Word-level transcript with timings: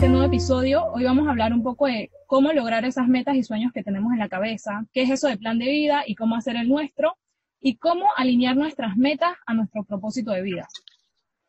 este 0.00 0.08
nuevo 0.08 0.24
episodio. 0.24 0.86
Hoy 0.94 1.04
vamos 1.04 1.28
a 1.28 1.30
hablar 1.30 1.52
un 1.52 1.62
poco 1.62 1.84
de 1.84 2.10
cómo 2.26 2.54
lograr 2.54 2.86
esas 2.86 3.06
metas 3.06 3.36
y 3.36 3.42
sueños 3.42 3.70
que 3.70 3.82
tenemos 3.82 4.14
en 4.14 4.18
la 4.18 4.30
cabeza, 4.30 4.86
qué 4.94 5.02
es 5.02 5.10
eso 5.10 5.28
de 5.28 5.36
plan 5.36 5.58
de 5.58 5.66
vida 5.66 6.04
y 6.06 6.14
cómo 6.14 6.36
hacer 6.36 6.56
el 6.56 6.70
nuestro, 6.70 7.18
y 7.60 7.76
cómo 7.76 8.06
alinear 8.16 8.56
nuestras 8.56 8.96
metas 8.96 9.34
a 9.44 9.52
nuestro 9.52 9.84
propósito 9.84 10.30
de 10.30 10.40
vida. 10.40 10.66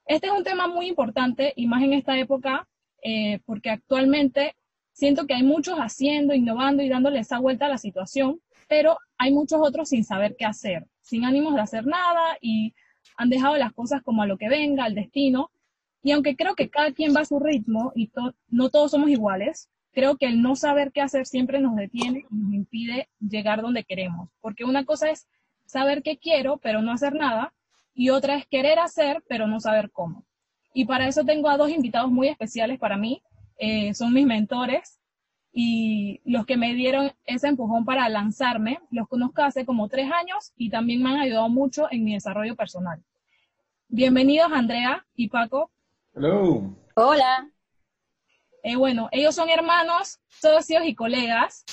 Este 0.05 0.27
es 0.27 0.33
un 0.33 0.43
tema 0.43 0.67
muy 0.67 0.87
importante 0.87 1.53
y 1.55 1.65
más 1.65 1.81
en 1.81 1.93
esta 1.93 2.19
época, 2.19 2.67
eh, 3.01 3.39
porque 3.45 3.69
actualmente 3.69 4.57
siento 4.91 5.27
que 5.27 5.33
hay 5.33 5.43
muchos 5.43 5.77
haciendo, 5.77 6.33
innovando 6.33 6.83
y 6.83 6.89
dándole 6.89 7.19
esa 7.19 7.39
vuelta 7.39 7.67
a 7.67 7.69
la 7.69 7.77
situación, 7.77 8.41
pero 8.67 8.97
hay 9.17 9.31
muchos 9.31 9.61
otros 9.61 9.87
sin 9.87 10.03
saber 10.03 10.35
qué 10.37 10.43
hacer, 10.43 10.87
sin 10.99 11.23
ánimos 11.23 11.55
de 11.55 11.61
hacer 11.61 11.87
nada 11.87 12.37
y 12.41 12.73
han 13.15 13.29
dejado 13.29 13.55
las 13.55 13.71
cosas 13.71 14.01
como 14.03 14.23
a 14.23 14.27
lo 14.27 14.37
que 14.37 14.49
venga, 14.49 14.83
al 14.83 14.93
destino. 14.93 15.51
Y 16.03 16.11
aunque 16.11 16.35
creo 16.35 16.55
que 16.55 16.69
cada 16.69 16.91
quien 16.91 17.15
va 17.15 17.21
a 17.21 17.25
su 17.25 17.39
ritmo 17.39 17.91
y 17.95 18.11
no 18.49 18.69
todos 18.69 18.91
somos 18.91 19.09
iguales, 19.09 19.69
creo 19.91 20.17
que 20.17 20.25
el 20.25 20.41
no 20.41 20.55
saber 20.55 20.91
qué 20.91 21.01
hacer 21.01 21.25
siempre 21.25 21.59
nos 21.59 21.75
detiene 21.75 22.25
y 22.29 22.35
nos 22.35 22.53
impide 22.53 23.09
llegar 23.19 23.61
donde 23.61 23.83
queremos. 23.83 24.29
Porque 24.39 24.63
una 24.63 24.85
cosa 24.85 25.09
es 25.09 25.27
saber 25.65 26.01
qué 26.01 26.17
quiero, 26.17 26.57
pero 26.57 26.81
no 26.81 26.91
hacer 26.91 27.13
nada, 27.13 27.53
y 27.93 28.09
otra 28.09 28.35
es 28.35 28.45
querer 28.47 28.79
hacer, 28.79 29.23
pero 29.27 29.47
no 29.47 29.59
saber 29.59 29.91
cómo. 29.91 30.25
Y 30.73 30.85
para 30.85 31.07
eso 31.07 31.23
tengo 31.23 31.49
a 31.49 31.57
dos 31.57 31.69
invitados 31.69 32.11
muy 32.11 32.29
especiales 32.29 32.79
para 32.79 32.97
mí, 32.97 33.21
eh, 33.57 33.93
son 33.93 34.13
mis 34.13 34.25
mentores 34.25 34.99
y 35.53 36.21
los 36.23 36.45
que 36.45 36.55
me 36.55 36.73
dieron 36.73 37.11
ese 37.25 37.49
empujón 37.49 37.83
para 37.83 38.07
lanzarme, 38.07 38.79
los 38.89 39.07
conozco 39.07 39.43
hace 39.43 39.65
como 39.65 39.89
tres 39.89 40.09
años 40.11 40.53
y 40.55 40.69
también 40.69 41.03
me 41.03 41.09
han 41.09 41.17
ayudado 41.17 41.49
mucho 41.49 41.87
en 41.91 42.05
mi 42.05 42.13
desarrollo 42.13 42.55
personal. 42.55 43.03
Bienvenidos 43.89 44.51
Andrea 44.53 45.05
y 45.15 45.27
Paco. 45.27 45.69
Hello. 46.13 46.75
Hola. 46.95 47.49
Eh, 48.63 48.75
bueno, 48.75 49.07
ellos 49.13 49.33
son 49.33 49.49
hermanos, 49.49 50.19
socios 50.27 50.83
y 50.85 50.93
colegas. 50.93 51.63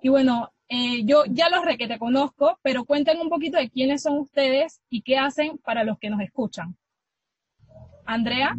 Y 0.00 0.08
bueno, 0.08 0.54
eh, 0.68 1.04
yo 1.04 1.24
ya 1.26 1.50
los 1.50 1.66
re 1.66 1.76
que 1.76 1.86
te 1.86 1.98
conozco, 1.98 2.58
pero 2.62 2.86
cuenten 2.86 3.20
un 3.20 3.28
poquito 3.28 3.58
de 3.58 3.68
quiénes 3.68 4.02
son 4.02 4.18
ustedes 4.18 4.80
y 4.88 5.02
qué 5.02 5.18
hacen 5.18 5.58
para 5.58 5.84
los 5.84 5.98
que 5.98 6.08
nos 6.08 6.22
escuchan. 6.22 6.78
Andrea. 8.06 8.56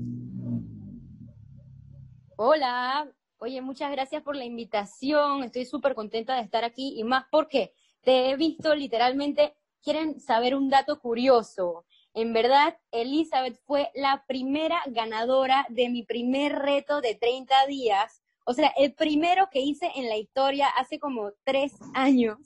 Hola, 2.38 3.12
oye, 3.40 3.62
muchas 3.62 3.92
gracias 3.92 4.22
por 4.22 4.36
la 4.36 4.46
invitación. 4.46 5.44
Estoy 5.44 5.66
súper 5.66 5.96
contenta 5.96 6.36
de 6.36 6.42
estar 6.42 6.64
aquí 6.64 7.00
y 7.00 7.04
más 7.04 7.26
porque 7.32 7.74
te 8.04 8.30
he 8.30 8.36
visto 8.36 8.76
literalmente, 8.76 9.56
quieren 9.82 10.20
saber 10.20 10.56
un 10.56 10.70
dato 10.70 11.00
curioso. 11.00 11.86
En 12.16 12.34
verdad, 12.34 12.78
Elizabeth 12.92 13.60
fue 13.68 13.92
la 13.94 14.26
primera 14.28 14.82
ganadora 14.88 15.68
de 15.70 15.90
mi 15.90 16.02
primer 16.02 16.54
reto 16.54 17.02
de 17.02 17.14
30 17.14 17.68
días 17.68 18.24
o 18.48 18.54
sea, 18.54 18.72
el 18.78 18.94
primero 18.94 19.50
que 19.50 19.60
hice 19.60 19.92
en 19.96 20.08
la 20.08 20.18
historia 20.18 20.68
hace 20.68 21.00
como 21.00 21.32
tres 21.44 21.74
años. 21.96 22.38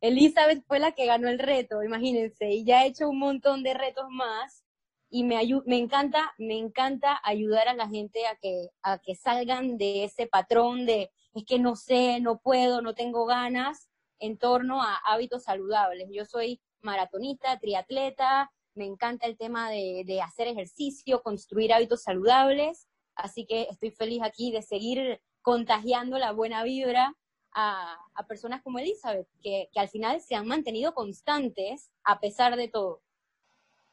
Elizabeth 0.00 0.64
fue 0.66 0.80
la 0.80 0.92
que 0.92 1.06
ganó 1.06 1.28
el 1.28 1.38
reto, 1.38 1.82
imagínense, 1.82 2.50
y 2.50 2.64
ya 2.64 2.84
he 2.84 2.88
hecho 2.88 3.08
un 3.08 3.20
montón 3.20 3.62
de 3.62 3.72
retos 3.72 4.06
más 4.10 4.64
y 5.08 5.22
me, 5.22 5.36
me 5.66 5.78
encanta, 5.78 6.34
me 6.38 6.58
encanta 6.58 7.20
ayudar 7.22 7.68
a 7.68 7.74
la 7.74 7.88
gente 7.88 8.26
a 8.26 8.34
que, 8.36 8.68
a 8.82 8.98
que 8.98 9.14
salgan 9.14 9.78
de 9.78 10.04
ese 10.04 10.26
patrón 10.26 10.86
de 10.86 11.10
es 11.34 11.44
que 11.44 11.58
no 11.58 11.76
sé, 11.76 12.20
no 12.20 12.38
puedo, 12.38 12.82
no 12.82 12.94
tengo 12.94 13.24
ganas 13.24 13.88
en 14.18 14.36
torno 14.38 14.82
a 14.82 14.96
hábitos 15.06 15.44
saludables. 15.44 16.08
Yo 16.12 16.24
soy 16.24 16.60
maratonista, 16.82 17.58
triatleta, 17.58 18.50
me 18.74 18.86
encanta 18.86 19.26
el 19.26 19.36
tema 19.36 19.70
de, 19.70 20.04
de 20.06 20.20
hacer 20.20 20.48
ejercicio, 20.48 21.22
construir 21.22 21.72
hábitos 21.72 22.02
saludables, 22.02 22.88
así 23.14 23.46
que 23.46 23.62
estoy 23.70 23.90
feliz 23.90 24.22
aquí 24.22 24.50
de 24.50 24.62
seguir 24.62 25.20
contagiando 25.42 26.18
la 26.18 26.32
buena 26.32 26.64
vibra 26.64 27.14
a, 27.54 27.98
personas 28.28 28.62
como 28.62 28.78
Elizabeth, 28.78 29.28
que, 29.42 29.68
al 29.76 29.88
final 29.88 30.20
se 30.20 30.34
han 30.34 30.46
mantenido 30.46 30.94
constantes 30.94 31.90
a 32.02 32.18
pesar 32.18 32.56
de 32.56 32.68
todo. 32.68 33.02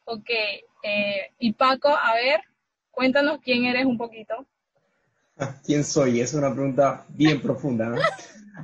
Ok, 0.06 0.30
eh, 0.84 1.34
y 1.38 1.54
Paco, 1.54 1.90
a 1.90 2.16
ver, 2.16 2.42
cuéntanos 2.90 3.40
quién 3.40 3.66
eres 3.66 3.86
un 3.86 3.98
poquito. 3.98 4.48
¿Quién 5.66 5.84
soy? 5.84 6.22
Es 6.22 6.34
una 6.34 6.54
pregunta 6.54 7.06
bien 7.10 7.42
profunda. 7.42 7.90
¿no? 7.90 7.98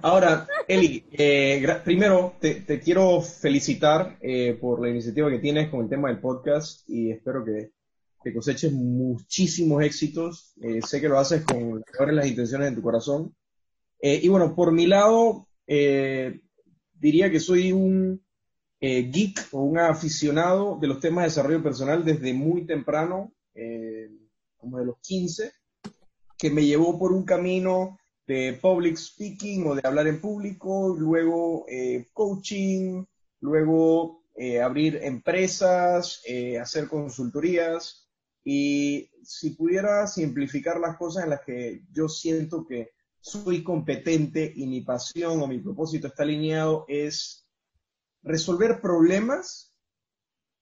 Ahora, 0.02 0.48
Eli, 0.68 1.06
eh, 1.12 1.66
primero 1.84 2.36
te, 2.40 2.80
quiero 2.80 3.22
felicitar 3.22 4.18
eh, 4.22 4.58
por 4.60 4.82
la 4.82 4.90
iniciativa 4.90 5.30
que 5.30 5.40
tienes 5.40 5.70
con 5.70 5.82
el 5.82 5.90
tema 5.90 6.10
del 6.10 6.20
podcast 6.20 6.88
y 6.90 7.12
espero 7.12 7.44
que 7.44 7.72
que 8.24 8.34
coseches 8.34 8.72
muchísimos 8.72 9.84
éxitos. 9.84 10.54
Eh, 10.62 10.82
sé 10.82 11.02
que 11.02 11.10
lo 11.10 11.20
haces 11.20 11.44
con 11.44 11.84
las 12.16 12.28
intenciones 12.28 12.70
en 12.70 12.76
tu 12.76 12.82
corazón. 12.82 13.36
Eh, 14.02 14.20
y 14.22 14.28
bueno, 14.28 14.56
por 14.56 14.72
mi 14.72 14.86
lado, 14.86 15.48
eh, 15.66 16.42
diría 16.94 17.32
que 17.32 17.40
soy 17.40 17.72
un 17.72 18.22
geek 18.80 19.48
o 19.54 19.64
un 19.64 19.80
aficionado 19.80 20.78
de 20.80 20.88
los 20.88 21.00
temas 21.00 21.24
de 21.24 21.30
desarrollo 21.30 21.64
personal 21.64 22.06
desde 22.06 22.32
muy 22.34 22.66
temprano, 22.68 23.34
como 24.58 24.78
de 24.78 24.86
los 24.86 25.00
15, 25.02 25.52
que 26.38 26.50
me 26.50 26.66
llevó 26.66 26.98
por 27.00 27.12
un 27.12 27.24
camino 27.24 27.98
de 28.26 28.58
public 28.62 28.98
speaking 28.98 29.68
o 29.68 29.76
de 29.76 29.82
hablar 29.84 30.08
en 30.08 30.22
público, 30.22 30.96
luego 30.98 31.66
coaching, 32.14 33.06
luego 33.40 34.24
abrir 34.64 34.98
empresas, 35.02 36.22
hacer 36.62 36.88
consultorías, 36.88 38.08
y 38.44 39.10
si 39.24 39.50
pudiera 39.52 40.08
simplificar 40.08 40.80
las 40.80 40.96
cosas 40.98 41.26
en 41.26 41.32
las 41.32 41.42
que 41.42 41.84
yo 41.92 42.08
siento 42.08 42.66
que 42.66 42.92
soy 43.20 43.62
competente 43.62 44.54
y 44.56 44.68
mi 44.68 44.82
pasión 44.82 45.42
o 45.42 45.48
mi 45.48 45.60
propósito 45.60 46.08
está 46.08 46.24
alineado 46.24 46.86
es 46.88 47.46
resolver 48.24 48.80
problemas 48.80 49.74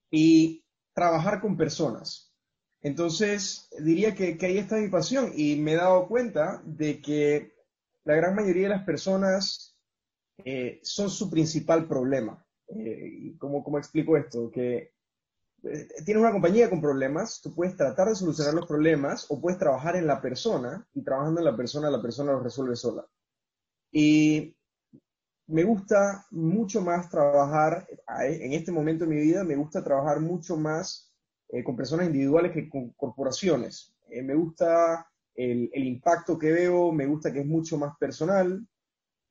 y 0.10 0.64
trabajar 0.94 1.42
con 1.42 1.58
personas. 1.58 2.34
Entonces, 2.86 3.68
diría 3.80 4.14
que, 4.14 4.38
ahí 4.40 4.60
está 4.60 4.76
mi 4.78 4.90
pasión 4.90 5.32
y 5.36 5.56
me 5.56 5.74
he 5.74 5.76
dado 5.76 6.08
cuenta 6.08 6.62
de 6.66 7.02
que 7.02 7.52
la 8.04 8.14
gran 8.14 8.36
mayoría 8.36 8.70
de 8.70 8.76
las 8.76 8.86
personas 8.86 9.76
eh, 10.38 10.82
son 10.84 11.10
su 11.10 11.32
principal 11.32 11.88
problema. 11.88 12.46
Eh, 12.68 13.34
¿cómo, 13.40 13.64
¿Cómo 13.64 13.80
explico 13.80 14.16
esto? 14.16 14.52
Que 14.52 14.94
eh, 15.64 15.88
tienes 16.06 16.22
una 16.22 16.32
compañía 16.32 16.70
con 16.70 16.80
problemas, 16.80 17.42
tú 17.42 17.56
puedes 17.56 17.76
tratar 17.76 18.10
de 18.10 18.16
solucionar 18.16 18.54
los 18.54 18.68
problemas 18.68 19.26
o 19.30 19.42
puedes 19.42 19.58
trabajar 19.58 19.96
en 19.96 20.06
la 20.06 20.22
persona 20.22 20.88
y 20.94 21.04
trabajando 21.04 21.40
en 21.40 21.46
la 21.46 21.58
persona, 21.58 21.90
la 21.90 22.04
persona 22.04 22.34
lo 22.34 22.42
resuelve 22.42 22.76
sola. 22.76 23.04
Y 23.92 24.56
me 25.48 25.64
gusta 25.64 26.28
mucho 26.30 26.82
más 26.82 27.10
trabajar, 27.10 27.88
en 28.20 28.54
este 28.54 28.72
momento 28.72 29.06
de 29.06 29.16
mi 29.16 29.22
vida, 29.22 29.44
me 29.44 29.56
gusta 29.56 29.84
trabajar 29.84 30.20
mucho 30.20 30.56
más 30.56 31.15
eh, 31.56 31.64
con 31.64 31.76
personas 31.76 32.08
individuales 32.08 32.52
que 32.52 32.70
con 32.70 32.92
corporaciones. 32.92 33.96
Eh, 34.10 34.22
me 34.22 34.36
gusta 34.36 35.08
el, 35.34 35.70
el, 35.74 35.84
impacto 35.86 36.38
que 36.38 36.52
veo, 36.52 36.92
me 36.92 37.06
gusta 37.06 37.32
que 37.32 37.40
es 37.40 37.46
mucho 37.46 37.78
más 37.78 37.98
personal 37.98 38.66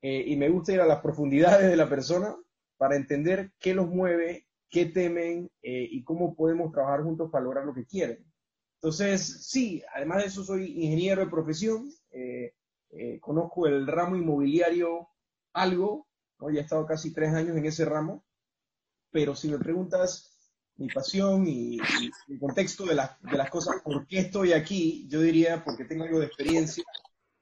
y 0.01 0.35
me 0.35 0.49
gusta 0.49 0.71
ir 0.71 0.81
a 0.81 0.85
las 0.85 1.01
profundidades 1.01 1.67
de 1.67 1.75
la 1.75 1.89
persona 1.89 2.35
para 2.77 2.95
entender 2.95 3.51
qué 3.57 3.73
los 3.73 3.89
mueve 3.89 4.45
qué 4.75 4.87
temen 4.87 5.49
eh, 5.61 5.87
y 5.89 6.03
cómo 6.03 6.35
podemos 6.35 6.69
trabajar 6.71 7.01
juntos 7.01 7.31
para 7.31 7.45
lograr 7.45 7.65
lo 7.65 7.73
que 7.73 7.85
quieren. 7.85 8.25
Entonces, 8.81 9.47
sí, 9.47 9.81
además 9.93 10.17
de 10.17 10.25
eso 10.25 10.43
soy 10.43 10.83
ingeniero 10.83 11.21
de 11.21 11.31
profesión, 11.31 11.89
eh, 12.11 12.53
eh, 12.89 13.19
conozco 13.21 13.67
el 13.67 13.87
ramo 13.87 14.17
inmobiliario 14.17 15.07
algo, 15.53 16.09
¿no? 16.39 16.49
ya 16.51 16.59
he 16.59 16.63
estado 16.63 16.85
casi 16.85 17.13
tres 17.13 17.33
años 17.33 17.55
en 17.55 17.65
ese 17.65 17.85
ramo, 17.85 18.25
pero 19.11 19.33
si 19.33 19.49
me 19.49 19.57
preguntas 19.57 20.34
mi 20.77 20.87
pasión 20.87 21.47
y, 21.47 21.77
el 22.27 22.39
contexto 22.39 22.85
de, 22.85 22.95
de 22.95 23.37
las 23.37 23.49
cosas, 23.49 23.81
por 23.83 24.05
qué 24.07 24.19
estoy 24.19 24.53
aquí, 24.53 25.07
yo 25.09 25.21
diría 25.21 25.63
porque 25.63 25.85
tengo 25.85 26.03
algo 26.03 26.19
de 26.19 26.25
experiencia 26.25 26.83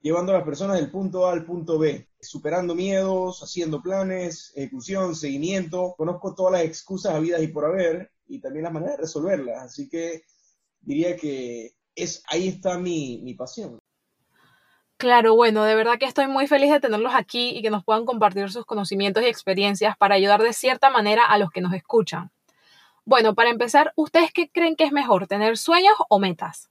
llevando 0.03 0.33
a 0.33 0.35
las 0.35 0.43
personas 0.43 0.77
del 0.77 0.91
punto 0.91 1.25
A 1.25 1.31
al 1.31 1.45
punto 1.45 1.79
B, 1.79 2.07
superando 2.19 2.75
miedos, 2.75 3.41
haciendo 3.41 3.81
planes, 3.81 4.51
ejecución, 4.55 5.15
seguimiento. 5.15 5.95
Conozco 5.97 6.35
todas 6.35 6.51
las 6.53 6.63
excusas 6.63 7.15
habidas 7.15 7.41
y 7.41 7.47
por 7.47 7.65
haber 7.65 8.11
y 8.27 8.39
también 8.39 8.65
las 8.65 8.73
maneras 8.73 8.97
de 8.97 9.03
resolverlas. 9.03 9.63
Así 9.63 9.89
que 9.89 10.23
diría 10.81 11.15
que 11.15 11.71
es, 11.95 12.21
ahí 12.27 12.49
está 12.49 12.77
mi, 12.77 13.21
mi 13.23 13.33
pasión. 13.33 13.79
Claro, 14.97 15.35
bueno, 15.35 15.63
de 15.63 15.75
verdad 15.75 15.97
que 15.97 16.05
estoy 16.05 16.27
muy 16.27 16.47
feliz 16.47 16.71
de 16.71 16.79
tenerlos 16.81 17.13
aquí 17.15 17.49
y 17.57 17.61
que 17.61 17.69
nos 17.69 17.83
puedan 17.83 18.05
compartir 18.05 18.51
sus 18.51 18.65
conocimientos 18.65 19.23
y 19.23 19.27
experiencias 19.27 19.97
para 19.97 20.15
ayudar 20.15 20.41
de 20.41 20.53
cierta 20.53 20.89
manera 20.89 21.25
a 21.25 21.37
los 21.37 21.49
que 21.49 21.61
nos 21.61 21.73
escuchan. 21.73 22.29
Bueno, 23.05 23.35
para 23.35 23.49
empezar, 23.49 23.93
¿ustedes 23.95 24.31
qué 24.31 24.49
creen 24.49 24.75
que 24.75 24.85
es 24.85 24.91
mejor, 24.91 25.27
tener 25.27 25.57
sueños 25.57 25.93
o 26.09 26.19
metas? 26.19 26.69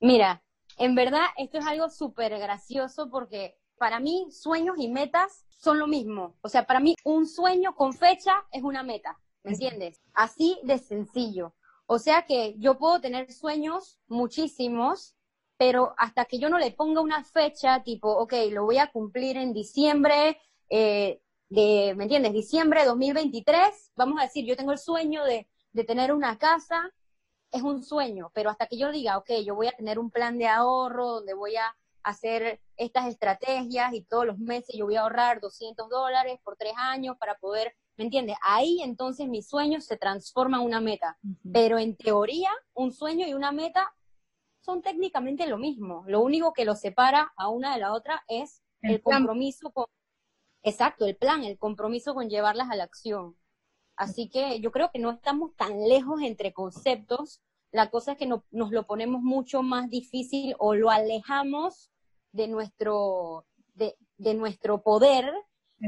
Mira, 0.00 0.42
en 0.78 0.94
verdad, 0.94 1.26
esto 1.36 1.58
es 1.58 1.66
algo 1.66 1.90
súper 1.90 2.38
gracioso 2.38 3.10
porque 3.10 3.58
para 3.76 4.00
mí 4.00 4.26
sueños 4.30 4.76
y 4.78 4.88
metas 4.88 5.44
son 5.58 5.78
lo 5.78 5.86
mismo. 5.86 6.36
O 6.42 6.48
sea, 6.48 6.66
para 6.66 6.80
mí 6.80 6.94
un 7.04 7.26
sueño 7.26 7.74
con 7.74 7.92
fecha 7.92 8.44
es 8.52 8.62
una 8.62 8.82
meta, 8.82 9.18
¿me 9.42 9.52
entiendes? 9.52 10.00
Así 10.14 10.58
de 10.62 10.78
sencillo. 10.78 11.54
O 11.86 11.98
sea 11.98 12.24
que 12.26 12.54
yo 12.58 12.78
puedo 12.78 13.00
tener 13.00 13.32
sueños 13.32 13.98
muchísimos 14.06 15.16
pero 15.60 15.92
hasta 15.98 16.24
que 16.24 16.38
yo 16.38 16.48
no 16.48 16.58
le 16.58 16.70
ponga 16.70 17.02
una 17.02 17.22
fecha, 17.22 17.82
tipo, 17.82 18.10
ok, 18.10 18.32
lo 18.50 18.64
voy 18.64 18.78
a 18.78 18.90
cumplir 18.90 19.36
en 19.36 19.52
diciembre 19.52 20.38
eh, 20.70 21.20
de, 21.50 21.94
¿me 21.96 22.04
entiendes? 22.04 22.32
Diciembre 22.32 22.80
de 22.80 22.86
2023, 22.86 23.92
vamos 23.96 24.18
a 24.18 24.22
decir, 24.22 24.46
yo 24.46 24.56
tengo 24.56 24.72
el 24.72 24.78
sueño 24.78 25.24
de, 25.24 25.48
de 25.72 25.84
tener 25.84 26.12
una 26.12 26.38
casa, 26.38 26.90
es 27.50 27.62
un 27.62 27.82
sueño, 27.82 28.30
pero 28.32 28.50
hasta 28.50 28.66
que 28.66 28.78
yo 28.78 28.90
diga, 28.92 29.18
ok, 29.18 29.30
yo 29.44 29.54
voy 29.54 29.66
a 29.66 29.72
tener 29.72 29.98
un 29.98 30.10
plan 30.10 30.38
de 30.38 30.46
ahorro 30.46 31.06
donde 31.06 31.34
voy 31.34 31.56
a 31.56 31.76
hacer 32.02 32.60
estas 32.76 33.08
estrategias 33.08 33.92
y 33.92 34.02
todos 34.02 34.24
los 34.26 34.38
meses 34.38 34.74
yo 34.76 34.86
voy 34.86 34.96
a 34.96 35.02
ahorrar 35.02 35.40
200 35.40 35.88
dólares 35.88 36.38
por 36.42 36.56
tres 36.56 36.72
años 36.76 37.16
para 37.18 37.36
poder, 37.36 37.74
¿me 37.96 38.04
entiendes? 38.04 38.36
Ahí 38.42 38.80
entonces 38.82 39.28
mi 39.28 39.42
sueño 39.42 39.80
se 39.80 39.96
transforma 39.96 40.58
en 40.58 40.64
una 40.64 40.80
meta. 40.80 41.18
Pero 41.52 41.78
en 41.78 41.96
teoría, 41.96 42.50
un 42.74 42.92
sueño 42.92 43.26
y 43.26 43.34
una 43.34 43.52
meta 43.52 43.92
son 44.60 44.82
técnicamente 44.82 45.46
lo 45.46 45.58
mismo. 45.58 46.04
Lo 46.06 46.20
único 46.20 46.52
que 46.52 46.64
los 46.64 46.80
separa 46.80 47.32
a 47.36 47.48
una 47.48 47.74
de 47.74 47.80
la 47.80 47.92
otra 47.92 48.22
es 48.28 48.62
el, 48.82 49.02
compromiso 49.02 49.70
con, 49.72 49.86
exacto, 50.62 51.06
el 51.06 51.16
plan, 51.16 51.44
el 51.44 51.58
compromiso 51.58 52.14
con 52.14 52.28
llevarlas 52.28 52.70
a 52.70 52.76
la 52.76 52.84
acción. 52.84 53.36
Así 53.96 54.28
que 54.28 54.60
yo 54.60 54.72
creo 54.72 54.90
que 54.90 54.98
no 54.98 55.10
estamos 55.10 55.54
tan 55.56 55.88
lejos 55.88 56.22
entre 56.22 56.52
conceptos. 56.52 57.42
La 57.70 57.90
cosa 57.90 58.12
es 58.12 58.18
que 58.18 58.26
nos 58.26 58.42
lo 58.50 58.86
ponemos 58.86 59.22
mucho 59.22 59.62
más 59.62 59.90
difícil 59.90 60.54
o 60.58 60.74
lo 60.74 60.90
alejamos 60.90 61.90
de 62.32 62.48
nuestro, 62.48 63.44
de, 63.74 63.96
nuestro 64.34 64.82
poder 64.82 65.32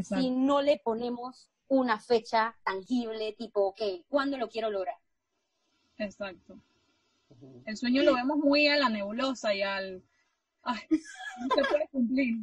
si 0.02 0.30
no 0.30 0.62
le 0.62 0.78
ponemos 0.78 1.50
una 1.68 1.98
fecha 2.00 2.54
tangible, 2.64 3.32
tipo, 3.32 3.68
ok, 3.68 3.80
¿cuándo 4.08 4.36
lo 4.36 4.48
quiero 4.48 4.70
lograr? 4.70 4.96
Exacto. 5.98 6.58
El 7.64 7.76
sueño 7.76 8.02
lo 8.02 8.14
vemos 8.14 8.38
muy 8.38 8.66
a 8.68 8.76
la 8.76 8.88
nebulosa 8.88 9.54
y 9.54 9.62
al... 9.62 10.02
Ay, 10.62 10.80
no 10.90 11.54
se 11.54 11.64
puede 11.64 11.88
cumplir. 11.88 12.40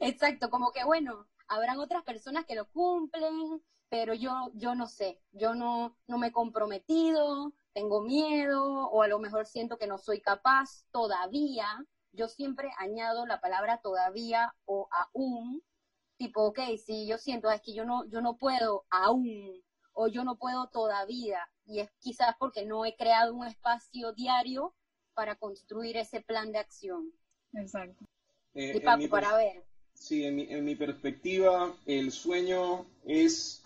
Exacto, 0.00 0.50
como 0.50 0.72
que 0.72 0.84
bueno, 0.84 1.26
habrán 1.48 1.78
otras 1.78 2.02
personas 2.02 2.44
que 2.46 2.54
lo 2.54 2.68
cumplen, 2.70 3.62
pero 3.88 4.14
yo, 4.14 4.50
yo 4.54 4.74
no 4.74 4.86
sé, 4.86 5.20
yo 5.32 5.54
no, 5.54 5.96
no 6.06 6.18
me 6.18 6.28
he 6.28 6.32
comprometido, 6.32 7.52
tengo 7.74 8.02
miedo, 8.02 8.88
o 8.88 9.02
a 9.02 9.08
lo 9.08 9.18
mejor 9.18 9.46
siento 9.46 9.78
que 9.78 9.86
no 9.86 9.98
soy 9.98 10.20
capaz 10.20 10.84
todavía. 10.90 11.66
Yo 12.12 12.28
siempre 12.28 12.70
añado 12.78 13.26
la 13.26 13.40
palabra 13.40 13.80
todavía 13.82 14.54
o 14.66 14.88
aún, 14.90 15.62
tipo, 16.16 16.42
ok, 16.42 16.60
si 16.84 17.06
yo 17.06 17.18
siento, 17.18 17.50
es 17.50 17.62
que 17.62 17.74
yo 17.74 17.84
no, 17.84 18.04
yo 18.06 18.20
no 18.20 18.36
puedo 18.36 18.84
aún, 18.90 19.62
o 19.92 20.08
yo 20.08 20.24
no 20.24 20.36
puedo 20.36 20.68
todavía, 20.68 21.50
y 21.64 21.80
es 21.80 21.90
quizás 21.98 22.34
porque 22.38 22.64
no 22.64 22.84
he 22.84 22.96
creado 22.96 23.34
un 23.34 23.46
espacio 23.46 24.12
diario 24.12 24.74
para 25.14 25.36
construir 25.36 25.96
ese 25.96 26.20
plan 26.20 26.52
de 26.52 26.58
acción. 26.58 27.12
Exacto. 27.54 28.04
Eh, 28.54 28.80
y 28.98 29.08
para 29.08 29.36
ver. 29.36 29.62
Sí, 29.94 30.24
en 30.24 30.36
mi, 30.36 30.42
en 30.48 30.64
mi 30.64 30.74
perspectiva, 30.74 31.74
el 31.86 32.10
sueño 32.10 32.86
es 33.04 33.62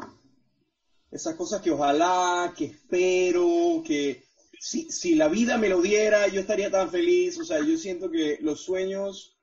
esas 1.10 1.34
cosas 1.34 1.62
que 1.62 1.70
ojalá, 1.70 2.52
que 2.56 2.66
espero, 2.66 3.82
que 3.84 4.22
si, 4.60 4.90
si, 4.90 5.14
la 5.14 5.28
vida 5.28 5.56
me 5.56 5.68
lo 5.68 5.80
diera, 5.80 6.28
yo 6.28 6.40
estaría 6.40 6.70
tan 6.70 6.90
feliz. 6.90 7.38
O 7.38 7.44
sea, 7.44 7.64
yo 7.64 7.76
siento 7.78 8.10
que 8.10 8.38
los 8.40 8.60
sueños, 8.60 9.38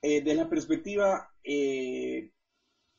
eh, 0.00 0.20
desde 0.22 0.34
la 0.36 0.48
perspectiva, 0.48 1.30
eh, 1.44 2.32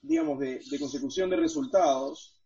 digamos, 0.01 0.39
de, 0.39 0.61
de, 0.69 0.79
consecución 0.79 1.29
de 1.29 1.37
resultados, 1.37 2.39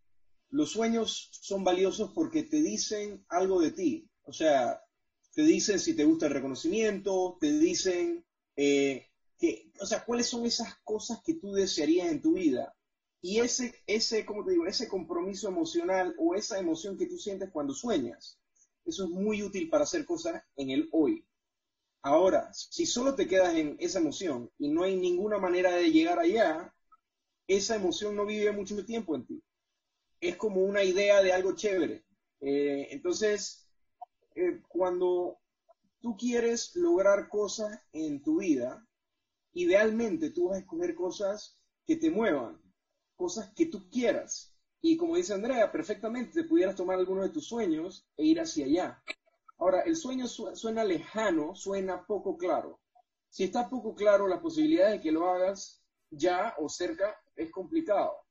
los 0.49 0.71
sueños 0.71 1.29
son 1.31 1.63
valiosos 1.63 2.11
porque 2.13 2.43
te 2.43 2.61
dicen 2.61 3.25
algo 3.27 3.59
de 3.59 3.71
ti. 3.71 4.09
O 4.23 4.31
sea, 4.31 4.79
te 5.33 5.43
dicen 5.43 5.79
si 5.79 5.95
te 5.95 6.05
gusta 6.05 6.27
el 6.27 6.33
reconocimiento, 6.33 7.37
te 7.39 7.57
dicen 7.57 8.23
eh, 8.55 9.07
que, 9.37 9.71
o 9.79 9.85
sea, 9.85 10.05
cuáles 10.05 10.27
son 10.27 10.45
esas 10.45 10.75
cosas 10.83 11.21
que 11.23 11.35
tú 11.35 11.53
desearías 11.53 12.11
en 12.11 12.21
tu 12.21 12.33
vida. 12.33 12.75
Y 13.21 13.39
ese, 13.39 13.73
ese, 13.87 14.25
como 14.25 14.43
te 14.43 14.51
digo, 14.51 14.65
ese 14.65 14.87
compromiso 14.87 15.47
emocional 15.47 16.15
o 16.17 16.35
esa 16.35 16.59
emoción 16.59 16.97
que 16.97 17.07
tú 17.07 17.17
sientes 17.17 17.49
cuando 17.51 17.73
sueñas, 17.73 18.39
eso 18.85 19.05
es 19.05 19.09
muy 19.09 19.43
útil 19.43 19.69
para 19.69 19.83
hacer 19.83 20.05
cosas 20.05 20.43
en 20.57 20.71
el 20.71 20.89
hoy. 20.91 21.25
Ahora, 22.01 22.53
si 22.53 22.85
solo 22.85 23.15
te 23.15 23.27
quedas 23.27 23.55
en 23.55 23.77
esa 23.79 23.99
emoción 23.99 24.51
y 24.57 24.67
no 24.69 24.83
hay 24.83 24.97
ninguna 24.97 25.37
manera 25.37 25.71
de 25.71 25.89
llegar 25.89 26.19
allá, 26.19 26.73
esa 27.47 27.75
emoción 27.75 28.15
no 28.15 28.25
vive 28.25 28.51
mucho 28.51 28.85
tiempo 28.85 29.15
en 29.15 29.25
ti 29.25 29.43
es 30.23 30.37
como 30.37 30.61
una 30.61 30.83
idea 30.83 31.21
de 31.21 31.33
algo 31.33 31.53
chévere. 31.53 32.05
Eh, 32.39 32.87
entonces, 32.91 33.67
eh, 34.35 34.61
cuando 34.69 35.37
tú 35.99 36.15
quieres 36.17 36.75
lograr 36.75 37.27
cosas 37.27 37.77
en 37.91 38.21
tu 38.21 38.39
vida, 38.39 38.87
idealmente 39.53 40.31
tú 40.31 40.49
vas 40.49 40.57
a 40.57 40.59
escoger 40.59 40.95
cosas 40.95 41.57
que 41.85 41.95
te 41.95 42.09
muevan, 42.09 42.61
cosas 43.15 43.53
que 43.53 43.67
tú 43.67 43.89
quieras. 43.89 44.53
Y 44.81 44.97
como 44.97 45.15
dice 45.15 45.33
Andrea, 45.33 45.71
perfectamente 45.71 46.41
te 46.41 46.47
pudieras 46.47 46.75
tomar 46.75 46.97
alguno 46.97 47.23
de 47.23 47.29
tus 47.29 47.47
sueños 47.47 48.07
e 48.17 48.25
ir 48.25 48.39
hacia 48.39 48.65
allá. 48.65 49.03
Ahora, 49.57 49.81
el 49.81 49.95
sueño 49.95 50.27
suena 50.27 50.83
lejano, 50.83 51.55
suena 51.55 52.05
poco 52.05 52.37
claro. 52.37 52.81
Si 53.29 53.45
está 53.45 53.69
poco 53.69 53.95
claro, 53.95 54.27
la 54.27 54.41
posibilidad 54.41 54.91
de 54.91 54.99
que 54.99 55.11
lo 55.11 55.29
hagas 55.29 55.81
ya 56.09 56.53
o 56.59 56.67
cerca 56.67 57.15
es 57.35 57.49
complicado 57.49 58.23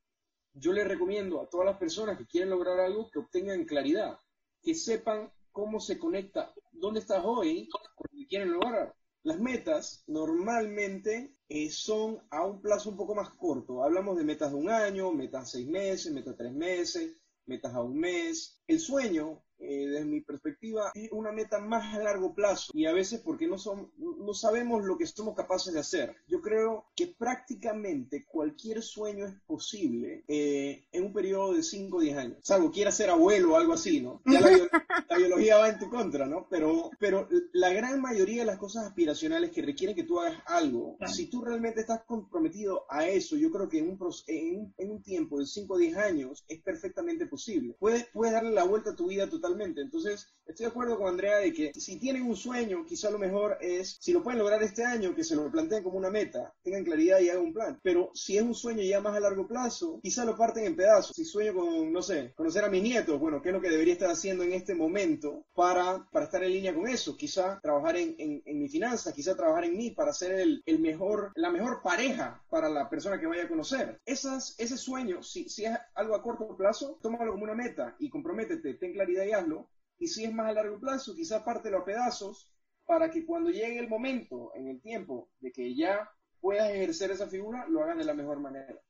yo 0.54 0.72
le 0.72 0.84
recomiendo 0.84 1.40
a 1.40 1.48
todas 1.48 1.66
las 1.66 1.78
personas 1.78 2.18
que 2.18 2.26
quieren 2.26 2.50
lograr 2.50 2.78
algo 2.80 3.10
que 3.10 3.18
obtengan 3.18 3.64
claridad, 3.64 4.18
que 4.60 4.74
sepan 4.74 5.32
cómo 5.50 5.80
se 5.80 5.98
conecta, 5.98 6.52
dónde 6.72 7.00
estás 7.00 7.22
hoy 7.24 7.68
con 7.68 7.80
lo 8.10 8.18
que 8.18 8.26
quieren 8.26 8.52
lograr. 8.52 8.94
Las 9.24 9.38
metas 9.38 10.02
normalmente 10.08 11.36
eh, 11.48 11.70
son 11.70 12.20
a 12.30 12.44
un 12.44 12.60
plazo 12.60 12.90
un 12.90 12.96
poco 12.96 13.14
más 13.14 13.30
corto. 13.30 13.84
Hablamos 13.84 14.16
de 14.16 14.24
metas 14.24 14.50
de 14.50 14.56
un 14.56 14.68
año, 14.68 15.12
metas 15.12 15.52
seis 15.52 15.68
meses, 15.68 16.12
metas 16.12 16.36
tres 16.36 16.52
meses, 16.52 17.16
metas 17.46 17.72
a 17.72 17.82
un 17.82 17.96
mes. 17.98 18.60
El 18.66 18.80
sueño 18.80 19.44
desde 19.92 20.06
mi 20.06 20.20
perspectiva, 20.20 20.90
es 20.94 21.10
una 21.12 21.32
meta 21.32 21.58
más 21.58 21.94
a 21.94 22.02
largo 22.02 22.34
plazo 22.34 22.72
y 22.74 22.86
a 22.86 22.92
veces 22.92 23.20
porque 23.20 23.46
no, 23.46 23.58
son, 23.58 23.90
no 23.98 24.34
sabemos 24.34 24.84
lo 24.84 24.96
que 24.98 25.06
somos 25.06 25.34
capaces 25.34 25.72
de 25.72 25.80
hacer. 25.80 26.16
Yo 26.26 26.40
creo 26.40 26.86
que 26.96 27.06
prácticamente 27.06 28.24
cualquier 28.26 28.82
sueño 28.82 29.26
es 29.26 29.34
posible 29.46 30.24
eh, 30.28 30.86
en 30.92 31.04
un 31.04 31.12
periodo 31.12 31.54
de 31.54 31.62
5 31.62 31.96
o 31.96 32.00
10 32.00 32.16
años, 32.16 32.38
salvo 32.42 32.70
quieras 32.70 32.96
ser 32.96 33.10
abuelo 33.10 33.52
o 33.52 33.56
algo 33.56 33.74
así, 33.74 34.00
¿no? 34.00 34.22
Ya 34.26 34.40
la, 35.08 35.16
biología 35.16 35.58
va 35.58 35.68
en 35.68 35.78
tu 35.78 35.88
contra, 35.88 36.26
¿no? 36.26 36.46
Pero, 36.50 36.90
pero 36.98 37.28
la 37.52 37.72
gran 37.72 38.00
mayoría 38.00 38.40
de 38.40 38.46
las 38.46 38.58
cosas 38.58 38.86
aspiracionales 38.86 39.50
que 39.50 39.62
requieren 39.62 39.94
que 39.94 40.04
tú 40.04 40.20
hagas 40.20 40.42
algo, 40.46 40.96
si 41.06 41.26
tú 41.26 41.42
realmente 41.42 41.80
estás 41.80 42.02
comprometido 42.04 42.86
a 42.88 43.06
eso, 43.06 43.36
yo 43.36 43.50
creo 43.50 43.68
que 43.68 43.78
en 43.78 43.90
un, 43.90 43.98
en, 44.26 44.74
en 44.78 44.90
un 44.90 45.02
tiempo 45.02 45.38
de 45.38 45.46
5 45.46 45.74
o 45.74 45.78
10 45.78 45.96
años 45.96 46.44
es 46.48 46.60
perfectamente 46.60 47.26
posible. 47.26 47.76
Puedes, 47.78 48.06
puedes 48.12 48.32
darle 48.32 48.50
la 48.50 48.64
vuelta 48.64 48.90
a 48.90 48.96
tu 48.96 49.08
vida 49.08 49.28
totalmente 49.28 49.81
entonces, 49.82 50.32
estoy 50.46 50.64
de 50.64 50.70
acuerdo 50.70 50.98
con 50.98 51.08
Andrea 51.08 51.38
de 51.38 51.52
que 51.52 51.72
si 51.74 51.98
tienen 51.98 52.24
un 52.24 52.36
sueño, 52.36 52.84
quizá 52.86 53.10
lo 53.10 53.18
mejor 53.18 53.58
es, 53.60 53.96
si 54.00 54.12
lo 54.12 54.22
pueden 54.22 54.38
lograr 54.38 54.62
este 54.62 54.84
año, 54.84 55.14
que 55.14 55.24
se 55.24 55.36
lo 55.36 55.50
planteen 55.50 55.82
como 55.82 55.98
una 55.98 56.10
meta, 56.10 56.52
tengan 56.62 56.84
claridad 56.84 57.20
y 57.20 57.30
hagan 57.30 57.44
un 57.44 57.52
plan. 57.52 57.80
Pero 57.82 58.10
si 58.14 58.36
es 58.36 58.42
un 58.42 58.54
sueño 58.54 58.82
ya 58.82 59.00
más 59.00 59.16
a 59.16 59.20
largo 59.20 59.46
plazo, 59.46 60.00
quizá 60.02 60.24
lo 60.24 60.36
parten 60.36 60.64
en 60.64 60.76
pedazos. 60.76 61.16
Si 61.16 61.24
sueño 61.24 61.54
con, 61.54 61.92
no 61.92 62.02
sé, 62.02 62.32
conocer 62.34 62.64
a 62.64 62.68
mis 62.68 62.82
nietos, 62.82 63.18
bueno, 63.18 63.40
¿qué 63.40 63.48
es 63.48 63.54
lo 63.54 63.60
que 63.60 63.70
debería 63.70 63.94
estar 63.94 64.10
haciendo 64.10 64.44
en 64.44 64.52
este 64.52 64.74
momento 64.74 65.44
para, 65.54 66.06
para 66.10 66.26
estar 66.26 66.42
en 66.42 66.52
línea 66.52 66.74
con 66.74 66.88
eso? 66.88 67.16
Quizá 67.16 67.60
trabajar 67.62 67.96
en, 67.96 68.14
en, 68.18 68.58
mi 68.58 68.68
finanza, 68.68 69.12
quizá 69.12 69.34
trabajar 69.34 69.64
en 69.64 69.76
mí 69.76 69.90
para 69.90 70.12
ser 70.12 70.32
el, 70.32 70.62
el, 70.66 70.78
mejor, 70.78 71.32
la 71.34 71.50
mejor 71.50 71.82
pareja 71.82 72.42
para 72.48 72.68
la 72.68 72.88
persona 72.88 73.18
que 73.18 73.26
vaya 73.26 73.44
a 73.44 73.48
conocer. 73.48 74.00
Esas, 74.04 74.54
ese 74.58 74.76
sueño, 74.76 75.22
si, 75.22 75.48
si 75.48 75.64
es 75.64 75.76
algo 75.94 76.14
a 76.14 76.22
corto 76.22 76.56
plazo, 76.56 76.98
tómalo 77.02 77.32
como 77.32 77.44
una 77.44 77.54
meta 77.54 77.96
y 77.98 78.08
comprométete, 78.08 78.74
ten 78.74 78.92
claridad 78.92 79.24
y 79.24 79.32
hazlo 79.32 79.68
y 80.02 80.08
si 80.08 80.24
es 80.24 80.34
más 80.34 80.48
a 80.48 80.52
largo 80.52 80.80
plazo, 80.80 81.14
quizás 81.14 81.44
parte 81.44 81.70
los 81.70 81.84
pedazos 81.84 82.50
para 82.84 83.08
que 83.08 83.24
cuando 83.24 83.50
llegue 83.50 83.78
el 83.78 83.88
momento 83.88 84.50
en 84.56 84.66
el 84.66 84.80
tiempo 84.80 85.30
de 85.38 85.52
que 85.52 85.76
ya 85.76 86.10
puedas 86.40 86.70
ejercer 86.70 87.12
esa 87.12 87.28
figura, 87.28 87.68
lo 87.68 87.84
hagas 87.84 87.98
de 87.98 88.04
la 88.04 88.12
mejor 88.12 88.40
manera. 88.40 88.80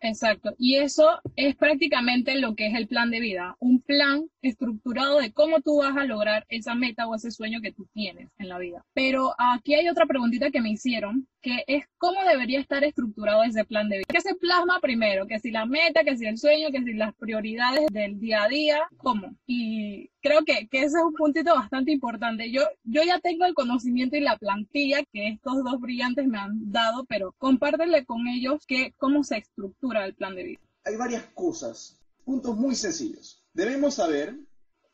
Exacto. 0.00 0.56
Y 0.58 0.76
eso 0.76 1.20
es 1.36 1.54
prácticamente 1.54 2.34
lo 2.40 2.56
que 2.56 2.66
es 2.66 2.74
el 2.74 2.88
plan 2.88 3.10
de 3.12 3.20
vida, 3.20 3.56
un 3.60 3.80
plan 3.80 4.28
estructurado 4.42 5.20
de 5.20 5.32
cómo 5.32 5.60
tú 5.60 5.78
vas 5.78 5.96
a 5.96 6.04
lograr 6.04 6.44
esa 6.48 6.74
meta 6.74 7.06
o 7.06 7.14
ese 7.14 7.30
sueño 7.30 7.60
que 7.60 7.72
tú 7.72 7.86
tienes 7.92 8.28
en 8.38 8.48
la 8.48 8.58
vida. 8.58 8.84
Pero 8.94 9.34
aquí 9.38 9.74
hay 9.74 9.88
otra 9.88 10.06
preguntita 10.06 10.50
que 10.50 10.60
me 10.60 10.70
hicieron, 10.70 11.28
que 11.40 11.64
es 11.66 11.84
cómo 11.98 12.20
debería 12.28 12.60
estar 12.60 12.84
estructurado 12.84 13.42
ese 13.42 13.64
plan 13.64 13.88
de 13.88 13.98
vida. 13.98 14.06
¿Qué 14.08 14.20
se 14.20 14.34
plasma 14.34 14.80
primero? 14.80 15.26
Que 15.26 15.38
si 15.38 15.50
la 15.50 15.66
meta, 15.66 16.04
que 16.04 16.16
si 16.16 16.26
el 16.26 16.38
sueño, 16.38 16.70
que 16.70 16.82
si 16.82 16.92
las 16.94 17.14
prioridades 17.14 17.86
del 17.92 18.18
día 18.18 18.44
a 18.44 18.48
día, 18.48 18.80
¿cómo? 18.96 19.34
Y 19.46 20.10
creo 20.20 20.44
que, 20.44 20.68
que, 20.68 20.78
ese 20.78 20.98
es 20.98 21.04
un 21.04 21.14
puntito 21.14 21.54
bastante 21.54 21.92
importante. 21.92 22.50
Yo, 22.50 22.62
yo 22.84 23.02
ya 23.02 23.18
tengo 23.20 23.44
el 23.44 23.54
conocimiento 23.54 24.16
y 24.16 24.20
la 24.20 24.36
plantilla 24.36 25.04
que 25.12 25.28
estos 25.28 25.62
dos 25.64 25.80
brillantes 25.80 26.26
me 26.26 26.38
han 26.38 26.70
dado, 26.70 27.04
pero 27.04 27.34
compártele 27.38 28.04
con 28.04 28.26
ellos 28.28 28.64
que, 28.66 28.92
cómo 28.96 29.24
se 29.24 29.38
estructura 29.38 30.04
el 30.04 30.14
plan 30.14 30.34
de 30.34 30.44
vida. 30.44 30.60
Hay 30.84 30.96
varias 30.96 31.24
cosas, 31.34 32.00
puntos 32.24 32.56
muy 32.56 32.74
sencillos. 32.74 33.44
Debemos 33.52 33.94
saber 33.94 34.36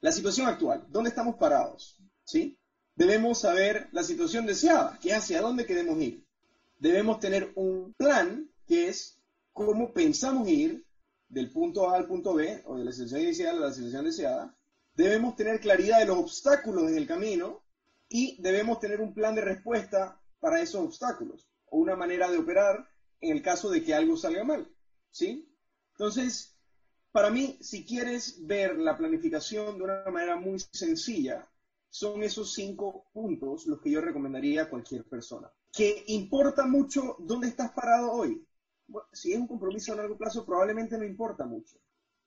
la 0.00 0.12
situación 0.12 0.46
actual, 0.46 0.84
dónde 0.88 1.10
estamos 1.10 1.36
parados, 1.36 1.98
¿sí? 2.24 2.58
debemos 2.96 3.40
saber 3.40 3.88
la 3.92 4.02
situación 4.02 4.46
deseada, 4.46 4.98
que 5.00 5.12
hacia 5.12 5.40
dónde 5.40 5.66
queremos 5.66 6.00
ir. 6.00 6.24
Debemos 6.76 7.21
tener 7.21 7.52
un 7.54 7.95
plan 7.95 8.50
que 8.66 8.88
es 8.88 9.21
cómo 9.52 9.93
pensamos 9.93 10.49
ir 10.49 10.85
del 11.28 11.50
punto 11.50 11.90
A 11.90 11.97
al 11.97 12.07
punto 12.07 12.35
B, 12.35 12.62
o 12.66 12.76
de 12.76 12.85
la 12.85 12.93
situación 12.93 13.23
inicial 13.23 13.57
a 13.57 13.69
la 13.69 13.73
situación 13.73 14.04
deseada. 14.04 14.57
Debemos 14.95 15.35
tener 15.37 15.61
claridad 15.61 15.99
de 15.99 16.07
los 16.07 16.19
obstáculos 16.19 16.90
en 16.90 16.97
el 16.97 17.07
camino 17.07 17.64
y 18.09 18.40
debemos 18.40 18.78
tener 18.81 19.00
un 19.00 19.14
plan 19.14 19.35
de 19.35 19.40
respuesta 19.40 20.21
para 20.38 20.61
esos 20.61 20.83
obstáculos 20.83 21.49
o 21.66 21.78
una 21.78 21.97
manera 21.97 22.31
de 22.31 22.38
operar 22.38 22.88
en 23.21 23.37
el 23.37 23.43
caso 23.43 23.71
de 23.71 23.83
que 23.83 23.95
algo 23.95 24.16
salga 24.16 24.45
mal. 24.45 24.71
¿Sí? 25.11 25.49
Entonces, 25.93 26.57
para 27.12 27.31
mí, 27.31 27.57
si 27.61 27.85
quieres 27.85 28.45
ver 28.47 28.76
la 28.78 28.97
planificación 28.97 29.78
de 29.78 29.85
una 29.85 30.04
manera 30.11 30.37
muy 30.37 30.59
sencilla, 30.73 31.49
son 31.88 32.23
esos 32.25 32.52
cinco 32.52 33.07
puntos 33.12 33.66
los 33.66 33.81
que 33.81 33.90
yo 33.90 34.00
recomendaría 34.00 34.62
a 34.62 34.69
cualquier 34.69 35.04
persona. 35.04 35.50
Que 35.75 36.04
importa 36.07 36.66
mucho 36.66 37.16
dónde 37.19 37.49
estás 37.49 37.73
parado 37.73 38.12
hoy. 38.12 38.47
si 39.12 39.33
es 39.33 39.38
un 39.38 39.49
compromiso 39.49 39.93
a 39.93 39.97
largo 39.97 40.16
plazo, 40.16 40.47
probablemente 40.47 40.97
no 40.97 41.04
importa 41.04 41.45
mucho. 41.47 41.76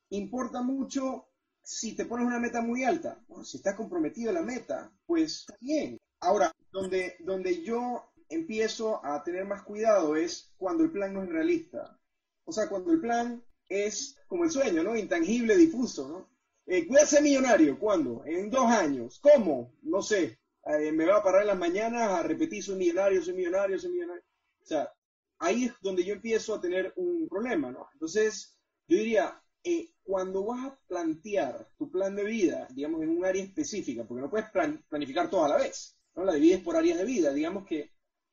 Importa 0.10 0.62
mucho 0.62 1.27
si 1.63 1.96
te 1.96 2.06
pones 2.06 2.27
una 2.27 2.39
meta 2.39 2.62
muy 2.62 2.84
alta. 2.84 3.24
si 3.44 3.58
estás 3.58 3.75
comprometido 3.75 4.32
a 4.32 4.34
la 4.34 4.42
meta, 4.42 4.92
pues 5.06 5.46
bien. 5.62 5.98
Ahora, 6.20 6.51
donde, 6.72 7.16
donde 7.20 7.63
yo 7.63 8.12
empiezo 8.30 9.06
a 9.06 9.24
tener 9.24 9.46
más 9.46 9.63
cuidado 9.63 10.16
es 10.16 10.51
cuando 10.58 10.84
el 10.84 10.92
plan 10.92 11.13
no 11.13 11.24
es 11.24 11.30
realista. 11.30 11.98
O 12.44 12.51
sea, 12.51 12.68
cuando 12.68 12.92
el 12.92 13.00
plan 13.00 13.44
es 13.70 14.18
como 14.27 14.44
el 14.44 14.51
sueño, 14.51 14.84
¿no? 14.84 14.96
Intangible, 14.96 15.56
difuso, 15.56 16.08
¿no? 16.08 16.30
Eh, 16.66 16.86
voy 16.88 17.00
a 17.00 17.06
ser 17.06 17.24
millonario, 17.24 17.80
¿cuándo? 17.80 18.24
En 18.25 18.50
dos 18.50 18.70
años. 18.70 19.20
¿Cómo? 19.22 19.74
No 19.84 20.01
sé. 20.01 20.38
Eh, 20.69 20.91
me 20.91 21.05
va 21.05 21.17
a 21.17 21.24
parar 21.24 21.41
en 21.41 21.47
las 21.47 21.57
mañanas 21.57 22.12
a 22.12 22.24
repetir, 22.24 22.62
soy 22.62 22.75
millonario, 22.75 23.24
soy 23.24 23.36
millonario, 23.36 23.79
soy 23.79 23.91
millonario. 23.91 24.24
O 24.62 24.65
sea, 24.65 24.91
ahí 25.39 25.65
es 25.65 25.74
donde 25.81 26.03
yo 26.03 26.13
empiezo 26.13 26.55
a 26.55 26.62
tener 26.62 26.93
un 26.97 27.27
problema, 27.29 27.71
¿no? 27.71 27.88
Entonces, 27.93 28.59
yo 28.88 28.97
diría, 28.97 29.41
eh, 29.63 29.91
cuando 30.03 30.45
vas 30.45 30.65
a 30.65 30.79
plantear 30.88 31.69
tu 31.77 31.89
plan 31.89 32.15
de 32.15 32.25
vida, 32.25 32.67
digamos, 32.71 33.01
en 33.01 33.09
un 33.09 33.24
área 33.24 33.43
específica, 33.43 34.05
porque 34.05 34.21
no 34.21 34.29
puedes 34.29 34.50
planificar 34.89 35.29
todo 35.29 35.45
a 35.45 35.50
la 35.50 35.57
vez, 35.57 35.97
¿no? 36.15 36.25
La 36.25 36.33
divides 36.33 36.62
por 36.62 36.75
áreas 36.75 36.97
de 36.97 37.05
vida, 37.05 37.31
digamos 37.31 37.65
que 37.65 37.91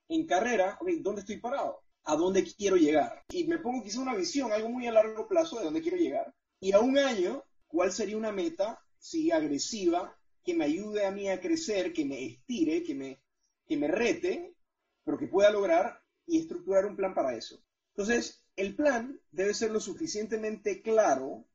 en 0.08 0.26
carrera, 0.26 0.78
¿dónde 1.00 1.20
estoy 1.20 1.38
parado? 1.38 1.82
¿A 2.04 2.16
dónde 2.16 2.44
quiero 2.44 2.76
llegar? 2.76 3.24
Y 3.30 3.44
me 3.44 3.58
pongo 3.58 3.82
quizá 3.82 4.00
una 4.00 4.14
visión, 4.14 4.52
algo 4.52 4.68
muy 4.68 4.86
a 4.86 4.92
largo 4.92 5.26
plazo 5.28 5.58
de 5.58 5.64
dónde 5.64 5.82
quiero 5.82 5.96
llegar. 5.96 6.34
Y 6.60 6.72
a 6.72 6.80
un 6.80 6.98
año, 6.98 7.44
¿cuál 7.66 7.92
sería 7.92 8.16
una 8.16 8.32
meta, 8.32 8.80
sí, 8.98 9.30
agresiva, 9.30 10.16
que 10.44 10.54
me 10.54 10.64
ayude 10.64 11.06
a 11.06 11.10
mí 11.10 11.28
a 11.28 11.40
crecer, 11.40 11.92
que 11.92 12.04
me 12.04 12.24
estire, 12.24 12.82
que 12.82 12.94
me, 12.94 13.22
que 13.66 13.76
me 13.76 13.88
rete, 13.88 14.54
pero 15.04 15.18
que 15.18 15.26
pueda 15.26 15.50
lograr 15.50 16.00
y 16.26 16.40
estructurar 16.40 16.86
un 16.86 16.96
plan 16.96 17.14
para 17.14 17.34
eso? 17.34 17.64
Entonces, 17.90 18.44
el 18.56 18.76
plan 18.76 19.20
debe 19.30 19.54
ser 19.54 19.70
lo 19.70 19.80
suficientemente 19.80 20.82
claro 20.82 21.46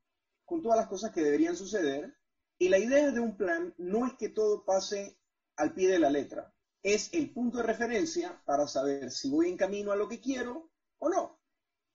con 0.46 0.62
todas 0.62 0.77
las 0.77 0.88
cosas 0.88 1.12
que 1.12 1.24
deberían 1.24 1.55
suceder. 1.55 2.15
Y 2.58 2.69
la 2.69 2.79
idea 2.79 3.12
de 3.12 3.19
un 3.19 3.38
plan 3.38 3.74
no 3.77 4.05
es 4.05 4.13
que 4.13 4.29
todo 4.29 4.65
pase 4.65 5.17
al 5.55 5.74
pie 5.74 5.88
de 5.89 6.00
la 6.00 6.10
letra 6.10 6.53
es 6.84 7.13
el 7.13 7.31
punto 7.31 7.58
de 7.58 7.63
referencia 7.63 8.41
para 8.46 8.67
saber 8.67 9.12
si 9.12 9.29
voy 9.29 9.50
en 9.50 9.58
camino 9.58 9.91
a 9.91 9.96
lo 9.96 10.08
que 10.08 10.19
quiero 10.19 10.69
o 11.00 11.10
no. 11.10 11.39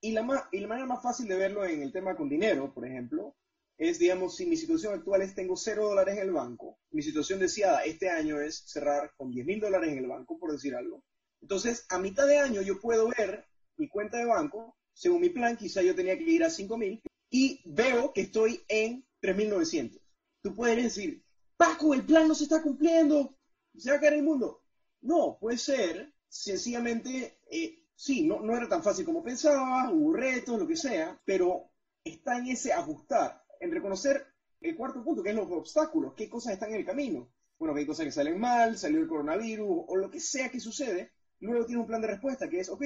Y 0.00 0.12
la, 0.12 0.48
y 0.52 0.60
la 0.60 0.68
manera 0.68 0.86
más 0.86 1.02
fácil 1.02 1.26
de 1.28 1.36
verlo 1.36 1.64
en 1.64 1.82
el 1.82 1.92
tema 1.92 2.14
con 2.14 2.28
dinero, 2.28 2.72
por 2.74 2.86
ejemplo, 2.86 3.34
es, 3.76 3.98
digamos, 3.98 4.36
si 4.36 4.46
mi 4.46 4.56
situación 4.56 4.94
actual 4.94 5.22
es 5.22 5.34
tengo 5.34 5.56
cero 5.56 5.88
dólares 5.88 6.16
en 6.16 6.22
el 6.22 6.32
banco, 6.32 6.78
mi 6.90 7.02
situación 7.02 7.40
deseada 7.40 7.84
este 7.84 8.08
año 8.08 8.40
es 8.40 8.64
cerrar 8.66 9.12
con 9.16 9.30
10 9.30 9.46
mil 9.46 9.60
dólares 9.60 9.90
en 9.90 9.98
el 9.98 10.06
banco, 10.06 10.38
por 10.38 10.52
decir 10.52 10.74
algo. 10.74 11.02
Entonces, 11.40 11.84
a 11.88 11.98
mitad 11.98 12.26
de 12.26 12.38
año 12.38 12.62
yo 12.62 12.80
puedo 12.80 13.08
ver 13.18 13.44
mi 13.76 13.88
cuenta 13.88 14.18
de 14.18 14.26
banco, 14.26 14.76
según 14.92 15.20
mi 15.20 15.30
plan, 15.30 15.56
quizá 15.56 15.82
yo 15.82 15.94
tenía 15.94 16.16
que 16.16 16.24
ir 16.24 16.44
a 16.44 16.50
5 16.50 16.76
mil, 16.76 17.02
y 17.30 17.60
veo 17.64 18.12
que 18.12 18.22
estoy 18.22 18.62
en 18.68 19.04
3.900. 19.20 20.00
Tú 20.42 20.54
puedes 20.54 20.82
decir, 20.82 21.24
Paco, 21.56 21.94
el 21.94 22.06
plan 22.06 22.28
no 22.28 22.34
se 22.34 22.44
está 22.44 22.62
cumpliendo, 22.62 23.36
se 23.76 23.90
va 23.90 23.96
a 23.96 24.00
caer 24.00 24.14
el 24.14 24.22
mundo. 24.22 24.62
No, 25.00 25.36
puede 25.40 25.58
ser 25.58 26.14
sencillamente, 26.28 27.38
eh, 27.50 27.84
sí, 27.94 28.26
no, 28.26 28.40
no 28.40 28.56
era 28.56 28.68
tan 28.68 28.82
fácil 28.82 29.04
como 29.04 29.22
pensaba, 29.22 29.90
hubo 29.90 30.14
retos, 30.14 30.58
lo 30.58 30.66
que 30.66 30.76
sea, 30.76 31.20
pero 31.24 31.70
está 32.04 32.38
en 32.38 32.48
ese 32.48 32.72
ajustar, 32.72 33.43
en 33.60 33.72
reconocer 33.72 34.26
el 34.60 34.76
cuarto 34.76 35.02
punto, 35.02 35.22
que 35.22 35.30
es 35.30 35.36
los 35.36 35.50
obstáculos, 35.50 36.14
qué 36.14 36.28
cosas 36.28 36.54
están 36.54 36.70
en 36.70 36.76
el 36.76 36.84
camino. 36.84 37.30
Bueno, 37.58 37.74
que 37.74 37.80
hay 37.80 37.86
cosas 37.86 38.06
que 38.06 38.12
salen 38.12 38.38
mal, 38.38 38.76
salió 38.76 39.00
el 39.00 39.08
coronavirus 39.08 39.84
o 39.86 39.96
lo 39.96 40.10
que 40.10 40.20
sea 40.20 40.50
que 40.50 40.60
sucede, 40.60 41.12
luego 41.40 41.66
tiene 41.66 41.80
un 41.80 41.86
plan 41.86 42.00
de 42.00 42.08
respuesta 42.08 42.48
que 42.48 42.60
es, 42.60 42.68
ok, 42.68 42.82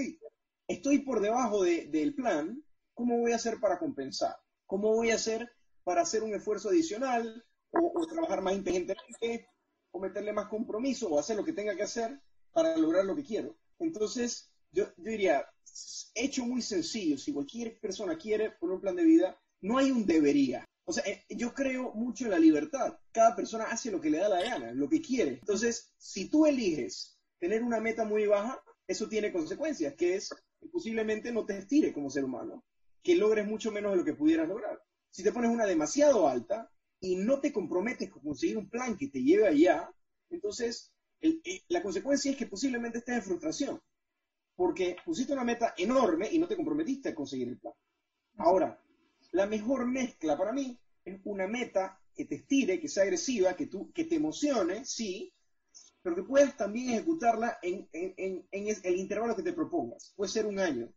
estoy 0.67 1.01
por 1.01 1.21
debajo 1.21 1.63
del 1.63 2.15
plan, 2.15 2.63
¿cómo 2.95 3.19
voy 3.19 3.33
a 3.33 3.37
hacer 3.37 3.59
para 3.61 3.79
compensar? 3.79 4.37
¿Cómo 4.67 4.95
voy 4.95 5.11
a 5.11 5.15
hacer 5.15 5.51
para 5.85 6.03
hacer 6.03 6.23
un 6.23 6.35
esfuerzo 6.35 6.69
adicional 6.69 7.45
o, 7.71 7.93
o 7.95 8.07
trabajar 8.07 8.43
más 8.43 8.55
inteligentemente 8.55 9.49
o 9.91 10.01
meterle 10.01 10.33
más 10.33 10.49
compromiso 10.49 11.09
o 11.09 11.19
hacer 11.19 11.37
lo 11.37 11.45
que 11.45 11.53
tenga 11.53 11.75
que 11.75 11.83
hacer 11.83 12.21
para 12.53 12.77
lograr 12.77 13.05
lo 13.05 13.15
que 13.15 13.25
quiero. 13.25 13.57
Entonces, 13.79 14.51
yo, 14.73 14.87
diría, 14.97 15.47
hecho 16.15 16.45
muy 16.45 16.63
sencillo, 16.63 17.17
si 17.19 17.33
cualquier 17.33 17.79
persona 17.81 18.19
quiere 18.19 18.51
poner 18.51 18.75
un 18.75 18.81
plan 18.81 18.97
de 18.97 19.05
vida, 19.05 19.41
no 19.61 19.79
hay 19.79 19.91
un 19.91 20.07
debería. 20.07 20.65
O 20.85 20.93
sea, 20.93 21.05
eh, 21.05 21.25
yo 21.31 21.53
creo 21.53 21.93
mucho 21.95 22.25
en 22.25 22.31
la 22.31 22.39
libertad. 22.39 22.99
Cada 23.13 23.37
persona 23.37 23.65
hace 23.65 23.91
lo 23.91 24.01
que 24.01 24.11
le 24.11 24.19
da 24.19 24.29
la 24.29 24.43
gana, 24.43 24.73
lo 24.73 24.89
que 24.89 25.03
quiere. 25.03 25.33
Entonces, 25.33 25.93
si 25.99 26.29
tú 26.29 26.47
eliges 26.47 27.19
tener 27.39 27.63
una 27.63 27.81
meta 27.81 28.05
muy 28.05 28.27
baja, 28.27 28.63
eso 28.87 29.09
tiene 29.09 29.33
consecuencias, 29.33 29.95
que 29.95 30.17
es 30.17 30.31
que 30.61 30.69
posiblemente 30.69 31.31
no 31.31 31.45
te 31.45 31.59
estire 31.59 31.93
como 31.93 32.11
ser 32.11 32.25
humano, 32.25 32.65
que 33.03 33.17
logres 33.17 33.47
mucho 33.47 33.71
menos 33.71 33.93
de 33.93 33.99
lo 33.99 34.05
que 34.05 34.15
pudieras 34.15 34.49
lograr. 34.49 34.83
Si 35.11 35.23
te 35.23 35.33
pones 35.33 35.51
una 35.51 35.67
demasiado 35.67 36.27
alta, 36.27 36.71
y 37.01 37.17
no 37.17 37.41
te 37.41 37.53
comprometes 37.53 38.11
con 38.11 38.23
conseguir 38.23 38.59
un 38.59 38.69
plan 38.69 38.97
que 38.97 39.09
te 39.09 39.23
lleve 39.23 39.47
allá, 39.47 39.91
entonces 40.31 40.93
eh, 41.21 41.63
la 41.69 41.83
consecuencia 41.83 42.31
es 42.31 42.37
que 42.37 42.47
posiblemente 42.47 42.99
estés 42.99 43.17
en 43.17 43.23
frustración, 43.23 43.81
porque 44.57 44.97
pusiste 45.05 45.33
una 45.33 45.45
meta 45.45 45.75
enorme 45.77 46.29
y 46.31 46.39
no 46.39 46.49
te 46.49 46.57
comprometiste 46.57 47.11
a 47.11 47.15
conseguir 47.15 47.49
el 47.49 47.59
plan. 47.59 47.75
Ahora, 48.39 48.81
la 49.33 49.47
mejor 49.47 49.87
mezcla 49.87 50.37
para 50.37 50.53
mí 50.53 50.79
es 51.05 51.21
una 51.25 51.47
meta 51.47 52.01
que 52.15 52.25
te 52.25 52.37
estire, 52.37 52.81
que 52.81 52.89
sea 52.89 53.05
agresiva, 53.05 53.55
que, 53.55 53.67
tú, 53.67 53.93
que 53.93 54.05
te 54.05 54.17
emocione, 54.17 54.85
sí, 54.85 55.33
pero 56.03 56.17
que 56.17 56.23
puedas 56.23 56.57
también 56.57 56.91
ejecutarla 56.91 57.59
en, 57.63 57.89
en 57.93 58.47
el 58.51 58.97
intervalo 58.97 59.37
que 59.37 59.43
te 59.43 59.53
propongas. 59.53 60.13
Puede 60.17 60.31
ser 60.31 60.47
un 60.47 60.59
año. 60.59 60.93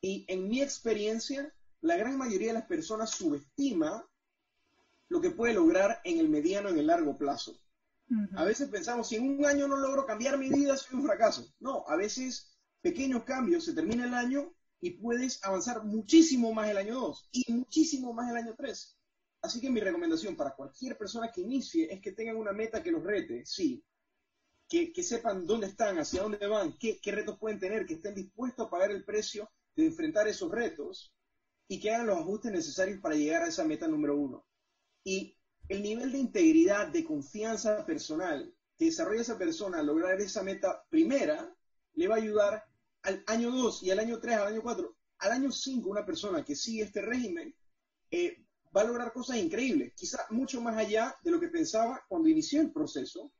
Y 0.00 0.24
en 0.28 0.48
mi 0.48 0.62
experiencia, 0.62 1.52
la 1.80 1.96
gran 1.96 2.16
mayoría 2.16 2.48
de 2.48 2.54
las 2.54 2.66
personas 2.66 3.10
subestima 3.10 4.06
lo 5.08 5.20
que 5.20 5.30
puede 5.30 5.54
lograr 5.54 6.00
en 6.04 6.18
el 6.18 6.28
mediano, 6.28 6.68
en 6.68 6.78
el 6.78 6.86
largo 6.86 7.16
plazo. 7.16 7.58
A 8.36 8.44
veces 8.44 8.68
pensamos, 8.68 9.08
si 9.08 9.16
en 9.16 9.38
un 9.38 9.44
año 9.44 9.66
no 9.66 9.76
logro 9.76 10.06
cambiar 10.06 10.38
mi 10.38 10.48
vida, 10.48 10.76
soy 10.76 10.98
un 10.98 11.06
fracaso. 11.06 11.52
No, 11.58 11.84
a 11.88 11.96
veces 11.96 12.56
pequeños 12.80 13.24
cambios, 13.24 13.64
se 13.64 13.72
termina 13.72 14.04
el 14.04 14.14
año 14.14 14.53
y 14.84 14.90
puedes 14.90 15.42
avanzar 15.42 15.82
muchísimo 15.82 16.52
más 16.52 16.68
el 16.68 16.76
año 16.76 17.00
2 17.00 17.28
y 17.32 17.50
muchísimo 17.54 18.12
más 18.12 18.30
el 18.30 18.36
año 18.36 18.54
3. 18.54 18.98
Así 19.40 19.58
que 19.58 19.70
mi 19.70 19.80
recomendación 19.80 20.36
para 20.36 20.54
cualquier 20.54 20.98
persona 20.98 21.32
que 21.32 21.40
inicie 21.40 21.90
es 21.90 22.02
que 22.02 22.12
tengan 22.12 22.36
una 22.36 22.52
meta 22.52 22.82
que 22.82 22.92
los 22.92 23.02
rete, 23.02 23.46
sí, 23.46 23.82
que, 24.68 24.92
sepan 25.02 25.46
dónde 25.46 25.68
están, 25.68 25.98
hacia 25.98 26.20
dónde 26.20 26.46
van, 26.46 26.76
qué, 26.76 27.00
qué 27.00 27.12
retos 27.12 27.38
pueden 27.38 27.58
tener, 27.58 27.86
que 27.86 27.94
estén 27.94 28.14
dispuestos 28.14 28.66
a 28.66 28.68
pagar 28.68 28.90
el 28.90 29.06
precio 29.06 29.50
de 29.74 29.86
enfrentar 29.86 30.28
esos 30.28 30.52
retos 30.52 31.14
y 31.66 31.80
que 31.80 31.90
hagan 31.90 32.08
los 32.08 32.18
ajustes 32.18 32.52
necesarios 32.52 33.00
para 33.00 33.14
llegar 33.14 33.42
a 33.42 33.48
esa 33.48 33.64
meta 33.64 33.88
número 33.88 34.18
uno. 34.18 34.44
Y 35.02 35.34
el 35.70 35.82
nivel 35.82 36.12
de 36.12 36.18
integridad, 36.18 36.88
de 36.88 37.06
confianza 37.06 37.86
personal 37.86 38.54
que 38.76 38.84
desarrolla 38.84 39.22
esa 39.22 39.38
persona 39.38 39.78
a 39.78 39.82
lograr 39.82 40.20
esa 40.20 40.42
meta 40.42 40.84
primera, 40.90 41.56
le 41.94 42.06
va 42.06 42.16
a 42.16 42.18
ayudar 42.18 42.73
al 43.04 43.22
año 43.26 43.50
2 43.50 43.82
y 43.84 43.90
al 43.90 43.98
año 43.98 44.18
3, 44.18 44.36
al 44.36 44.46
año 44.48 44.62
4, 44.62 44.96
al 45.18 45.32
año 45.32 45.52
5, 45.52 45.88
una 45.88 46.04
persona 46.04 46.44
que 46.44 46.56
sigue 46.56 46.82
este 46.82 47.02
régimen 47.02 47.54
eh, 48.10 48.44
va 48.74 48.80
a 48.80 48.84
lograr 48.84 49.12
cosas 49.12 49.36
increíbles, 49.36 49.92
quizá 49.94 50.26
mucho 50.30 50.60
más 50.60 50.76
allá 50.76 51.16
de 51.22 51.30
lo 51.30 51.38
que 51.38 51.48
pensaba 51.48 52.04
cuando 52.08 52.28
inició 52.28 52.60
el 52.60 52.72
proceso, 52.72 53.32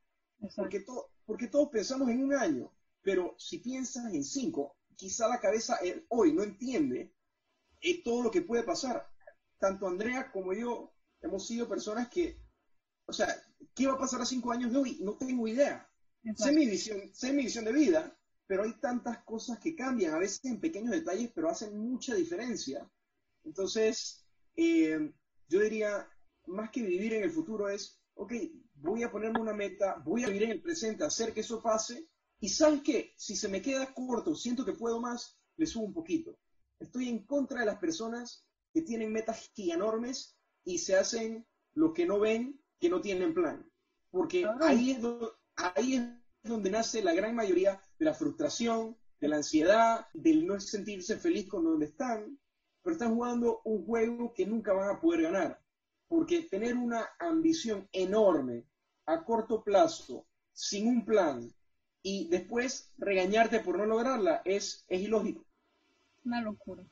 porque, 0.55 0.85
porque 1.25 1.49
todos 1.49 1.71
pensamos 1.71 2.09
en 2.11 2.23
un 2.23 2.35
año, 2.35 2.73
pero 3.03 3.35
si 3.39 3.59
piensas 3.59 4.13
en 4.13 4.23
cinco, 4.23 4.77
quizá 4.97 5.29
la 5.29 5.41
cabeza 5.41 5.79
eh, 5.83 6.05
hoy 6.09 6.33
no 6.33 6.43
entiende 6.43 7.13
eh, 7.81 8.03
todo 8.03 8.23
lo 8.23 8.31
que 8.31 8.43
puede 8.43 8.63
pasar. 8.63 9.09
Tanto 9.59 9.87
Andrea 9.87 10.31
como 10.31 10.53
yo 10.53 10.93
hemos 11.21 11.47
sido 11.47 11.69
personas 11.69 12.09
que, 12.09 12.41
o 13.07 13.13
sea, 13.13 13.35
¿qué 13.75 13.87
va 13.87 13.95
a 13.95 13.99
pasar 13.99 14.21
a 14.21 14.27
cinco 14.27 14.53
años 14.53 14.73
de 14.73 14.79
hoy? 14.79 14.99
No 15.03 15.17
tengo 15.17 15.49
idea. 15.49 15.89
Sé 16.37 16.53
mi, 16.53 16.67
visión, 16.67 17.11
sé 17.13 17.33
mi 17.33 17.45
visión 17.45 17.65
de 17.65 17.73
vida, 17.73 18.17
pero 18.47 18.65
hay 18.65 18.73
tantas 18.81 19.25
cosas 19.25 19.59
que 19.59 19.75
cambian, 19.75 20.15
a 20.15 20.19
veces 20.19 20.45
en 20.45 20.61
pequeños 20.61 20.91
detalles, 20.91 21.31
pero 21.35 21.49
hacen 21.49 21.79
mucha 21.79 22.15
diferencia. 22.15 22.89
Entonces, 23.45 24.25
eh, 24.57 25.13
yo 25.49 25.61
diría, 25.61 26.09
más 26.47 26.71
que 26.71 26.83
vivir 26.83 27.15
en 27.15 27.25
el 27.25 27.31
futuro 27.31 27.69
es 27.69 28.01
ok, 28.15 28.33
voy 28.75 29.03
a 29.03 29.11
ponerme 29.11 29.41
una 29.41 29.53
meta, 29.53 29.97
voy 30.05 30.25
a 30.25 30.29
vivir 30.29 30.45
en 30.45 30.51
el 30.53 30.63
presente, 30.63 31.05
hacer 31.05 31.33
que 31.33 31.41
eso 31.41 31.63
pase, 31.63 32.09
y 32.41 32.49
¿sabes 32.49 32.83
qué? 32.83 33.15
Si 33.17 33.37
se 33.37 33.49
me 33.49 33.63
queda 33.63 33.93
corto, 33.95 34.35
siento 34.35 34.65
que 34.65 34.73
puedo 34.73 35.01
más, 35.01 35.39
le 35.57 35.67
subo 35.67 35.85
un 35.85 35.95
poquito. 35.95 36.39
Estoy 36.79 37.09
en 37.09 37.25
contra 37.25 37.61
de 37.61 37.67
las 37.67 37.79
personas 37.79 38.47
que 38.73 38.83
tienen 38.83 39.13
metas 39.13 39.51
enormes 39.57 40.37
y 40.65 40.79
se 40.79 40.97
hacen 40.97 41.47
lo 41.75 41.93
que 41.93 42.07
no 42.07 42.19
ven, 42.19 42.61
que 42.79 42.89
no 42.89 43.01
tienen 43.01 43.35
plan. 43.35 43.71
Porque 44.11 44.47
ahí, 44.61 44.93
es 44.93 44.99
ahí 45.57 45.95
es 45.95 46.51
donde 46.51 46.71
nace 46.71 47.03
la 47.03 47.15
gran 47.15 47.35
mayoría 47.35 47.81
de 47.99 48.05
la 48.05 48.15
frustración, 48.15 48.97
de 49.21 49.29
la 49.29 49.37
ansiedad, 49.37 50.07
del 50.13 50.47
no 50.47 50.59
sentirse 50.61 51.17
feliz 51.17 51.49
con 51.49 51.65
donde 51.65 51.87
están, 51.87 52.39
pero 52.83 52.95
están 52.95 53.15
jugando 53.15 53.63
un 53.65 53.85
juego 53.87 54.35
que 54.35 54.47
nunca 54.47 54.73
van 54.73 54.91
a 54.91 55.01
poder 55.01 55.23
ganar. 55.23 55.61
Porque 56.09 56.43
tener 56.43 56.77
una 56.77 57.09
ambición 57.19 57.89
enorme 57.93 58.65
a 59.07 59.25
corto 59.25 59.63
plazo, 59.63 60.27
sin 60.53 60.89
un 60.89 61.05
plan, 61.05 61.51
y 62.03 62.29
después 62.29 62.93
regañarte 62.99 63.61
por 63.61 63.79
no 63.79 63.87
lograrla, 63.87 64.43
es, 64.45 64.85
es 64.89 65.01
ilógico. 65.01 65.45
Una 66.25 66.43
locura. 66.43 66.85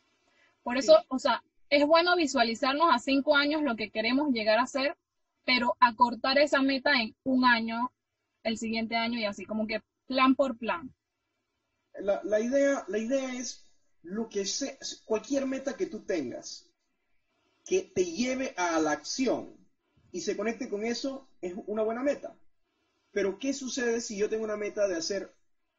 Por 0.62 0.78
eso, 0.78 0.96
o 1.08 1.18
sea, 1.18 1.42
es 1.68 1.86
bueno 1.86 2.16
visualizarnos 2.16 2.88
a 2.90 2.98
cinco 2.98 3.36
años 3.36 3.62
lo 3.62 3.76
que 3.76 3.90
queremos 3.90 4.32
llegar 4.32 4.58
a 4.58 4.66
ser, 4.66 4.96
pero 5.44 5.76
acortar 5.80 6.38
esa 6.38 6.62
meta 6.62 6.92
en 7.00 7.14
un 7.24 7.44
año, 7.44 7.92
el 8.42 8.56
siguiente 8.56 8.96
año 8.96 9.18
y 9.18 9.26
así, 9.26 9.44
como 9.44 9.66
que 9.66 9.82
plan 10.12 10.34
por 10.34 10.58
plan. 10.58 10.94
La, 12.00 12.40
idea, 12.40 12.84
la 12.88 12.98
idea 12.98 13.34
es 13.34 13.66
lo 14.02 14.28
que 14.28 14.44
sea, 14.44 14.76
cualquier 15.04 15.46
meta 15.46 15.76
que 15.76 15.86
tú 15.86 16.00
tengas 16.00 16.68
que 17.64 17.82
te 17.94 18.04
lleve 18.04 18.54
a 18.56 18.78
la 18.80 18.92
acción 18.92 19.56
y 20.10 20.20
se 20.20 20.36
conecte 20.36 20.68
con 20.68 20.84
eso, 20.84 21.28
es 21.40 21.54
una 21.66 21.82
buena 21.82 22.02
meta. 22.02 22.36
Pero, 23.12 23.38
¿qué 23.38 23.54
sucede 23.54 24.00
si 24.00 24.16
yo 24.16 24.28
tengo 24.28 24.44
una 24.44 24.56
meta 24.56 24.86
de 24.88 24.96
hacer, 24.96 25.34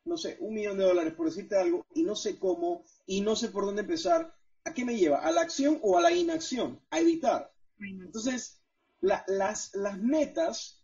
no 0.05 0.17
sé, 0.17 0.37
un 0.39 0.53
millón 0.53 0.77
de 0.77 0.85
dólares, 0.85 1.13
por 1.13 1.27
decirte 1.27 1.57
algo, 1.57 1.85
y 1.93 2.03
no 2.03 2.15
sé 2.15 2.39
cómo, 2.39 2.83
y 3.05 3.21
no 3.21 3.35
sé 3.35 3.49
por 3.49 3.65
dónde 3.65 3.81
empezar? 3.81 4.35
¿A 4.63 4.73
qué 4.73 4.85
me 4.85 4.97
lleva? 4.97 5.19
¿A 5.19 5.31
la 5.31 5.41
acción 5.41 5.79
o 5.83 5.97
a 5.97 6.01
la 6.01 6.11
inacción? 6.11 6.81
A 6.89 6.99
evitar. 6.99 7.53
Entonces, 7.79 8.63
las, 9.01 9.75
las 9.75 9.97
metas, 9.99 10.83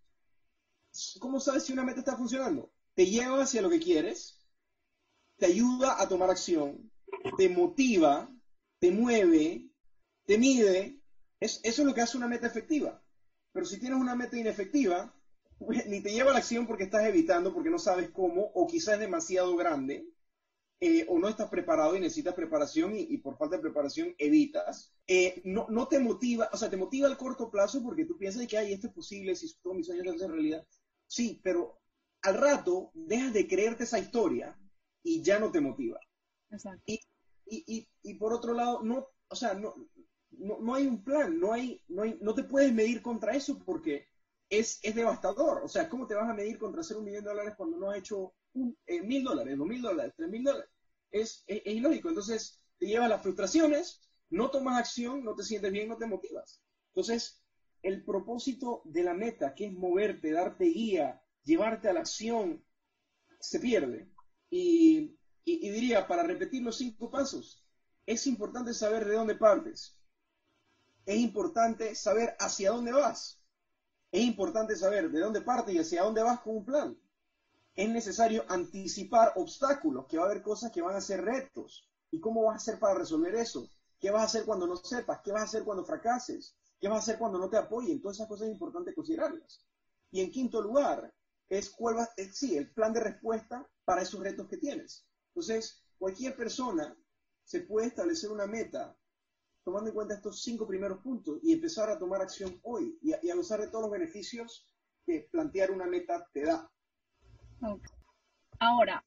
¿cómo 1.20 1.40
sabes 1.40 1.64
si 1.64 1.74
una 1.74 1.84
meta 1.84 2.00
está 2.00 2.18
funcionando? 2.18 2.72
Te 3.00 3.06
lleva 3.06 3.44
hacia 3.44 3.62
lo 3.62 3.70
que 3.70 3.80
quieres, 3.80 4.46
te 5.38 5.46
ayuda 5.46 6.02
a 6.02 6.10
tomar 6.10 6.30
acción, 6.30 6.92
te 7.38 7.48
motiva, 7.48 8.30
te 8.78 8.92
mueve, 8.92 9.70
te 10.26 10.38
mide. 10.38 11.00
eso 11.40 11.62
es 11.64 11.80
lo 11.80 11.94
que 11.94 12.02
hace 12.02 12.18
una 12.18 12.28
meta 12.28 12.46
efectiva. 12.46 13.02
Pero 13.54 13.66
si 13.66 13.80
tienes 13.80 13.98
una 13.98 14.16
meta 14.16 14.38
inefectiva, 14.38 15.16
pues, 15.60 15.88
ni 15.88 16.02
te 16.02 16.12
lleva 16.12 16.32
a 16.32 16.34
la 16.34 16.40
acción 16.40 16.68
porque 16.68 16.84
estás 16.84 17.06
evitando, 17.06 17.54
porque 17.54 17.70
no 17.70 17.80
sabes 17.80 18.10
cómo, 18.10 18.52
o 18.54 18.68
quizás 18.68 18.96
es 18.96 19.00
demasiado 19.00 19.56
grande, 19.56 20.06
eh, 20.82 21.06
o 21.08 21.20
no 21.20 21.30
estás 21.30 21.48
preparado 21.48 21.96
y 21.96 22.02
necesitas 22.02 22.34
preparación 22.34 22.96
y, 22.98 23.18
por 23.20 23.38
falta 23.38 23.56
de 23.56 23.62
preparación 23.62 24.14
evitas, 24.18 24.94
eh, 25.08 25.40
no, 25.46 25.68
no, 25.70 25.88
te 25.88 26.00
motiva, 26.00 26.50
o 26.52 26.58
sea, 26.58 26.70
te 26.70 26.76
motiva 26.76 27.08
al 27.08 27.16
corto 27.16 27.50
plazo 27.50 27.82
porque 27.82 28.04
tú 28.04 28.18
piensas 28.18 28.46
que, 28.46 28.58
ay, 28.58 28.74
esto 28.74 28.88
es 28.88 28.94
posible, 28.94 29.36
si 29.36 29.50
todos 29.62 29.78
mis 29.78 29.86
sueños 29.86 30.04
se 30.04 30.16
hacen 30.16 30.32
realidad. 30.34 30.68
Sí, 31.08 31.40
pero 31.42 31.80
al 32.22 32.36
rato 32.36 32.92
dejas 32.94 33.34
de 33.34 33.48
creerte 33.48 33.84
esa 33.84 34.00
historia 34.00 34.58
y 35.04 35.22
ya 35.22 35.40
no 35.40 35.52
te 35.52 35.62
motiva. 35.62 36.00
Exacto. 36.52 36.84
Y, 36.86 37.00
y, 37.46 37.90
y, 38.04 38.14
por 38.16 38.34
otro 38.34 38.54
lado, 38.54 38.84
no, 38.84 39.08
o 39.28 39.36
sea, 39.36 39.54
no, 39.54 39.74
no, 40.32 40.60
no 40.60 40.76
hay 40.76 40.86
un 40.86 41.04
plan, 41.04 41.40
no, 41.40 41.54
hay, 41.54 41.82
no, 41.88 42.04
hay, 42.04 42.18
no 42.22 42.34
te 42.34 42.44
puedes 42.44 42.72
medir 42.74 43.02
contra 43.02 43.36
eso 43.36 43.58
porque 43.66 44.08
es, 44.50 44.80
es 44.84 44.96
devastador. 44.96 45.64
O 45.64 45.68
sea, 45.68 45.90
¿cómo 45.90 46.06
te 46.06 46.16
vas 46.16 46.30
a 46.30 46.34
medir 46.34 46.58
contra 46.58 46.82
hacer 46.82 46.98
un 46.98 47.06
millón 47.06 47.24
de 47.24 47.30
dólares 47.30 47.54
cuando 47.58 47.78
no 47.78 47.90
has 47.90 47.98
hecho 47.98 48.34
eh, 48.88 49.02
mil 49.02 49.24
dólares, 49.24 49.58
dos 49.58 49.68
mil 49.68 49.82
dólares, 49.82 50.14
tres 50.16 50.30
mil 50.30 50.44
dólares. 50.44 50.70
Es, 51.12 51.44
es, 51.48 51.62
ilógico. 51.66 52.10
Entonces, 52.10 52.62
te 52.78 52.88
lleva 52.88 53.06
a 53.06 53.10
las 53.10 53.22
frustraciones, 53.22 54.02
no 54.30 54.50
tomas 54.50 54.80
acción, 54.80 55.24
no 55.24 55.36
te 55.36 55.44
sientes 55.44 55.72
bien, 55.72 55.90
no 55.90 55.98
te 55.98 56.08
motivas. 56.08 56.62
Entonces, 56.94 57.44
el 57.82 58.04
propósito 58.04 58.82
de 58.86 59.04
la 59.04 59.14
meta, 59.14 59.54
que 59.54 59.68
es 59.68 59.74
moverte, 59.74 60.32
darte 60.32 60.66
guía, 60.66 61.22
llevarte 61.50 61.90
a 61.90 61.94
la 61.94 62.02
acción, 62.02 62.64
se 63.40 63.60
pierde. 63.60 64.10
Y, 64.50 65.18
diría, 65.46 66.08
para 66.08 66.24
repetir 66.24 66.64
los 66.64 66.78
cinco 66.78 67.10
pasos, 67.10 67.66
es 68.06 68.26
importante 68.28 68.74
saber 68.74 69.06
de 69.06 69.16
dónde 69.16 69.36
partes. 69.36 70.00
Es 71.06 71.18
importante 71.18 71.96
saber 71.96 72.36
hacia 72.40 72.72
dónde 72.72 72.92
vas. 72.92 73.42
Es 74.12 74.22
importante 74.22 74.76
saber 74.76 75.12
de 75.12 75.20
dónde 75.20 75.42
partes 75.42 75.76
y 75.76 75.80
hacia 75.80 76.04
dónde 76.04 76.24
vas 76.24 76.40
con 76.42 76.58
un 76.58 76.66
plan 76.66 76.98
es 77.80 77.90
necesario 77.90 78.44
anticipar 78.50 79.32
obstáculos, 79.38 80.06
que 80.06 80.18
va 80.18 80.24
a 80.24 80.26
haber 80.26 80.42
cosas 80.42 80.70
que 80.70 80.82
van 80.82 80.98
a 80.98 81.02
ser 81.02 81.24
retos. 81.24 81.90
¿Y 82.12 82.20
cómo 82.20 82.44
vas 82.44 82.56
a 82.56 82.58
hacer 82.58 82.78
para 82.78 82.96
resolver 82.96 83.34
eso? 83.36 83.70
¿Qué 84.02 84.12
vas 84.12 84.24
a 84.24 84.26
hacer 84.26 84.46
cuando 84.46 84.68
no 84.68 84.76
sepas? 84.76 85.22
¿Qué 85.24 85.32
vas 85.32 85.44
a 85.44 85.46
hacer 85.46 85.64
cuando 85.64 85.86
fracases? 85.86 86.58
¿Qué 86.78 86.90
vas 86.90 86.98
a 86.98 87.04
hacer 87.04 87.18
cuando 87.18 87.40
no 87.40 87.50
te 87.50 87.56
apoyen? 87.56 88.02
Todas 88.02 88.18
esas 88.18 88.28
cosas 88.28 88.48
es 88.48 88.54
importante 88.54 88.94
considerarlas. 88.94 89.66
Y 90.12 90.20
en 90.20 90.30
quinto 90.30 90.62
lugar, 90.62 91.14
es 91.50 91.72
cuál 91.72 91.98
va, 91.98 92.10
es, 92.16 92.38
sí, 92.38 92.56
el 92.58 92.72
plan 92.72 92.94
de 92.94 93.02
respuesta 93.02 93.68
para 93.84 94.04
esos 94.04 94.22
retos 94.22 94.48
que 94.48 94.58
tienes. 94.58 95.08
Entonces, 95.30 95.84
cualquier 95.98 96.36
persona 96.36 96.96
se 97.44 97.62
puede 97.62 97.88
establecer 97.88 98.32
una 98.32 98.46
meta 98.46 98.96
tomando 99.64 99.90
en 99.90 99.96
cuenta 99.96 100.14
estos 100.16 100.42
cinco 100.42 100.68
primeros 100.68 101.00
puntos 101.00 101.40
y 101.44 101.54
empezar 101.54 101.90
a 101.90 102.00
tomar 102.00 102.22
acción 102.22 102.60
hoy 102.64 102.98
y 103.02 103.14
a, 103.14 103.20
y 103.22 103.30
a 103.30 103.36
gozar 103.36 103.60
de 103.60 103.68
todos 103.68 103.84
los 103.84 103.92
beneficios 103.92 104.68
que 105.06 105.28
plantear 105.32 105.72
una 105.72 105.86
meta 105.86 106.28
te 106.32 106.46
da. 106.46 106.72
Ahora, 108.60 109.04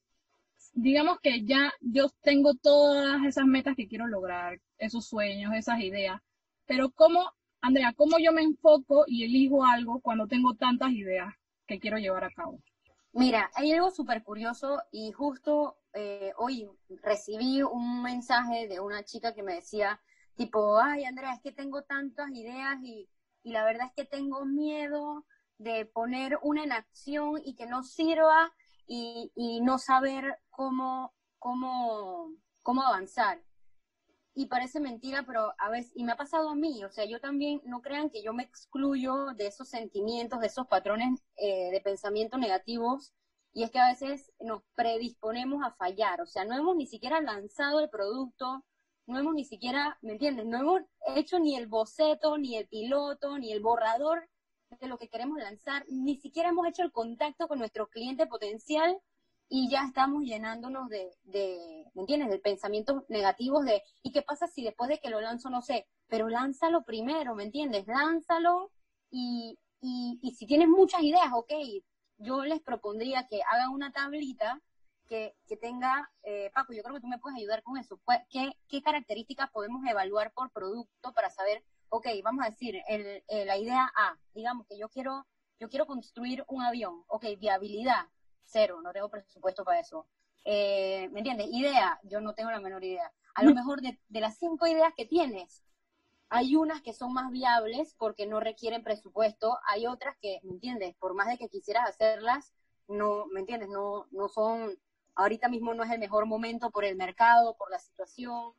digamos 0.72 1.18
que 1.20 1.44
ya 1.44 1.72
yo 1.80 2.08
tengo 2.22 2.54
todas 2.54 3.24
esas 3.24 3.46
metas 3.46 3.76
que 3.76 3.88
quiero 3.88 4.06
lograr, 4.06 4.60
esos 4.78 5.06
sueños, 5.06 5.54
esas 5.54 5.80
ideas, 5.80 6.20
pero 6.66 6.90
¿cómo, 6.90 7.32
Andrea, 7.60 7.92
cómo 7.96 8.18
yo 8.18 8.32
me 8.32 8.42
enfoco 8.42 9.04
y 9.06 9.24
elijo 9.24 9.64
algo 9.64 10.00
cuando 10.00 10.26
tengo 10.26 10.54
tantas 10.54 10.90
ideas 10.90 11.32
quiero 11.78 11.98
llevar 11.98 12.24
a 12.24 12.30
cabo? 12.30 12.58
Mira, 13.12 13.50
hay 13.54 13.72
algo 13.72 13.90
súper 13.90 14.22
curioso 14.22 14.80
y 14.90 15.12
justo 15.12 15.76
eh, 15.92 16.32
hoy 16.38 16.68
recibí 17.02 17.62
un 17.62 18.02
mensaje 18.02 18.68
de 18.68 18.80
una 18.80 19.04
chica 19.04 19.34
que 19.34 19.42
me 19.42 19.54
decía, 19.54 20.00
tipo, 20.34 20.78
ay, 20.78 21.04
Andrea, 21.04 21.34
es 21.34 21.40
que 21.40 21.52
tengo 21.52 21.82
tantas 21.82 22.30
ideas 22.30 22.78
y, 22.82 23.08
y 23.42 23.52
la 23.52 23.64
verdad 23.64 23.88
es 23.88 23.92
que 23.92 24.04
tengo 24.04 24.46
miedo 24.46 25.26
de 25.58 25.84
poner 25.84 26.38
una 26.42 26.64
en 26.64 26.72
acción 26.72 27.40
y 27.44 27.54
que 27.54 27.66
no 27.66 27.82
sirva 27.82 28.52
y, 28.86 29.60
no 29.62 29.78
saber 29.78 30.38
cómo, 30.50 31.14
cómo, 31.38 32.32
cómo 32.62 32.82
avanzar. 32.82 33.40
Y 34.34 34.46
parece 34.46 34.80
mentira, 34.80 35.24
pero 35.26 35.52
a 35.58 35.68
veces, 35.70 35.92
y 35.94 36.04
me 36.04 36.12
ha 36.12 36.16
pasado 36.16 36.48
a 36.48 36.54
mí, 36.54 36.82
o 36.84 36.90
sea, 36.90 37.04
yo 37.04 37.20
también, 37.20 37.60
no 37.64 37.82
crean 37.82 38.08
que 38.08 38.22
yo 38.22 38.32
me 38.32 38.42
excluyo 38.42 39.26
de 39.36 39.46
esos 39.46 39.68
sentimientos, 39.68 40.40
de 40.40 40.46
esos 40.46 40.66
patrones 40.66 41.22
eh, 41.36 41.70
de 41.70 41.80
pensamiento 41.82 42.38
negativos, 42.38 43.12
y 43.52 43.64
es 43.64 43.70
que 43.70 43.78
a 43.78 43.88
veces 43.88 44.32
nos 44.40 44.62
predisponemos 44.74 45.62
a 45.62 45.72
fallar, 45.72 46.22
o 46.22 46.26
sea, 46.26 46.44
no 46.46 46.56
hemos 46.56 46.76
ni 46.76 46.86
siquiera 46.86 47.20
lanzado 47.20 47.80
el 47.80 47.90
producto, 47.90 48.64
no 49.06 49.18
hemos 49.18 49.34
ni 49.34 49.44
siquiera, 49.44 49.98
¿me 50.00 50.12
entiendes? 50.12 50.46
No 50.46 50.58
hemos 50.58 50.82
hecho 51.16 51.38
ni 51.38 51.56
el 51.56 51.66
boceto, 51.66 52.38
ni 52.38 52.56
el 52.56 52.68
piloto, 52.68 53.38
ni 53.38 53.52
el 53.52 53.60
borrador 53.60 54.28
de 54.80 54.86
lo 54.86 54.96
que 54.96 55.08
queremos 55.08 55.38
lanzar, 55.38 55.84
ni 55.88 56.16
siquiera 56.16 56.48
hemos 56.48 56.66
hecho 56.66 56.82
el 56.82 56.92
contacto 56.92 57.48
con 57.48 57.58
nuestro 57.58 57.88
cliente 57.88 58.26
potencial 58.26 58.98
y 59.54 59.68
ya 59.68 59.84
estamos 59.84 60.22
llenándonos 60.22 60.88
de, 60.88 61.14
de, 61.24 61.84
¿me 61.92 62.00
entiendes?, 62.00 62.30
de 62.30 62.38
pensamientos 62.38 63.04
negativos 63.10 63.66
de, 63.66 63.82
¿y 64.02 64.10
qué 64.10 64.22
pasa 64.22 64.46
si 64.46 64.64
después 64.64 64.88
de 64.88 64.98
que 64.98 65.10
lo 65.10 65.20
lanzo, 65.20 65.50
no 65.50 65.60
sé, 65.60 65.86
pero 66.08 66.30
lánzalo 66.30 66.84
primero, 66.84 67.34
¿me 67.34 67.42
entiendes? 67.42 67.86
Lánzalo 67.86 68.70
y, 69.10 69.58
y, 69.82 70.34
si 70.38 70.46
tienes 70.46 70.68
muchas 70.68 71.02
ideas, 71.02 71.28
ok, 71.34 71.52
yo 72.16 72.46
les 72.46 72.62
propondría 72.62 73.26
que 73.28 73.42
hagan 73.42 73.68
una 73.72 73.92
tablita 73.92 74.58
que, 75.06 75.36
que 75.46 75.58
tenga, 75.58 76.10
eh, 76.22 76.50
Paco, 76.54 76.72
yo 76.72 76.82
creo 76.82 76.94
que 76.94 77.02
tú 77.02 77.08
me 77.08 77.18
puedes 77.18 77.36
ayudar 77.36 77.62
con 77.62 77.76
eso, 77.76 78.00
¿Qué, 78.30 78.52
¿qué 78.68 78.80
características 78.80 79.50
podemos 79.50 79.84
evaluar 79.86 80.32
por 80.32 80.50
producto 80.50 81.12
para 81.12 81.28
saber 81.28 81.62
ok, 81.90 82.06
vamos 82.24 82.46
a 82.46 82.48
decir, 82.48 82.80
el, 82.88 83.22
la 83.28 83.58
idea 83.58 83.92
A, 83.94 84.16
digamos 84.32 84.66
que 84.66 84.78
yo 84.78 84.88
quiero, 84.88 85.26
yo 85.60 85.68
quiero 85.68 85.84
construir 85.84 86.42
un 86.48 86.62
avión, 86.62 87.04
ok, 87.06 87.26
viabilidad, 87.38 88.06
cero, 88.52 88.80
no 88.82 88.92
tengo 88.92 89.08
presupuesto 89.08 89.64
para 89.64 89.80
eso. 89.80 90.06
Eh, 90.44 91.08
¿Me 91.12 91.20
entiendes? 91.20 91.48
Idea, 91.50 91.98
yo 92.02 92.20
no 92.20 92.34
tengo 92.34 92.50
la 92.50 92.60
menor 92.60 92.84
idea. 92.84 93.10
A 93.34 93.42
lo 93.42 93.54
mejor 93.54 93.80
de, 93.80 93.98
de 94.08 94.20
las 94.20 94.36
cinco 94.36 94.66
ideas 94.66 94.92
que 94.96 95.06
tienes, 95.06 95.62
hay 96.28 96.56
unas 96.56 96.82
que 96.82 96.92
son 96.92 97.12
más 97.12 97.30
viables 97.30 97.94
porque 97.98 98.26
no 98.26 98.40
requieren 98.40 98.82
presupuesto, 98.82 99.58
hay 99.66 99.86
otras 99.86 100.16
que, 100.20 100.40
¿me 100.42 100.52
entiendes? 100.52 100.94
Por 100.96 101.14
más 101.14 101.28
de 101.28 101.38
que 101.38 101.48
quisieras 101.48 101.88
hacerlas, 101.88 102.52
no, 102.88 103.26
¿me 103.26 103.40
entiendes? 103.40 103.68
No, 103.68 104.06
no 104.10 104.28
son, 104.28 104.78
ahorita 105.14 105.48
mismo 105.48 105.74
no 105.74 105.82
es 105.82 105.90
el 105.90 105.98
mejor 105.98 106.26
momento 106.26 106.70
por 106.70 106.84
el 106.84 106.96
mercado, 106.96 107.56
por 107.56 107.70
la 107.70 107.78
situación, 107.78 108.54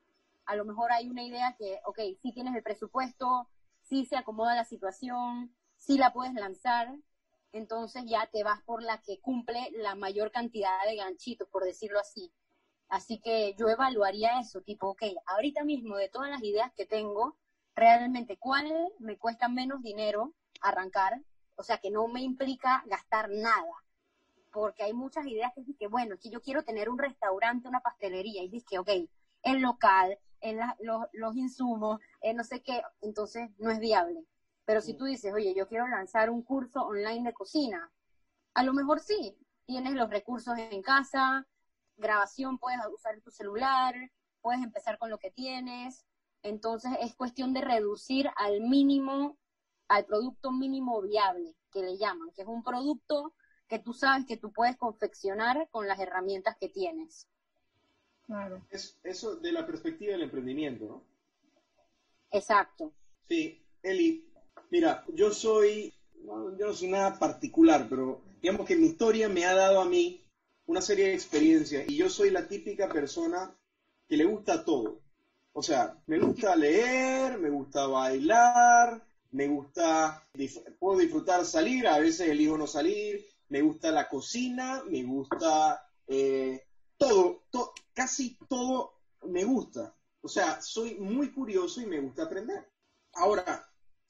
a 0.45 0.55
lo 0.55 0.65
mejor 0.65 0.91
hay 0.91 1.09
una 1.09 1.23
idea 1.23 1.55
que, 1.57 1.79
ok, 1.85 1.99
sí 2.21 2.31
tienes 2.31 2.55
el 2.55 2.63
presupuesto, 2.63 3.49
sí 3.81 4.05
se 4.05 4.17
acomoda 4.17 4.55
la 4.55 4.65
situación, 4.65 5.55
sí 5.77 5.97
la 5.97 6.13
puedes 6.13 6.33
lanzar, 6.33 6.93
entonces 7.53 8.03
ya 8.05 8.27
te 8.27 8.43
vas 8.43 8.61
por 8.63 8.83
la 8.83 9.01
que 9.01 9.19
cumple 9.21 9.69
la 9.77 9.95
mayor 9.95 10.31
cantidad 10.31 10.83
de 10.85 10.95
ganchitos, 10.97 11.47
por 11.47 11.63
decirlo 11.63 11.99
así. 11.99 12.33
Así 12.89 13.19
que 13.19 13.55
yo 13.57 13.69
evaluaría 13.69 14.39
eso, 14.39 14.61
tipo, 14.61 14.89
ok, 14.89 15.03
ahorita 15.27 15.63
mismo 15.63 15.95
de 15.95 16.09
todas 16.09 16.29
las 16.29 16.43
ideas 16.43 16.71
que 16.75 16.85
tengo, 16.85 17.37
realmente 17.75 18.37
cuál 18.37 18.71
me 18.99 19.17
cuesta 19.17 19.47
menos 19.47 19.81
dinero 19.81 20.33
arrancar, 20.61 21.21
o 21.55 21.63
sea, 21.63 21.77
que 21.77 21.91
no 21.91 22.07
me 22.07 22.21
implica 22.21 22.83
gastar 22.87 23.29
nada. 23.29 23.73
Porque 24.51 24.83
hay 24.83 24.93
muchas 24.93 25.25
ideas 25.27 25.51
que 25.53 25.61
dicen 25.61 25.77
que, 25.77 25.87
bueno, 25.87 26.17
que 26.21 26.29
yo 26.29 26.41
quiero 26.41 26.63
tener 26.63 26.89
un 26.89 26.99
restaurante, 26.99 27.67
una 27.67 27.81
pastelería, 27.81 28.43
y 28.43 28.49
dices 28.49 28.67
que, 28.69 28.79
ok, 28.79 28.89
el 29.43 29.61
local, 29.61 30.19
en 30.41 30.59
los, 30.79 31.07
los, 31.13 31.35
insumos, 31.35 31.99
no 32.35 32.43
sé 32.43 32.61
qué, 32.61 32.81
entonces 33.01 33.49
no 33.57 33.71
es 33.71 33.79
viable. 33.79 34.25
Pero 34.65 34.81
si 34.81 34.93
tú 34.93 35.05
dices, 35.05 35.33
oye, 35.33 35.53
yo 35.55 35.67
quiero 35.67 35.87
lanzar 35.87 36.29
un 36.29 36.41
curso 36.41 36.83
online 36.83 37.23
de 37.23 37.33
cocina, 37.33 37.91
a 38.53 38.63
lo 38.63 38.73
mejor 38.73 38.99
sí, 38.99 39.37
tienes 39.65 39.93
los 39.93 40.09
recursos 40.09 40.57
en 40.57 40.81
casa, 40.81 41.47
grabación, 41.97 42.57
puedes 42.57 42.79
usar 42.93 43.19
tu 43.21 43.31
celular, 43.31 43.95
puedes 44.41 44.61
empezar 44.63 44.97
con 44.97 45.09
lo 45.09 45.17
que 45.17 45.31
tienes. 45.31 46.05
Entonces 46.43 46.91
es 47.01 47.15
cuestión 47.15 47.53
de 47.53 47.61
reducir 47.61 48.29
al 48.35 48.61
mínimo, 48.61 49.37
al 49.87 50.05
producto 50.05 50.51
mínimo 50.51 51.01
viable, 51.01 51.55
que 51.71 51.81
le 51.81 51.97
llaman, 51.97 52.31
que 52.31 52.41
es 52.41 52.47
un 52.47 52.63
producto 52.63 53.33
que 53.67 53.79
tú 53.79 53.93
sabes 53.93 54.25
que 54.25 54.37
tú 54.37 54.51
puedes 54.51 54.77
confeccionar 54.77 55.67
con 55.71 55.87
las 55.87 55.99
herramientas 55.99 56.57
que 56.59 56.69
tienes. 56.69 57.27
Claro. 58.23 58.65
Es 58.69 58.99
eso 59.03 59.35
de 59.35 59.51
la 59.51 59.65
perspectiva 59.65 60.13
del 60.13 60.23
emprendimiento, 60.23 60.85
¿no? 60.85 61.03
Exacto. 62.31 62.93
Sí, 63.27 63.65
Eli, 63.81 64.32
mira, 64.73 65.05
yo 65.13 65.31
soy, 65.31 65.93
yo 66.25 66.65
no 66.67 66.73
soy 66.73 66.87
nada 66.87 67.19
particular, 67.19 67.85
pero 67.87 68.23
digamos 68.41 68.65
que 68.65 68.75
mi 68.75 68.87
historia 68.87 69.29
me 69.29 69.45
ha 69.45 69.53
dado 69.53 69.79
a 69.79 69.85
mí 69.85 70.19
una 70.65 70.81
serie 70.81 71.09
de 71.09 71.13
experiencias 71.13 71.87
y 71.87 71.95
yo 71.95 72.09
soy 72.09 72.31
la 72.31 72.47
típica 72.47 72.89
persona 72.89 73.55
que 74.07 74.17
le 74.17 74.25
gusta 74.25 74.65
todo. 74.65 74.99
O 75.53 75.61
sea, 75.61 76.01
me 76.07 76.17
gusta 76.17 76.55
leer, 76.55 77.37
me 77.37 77.51
gusta 77.51 77.85
bailar, 77.85 79.05
me 79.29 79.47
gusta, 79.47 80.27
puedo 80.79 80.97
disfrutar 80.97 81.45
salir, 81.45 81.87
a 81.87 81.99
veces 81.99 82.29
elijo 82.29 82.57
no 82.57 82.65
salir, 82.65 83.23
me 83.49 83.61
gusta 83.61 83.91
la 83.91 84.09
cocina, 84.09 84.81
me 84.89 85.03
gusta 85.03 85.85
eh, 86.07 86.65
todo, 86.97 87.43
casi 87.93 88.39
todo 88.49 88.95
me 89.21 89.43
gusta. 89.43 89.93
O 90.21 90.27
sea, 90.27 90.59
soy 90.63 90.95
muy 90.95 91.31
curioso 91.31 91.79
y 91.79 91.85
me 91.85 91.99
gusta 91.99 92.23
aprender. 92.23 92.67
Ahora, 93.13 93.63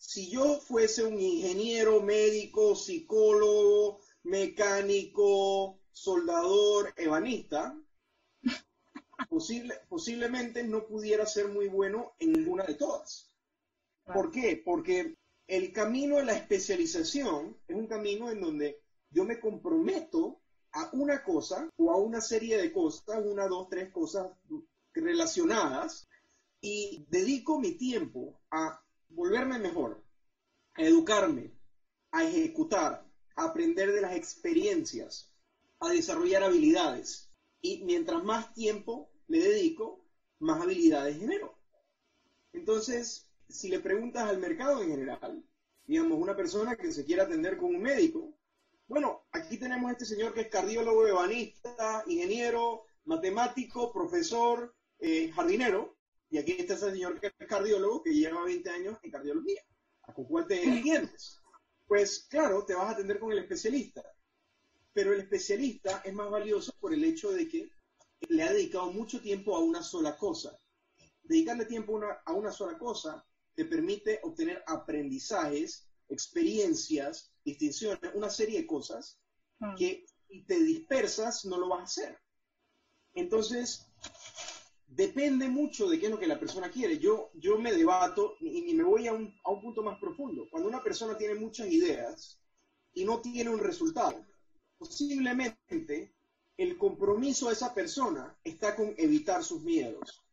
si 0.06 0.30
yo 0.30 0.60
fuese 0.60 1.06
un 1.06 1.18
ingeniero, 1.18 2.02
médico, 2.02 2.76
psicólogo, 2.76 4.02
mecánico, 4.24 5.80
soldador, 5.92 6.94
ebanista, 6.98 7.82
posible, 9.30 9.76
posiblemente 9.88 10.62
no 10.64 10.86
pudiera 10.86 11.26
ser 11.26 11.48
muy 11.48 11.70
bueno 11.70 12.16
en 12.20 12.34
ninguna 12.34 12.66
de 12.66 12.76
todas. 12.76 13.34
¿Por 14.14 14.30
qué? 14.30 14.62
Porque 14.64 15.16
el 15.48 15.72
camino 15.72 16.18
de 16.18 16.26
la 16.26 16.34
especialización 16.34 17.58
es 17.66 17.76
un 17.76 17.88
camino 17.88 18.30
en 18.30 18.42
donde 18.42 18.82
yo 19.10 19.24
me 19.24 19.40
comprometo 19.40 20.42
a 20.74 20.90
una 20.92 21.24
cosa 21.24 21.70
o 21.78 21.92
a 21.92 21.96
una 21.96 22.20
serie 22.20 22.58
de 22.58 22.74
cosas, 22.74 23.24
una, 23.24 23.48
dos, 23.48 23.70
tres 23.70 23.90
cosas 23.90 24.28
relacionadas, 24.94 26.10
y 26.60 27.06
dedico 27.10 27.58
mi 27.58 27.72
tiempo 27.78 28.42
a 28.52 28.84
volverme 29.14 29.60
mejor, 29.60 30.04
a 30.74 30.82
educarme, 30.84 31.52
a 32.12 32.24
ejecutar, 32.24 33.06
a 33.36 33.44
aprender 33.46 33.92
de 33.92 34.02
las 34.02 34.16
experiencias, 34.16 35.34
a 35.80 35.90
desarrollar 35.90 36.44
habilidades. 36.44 37.32
Y 37.62 37.84
mientras 37.84 38.24
más 38.24 38.54
tiempo 38.54 39.12
le 39.28 39.40
dedico, 39.40 40.06
más 40.40 40.62
habilidades 40.62 41.18
genero. 41.18 41.58
Entonces, 42.52 43.30
si 43.48 43.70
le 43.70 43.80
preguntas 43.80 44.30
al 44.30 44.40
mercado 44.40 44.82
en 44.82 44.90
general, 44.90 45.44
digamos, 45.86 46.20
una 46.20 46.36
persona 46.36 46.76
que 46.76 46.92
se 46.92 47.06
quiere 47.06 47.22
atender 47.22 47.58
con 47.58 47.76
un 47.76 47.82
médico, 47.82 48.38
bueno, 48.88 49.26
aquí 49.32 49.58
tenemos 49.58 49.90
a 49.90 49.94
este 49.94 50.06
señor 50.06 50.34
que 50.34 50.42
es 50.42 50.50
cardiólogo, 50.50 51.08
ebanista, 51.08 52.04
ingeniero, 52.08 52.84
matemático, 53.06 53.92
profesor, 53.92 54.76
eh, 55.00 55.32
jardinero, 55.34 55.98
y 56.34 56.40
aquí 56.40 56.54
está 56.54 56.74
ese 56.74 56.90
señor 56.90 57.20
que 57.20 57.28
es 57.28 57.48
cardiólogo, 57.48 58.02
que 58.02 58.12
lleva 58.12 58.44
20 58.44 58.68
años 58.72 58.98
en 59.04 59.12
cardiología. 59.12 59.62
¿A 60.02 60.14
cuál 60.14 60.48
te 60.48 60.64
entiendes? 60.64 61.40
Pues 61.86 62.26
claro, 62.28 62.66
te 62.66 62.74
vas 62.74 62.88
a 62.88 62.92
atender 62.94 63.20
con 63.20 63.32
el 63.32 63.38
especialista, 63.38 64.04
pero 64.94 65.14
el 65.14 65.20
especialista 65.20 66.02
es 66.04 66.12
más 66.12 66.32
valioso 66.32 66.74
por 66.80 66.92
el 66.92 67.04
hecho 67.04 67.32
de 67.32 67.48
que 67.48 67.70
le 68.30 68.42
ha 68.42 68.52
dedicado 68.52 68.92
mucho 68.92 69.22
tiempo 69.22 69.56
a 69.56 69.60
una 69.60 69.84
sola 69.84 70.18
cosa. 70.18 70.60
Dedicarle 71.22 71.66
tiempo 71.66 72.02
a 72.26 72.34
una 72.34 72.52
sola 72.52 72.80
cosa 72.80 73.24
te 73.54 73.66
permite 73.66 74.20
obtener 74.24 74.64
aprendizajes, 74.66 75.88
experiencias, 76.10 77.32
distinciones, 77.46 78.00
una 78.16 78.32
serie 78.32 78.62
de 78.62 78.66
cosas 78.66 79.20
ah. 79.62 79.76
que 79.78 80.08
si 80.28 80.44
te 80.46 80.58
dispersas 80.64 81.46
no 81.46 81.60
lo 81.60 81.70
vas 81.70 81.82
a 81.82 81.84
hacer. 81.84 82.20
Entonces, 83.14 83.93
depende 84.96 85.48
mucho 85.48 85.90
de 85.90 86.00
qué 86.00 86.06
es 86.06 86.12
lo 86.12 86.20
que 86.20 86.28
la 86.28 86.40
persona 86.40 86.70
quiere. 86.70 87.00
Yo, 87.00 87.32
yo 87.36 87.58
me 87.58 87.74
debato 87.74 88.36
y, 88.40 88.74
me 88.74 88.84
voy 88.84 89.08
a 89.08 89.14
un, 89.14 89.34
a 89.44 89.52
un 89.52 89.62
punto 89.62 89.82
más 89.84 90.00
profundo. 90.00 90.48
Cuando 90.50 90.70
una 90.70 90.84
persona 90.84 91.18
tiene 91.18 91.36
muchas 91.36 91.68
ideas 91.72 92.40
y 92.94 93.06
no 93.06 93.22
tiene 93.22 93.50
un 93.50 93.60
resultado, 93.60 94.26
posiblemente 94.78 96.14
el 96.58 96.78
compromiso 96.78 97.48
de 97.48 97.54
esa 97.54 97.74
persona 97.74 98.38
está 98.44 98.76
con 98.76 98.94
evitar 98.98 99.44
sus 99.44 99.64
miedos. 99.64 100.24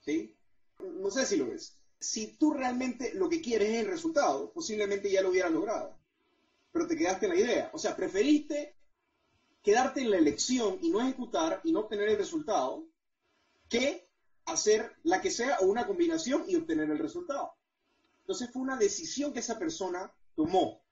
¿Sí? 0.00 0.34
No 0.78 1.10
sé 1.10 1.26
si 1.26 1.36
lo 1.36 1.46
ves 1.46 1.80
si 2.00 2.28
tú 2.38 2.52
realmente 2.52 3.12
lo 3.14 3.28
que 3.28 3.42
quieres 3.42 3.68
es 3.68 3.80
el 3.80 3.86
resultado, 3.86 4.50
posiblemente 4.52 5.10
ya 5.10 5.20
lo 5.20 5.28
hubieras 5.30 5.52
logrado, 5.52 5.94
pero 6.72 6.86
te 6.86 6.96
quedaste 6.96 7.26
en 7.26 7.32
la 7.32 7.38
idea. 7.38 7.70
O 7.74 7.78
sea, 7.78 7.94
preferiste 7.94 8.74
quedarte 9.62 10.00
en 10.00 10.10
la 10.10 10.16
elección 10.16 10.78
y 10.80 10.88
no 10.88 11.02
ejecutar 11.02 11.60
y 11.62 11.72
no 11.72 11.80
obtener 11.80 12.08
el 12.08 12.16
resultado, 12.16 12.86
que 13.70 14.10
hacer 14.44 14.92
la 15.04 15.22
que 15.22 15.30
sea 15.30 15.58
o 15.60 15.66
una 15.66 15.86
combinación 15.86 16.44
y 16.46 16.56
obtener 16.56 16.90
el 16.90 16.98
resultado. 16.98 17.54
Entonces 18.20 18.50
fue 18.52 18.60
una 18.60 18.76
decisión 18.76 19.32
que 19.32 19.40
esa 19.40 19.58
persona 19.58 20.12
tomó. 20.34 20.82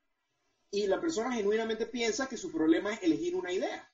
Y 0.70 0.86
la 0.86 1.00
persona 1.00 1.32
genuinamente 1.32 1.86
piensa 1.86 2.28
que 2.28 2.36
su 2.36 2.50
problema 2.50 2.94
es 2.94 3.02
elegir 3.02 3.36
una 3.36 3.52
idea. 3.52 3.90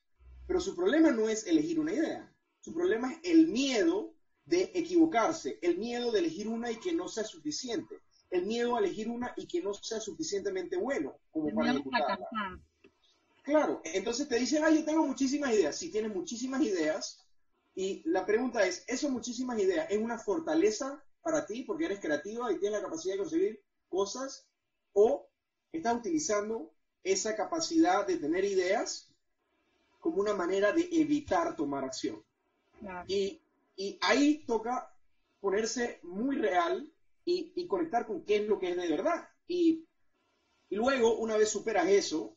Pero 0.47 0.61
su 0.61 0.77
problema 0.77 1.11
no 1.11 1.29
es 1.29 1.47
elegir 1.47 1.81
una 1.81 1.93
idea. 1.93 2.31
Su 2.61 2.73
problema 2.73 3.13
es 3.13 3.19
el 3.25 3.49
miedo 3.49 4.15
de 4.45 4.71
equivocarse, 4.75 5.59
el 5.63 5.79
miedo 5.79 6.13
de 6.13 6.19
elegir 6.19 6.49
una 6.49 6.71
y 6.71 6.77
que 6.77 6.93
no 6.93 7.09
sea 7.09 7.25
suficiente, 7.25 8.03
el 8.31 8.45
miedo 8.45 8.77
a 8.77 8.81
elegir 8.81 9.09
una 9.09 9.33
y 9.37 9.47
que 9.47 9.63
no 9.63 9.73
sea 9.73 10.01
suficientemente 10.01 10.77
bueno 10.77 11.17
como 11.31 11.55
para 11.55 11.71
ejecutarla. 11.71 12.29
Claro, 13.43 13.81
entonces 13.85 14.29
te 14.29 14.39
dicen, 14.39 14.65
ah, 14.65 14.71
yo 14.71 14.85
tengo 14.85 15.07
muchísimas 15.07 15.53
ideas. 15.53 15.77
Si 15.77 15.91
tienes 15.91 16.15
muchísimas 16.15 16.63
ideas, 16.63 17.24
y 17.75 18.03
la 18.05 18.25
pregunta 18.25 18.67
es, 18.67 18.85
¿eso 18.87 19.09
muchísimas 19.11 19.59
ideas 19.59 19.87
es 19.91 19.99
una 19.99 20.19
fortaleza 20.19 21.03
para 21.23 21.45
ti 21.47 21.63
porque 21.63 21.87
eres 21.87 22.01
creativa 22.01 22.53
y 22.53 22.59
tienes 22.59 22.81
la 22.81 22.85
capacidad 22.85 23.15
de 23.15 23.19
conseguir 23.19 23.63
cosas? 23.89 24.47
¿O 24.93 25.27
estás 25.73 25.97
utilizando 25.97 26.71
esa 27.03 27.35
capacidad 27.35 28.07
de 28.07 28.17
tener 28.17 28.45
ideas 28.45 29.09
como 29.99 30.21
una 30.21 30.35
manera 30.35 30.73
de 30.73 30.89
evitar 30.93 31.57
tomar 31.57 31.85
acción? 31.85 32.23
Y 33.07 33.41
y 33.77 33.99
ahí 34.01 34.45
toca 34.47 34.91
ponerse 35.41 35.99
muy 36.03 36.37
real 36.37 36.91
y, 37.25 37.67
conectar 37.67 38.07
con 38.07 38.23
qué 38.23 38.37
es 38.37 38.47
lo 38.47 38.59
que 38.59 38.71
es 38.71 38.77
de 38.77 38.89
verdad. 38.89 39.29
Y, 39.49 39.87
luego, 40.71 41.17
una 41.17 41.37
vez 41.37 41.49
superas 41.49 41.89
eso, 41.89 42.37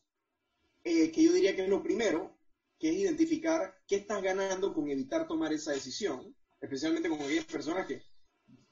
eh, 0.84 1.10
que 1.10 1.22
yo 1.22 1.32
diría 1.32 1.54
que 1.54 1.64
es 1.64 1.68
lo 1.68 1.82
primero, 1.82 2.37
que 2.78 2.90
es 2.90 2.96
identificar 2.96 3.74
qué 3.86 3.96
estás 3.96 4.22
ganando 4.22 4.72
con 4.72 4.88
evitar 4.88 5.26
tomar 5.26 5.52
esa 5.52 5.72
decisión, 5.72 6.34
especialmente 6.60 7.08
con 7.08 7.20
aquellas 7.20 7.44
personas 7.44 7.86
que 7.86 8.02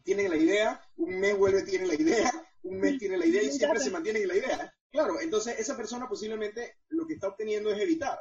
tienen 0.03 0.31
la 0.31 0.37
idea, 0.37 0.81
un 0.97 1.19
mes 1.19 1.37
vuelve, 1.37 1.63
tiene 1.63 1.87
la 1.87 1.95
idea, 1.95 2.31
un 2.63 2.79
mes 2.79 2.99
tiene 2.99 3.19
la 3.19 3.27
idea 3.27 3.43
y 3.43 3.51
siempre 3.51 3.81
se 3.81 3.91
mantienen 3.91 4.23
en 4.23 4.29
la 4.29 4.37
idea. 4.37 4.75
Claro, 4.91 5.21
entonces 5.21 5.59
esa 5.59 5.77
persona 5.77 6.09
posiblemente 6.09 6.77
lo 6.89 7.07
que 7.07 7.15
está 7.15 7.29
obteniendo 7.29 7.71
es 7.71 7.81
evitar. 7.81 8.19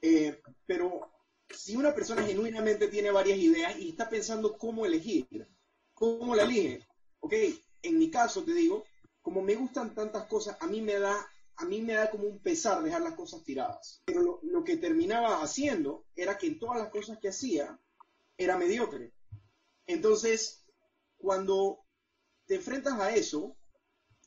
Eh, 0.00 0.40
pero 0.66 1.10
si 1.48 1.76
una 1.76 1.94
persona 1.94 2.22
genuinamente 2.22 2.88
tiene 2.88 3.10
varias 3.10 3.38
ideas 3.38 3.78
y 3.78 3.90
está 3.90 4.08
pensando 4.08 4.56
cómo 4.56 4.86
elegir, 4.86 5.48
cómo 5.94 6.36
la 6.36 6.42
elige, 6.42 6.86
ok, 7.20 7.34
en 7.82 7.98
mi 7.98 8.10
caso 8.10 8.44
te 8.44 8.52
digo, 8.52 8.84
como 9.22 9.42
me 9.42 9.54
gustan 9.54 9.94
tantas 9.94 10.26
cosas, 10.26 10.56
a 10.60 10.66
mí 10.66 10.80
me 10.80 10.98
da, 10.98 11.26
a 11.58 11.64
mí 11.64 11.82
me 11.82 11.94
da 11.94 12.08
como 12.08 12.24
un 12.28 12.38
pesar 12.38 12.82
dejar 12.82 13.02
las 13.02 13.14
cosas 13.14 13.42
tiradas. 13.42 14.00
Pero 14.04 14.40
lo, 14.42 14.64
que 14.64 14.76
terminaba 14.76 15.42
haciendo 15.42 16.06
era 16.14 16.38
que 16.38 16.46
en 16.46 16.58
todas 16.58 16.78
las 16.78 16.88
cosas 16.88 17.18
que 17.18 17.28
hacía 17.28 17.78
era 18.36 18.56
mediocre. 18.56 19.12
Entonces, 19.86 20.64
cuando 21.16 21.80
te 22.46 22.56
enfrentas 22.56 23.00
a 23.00 23.14
eso, 23.14 23.56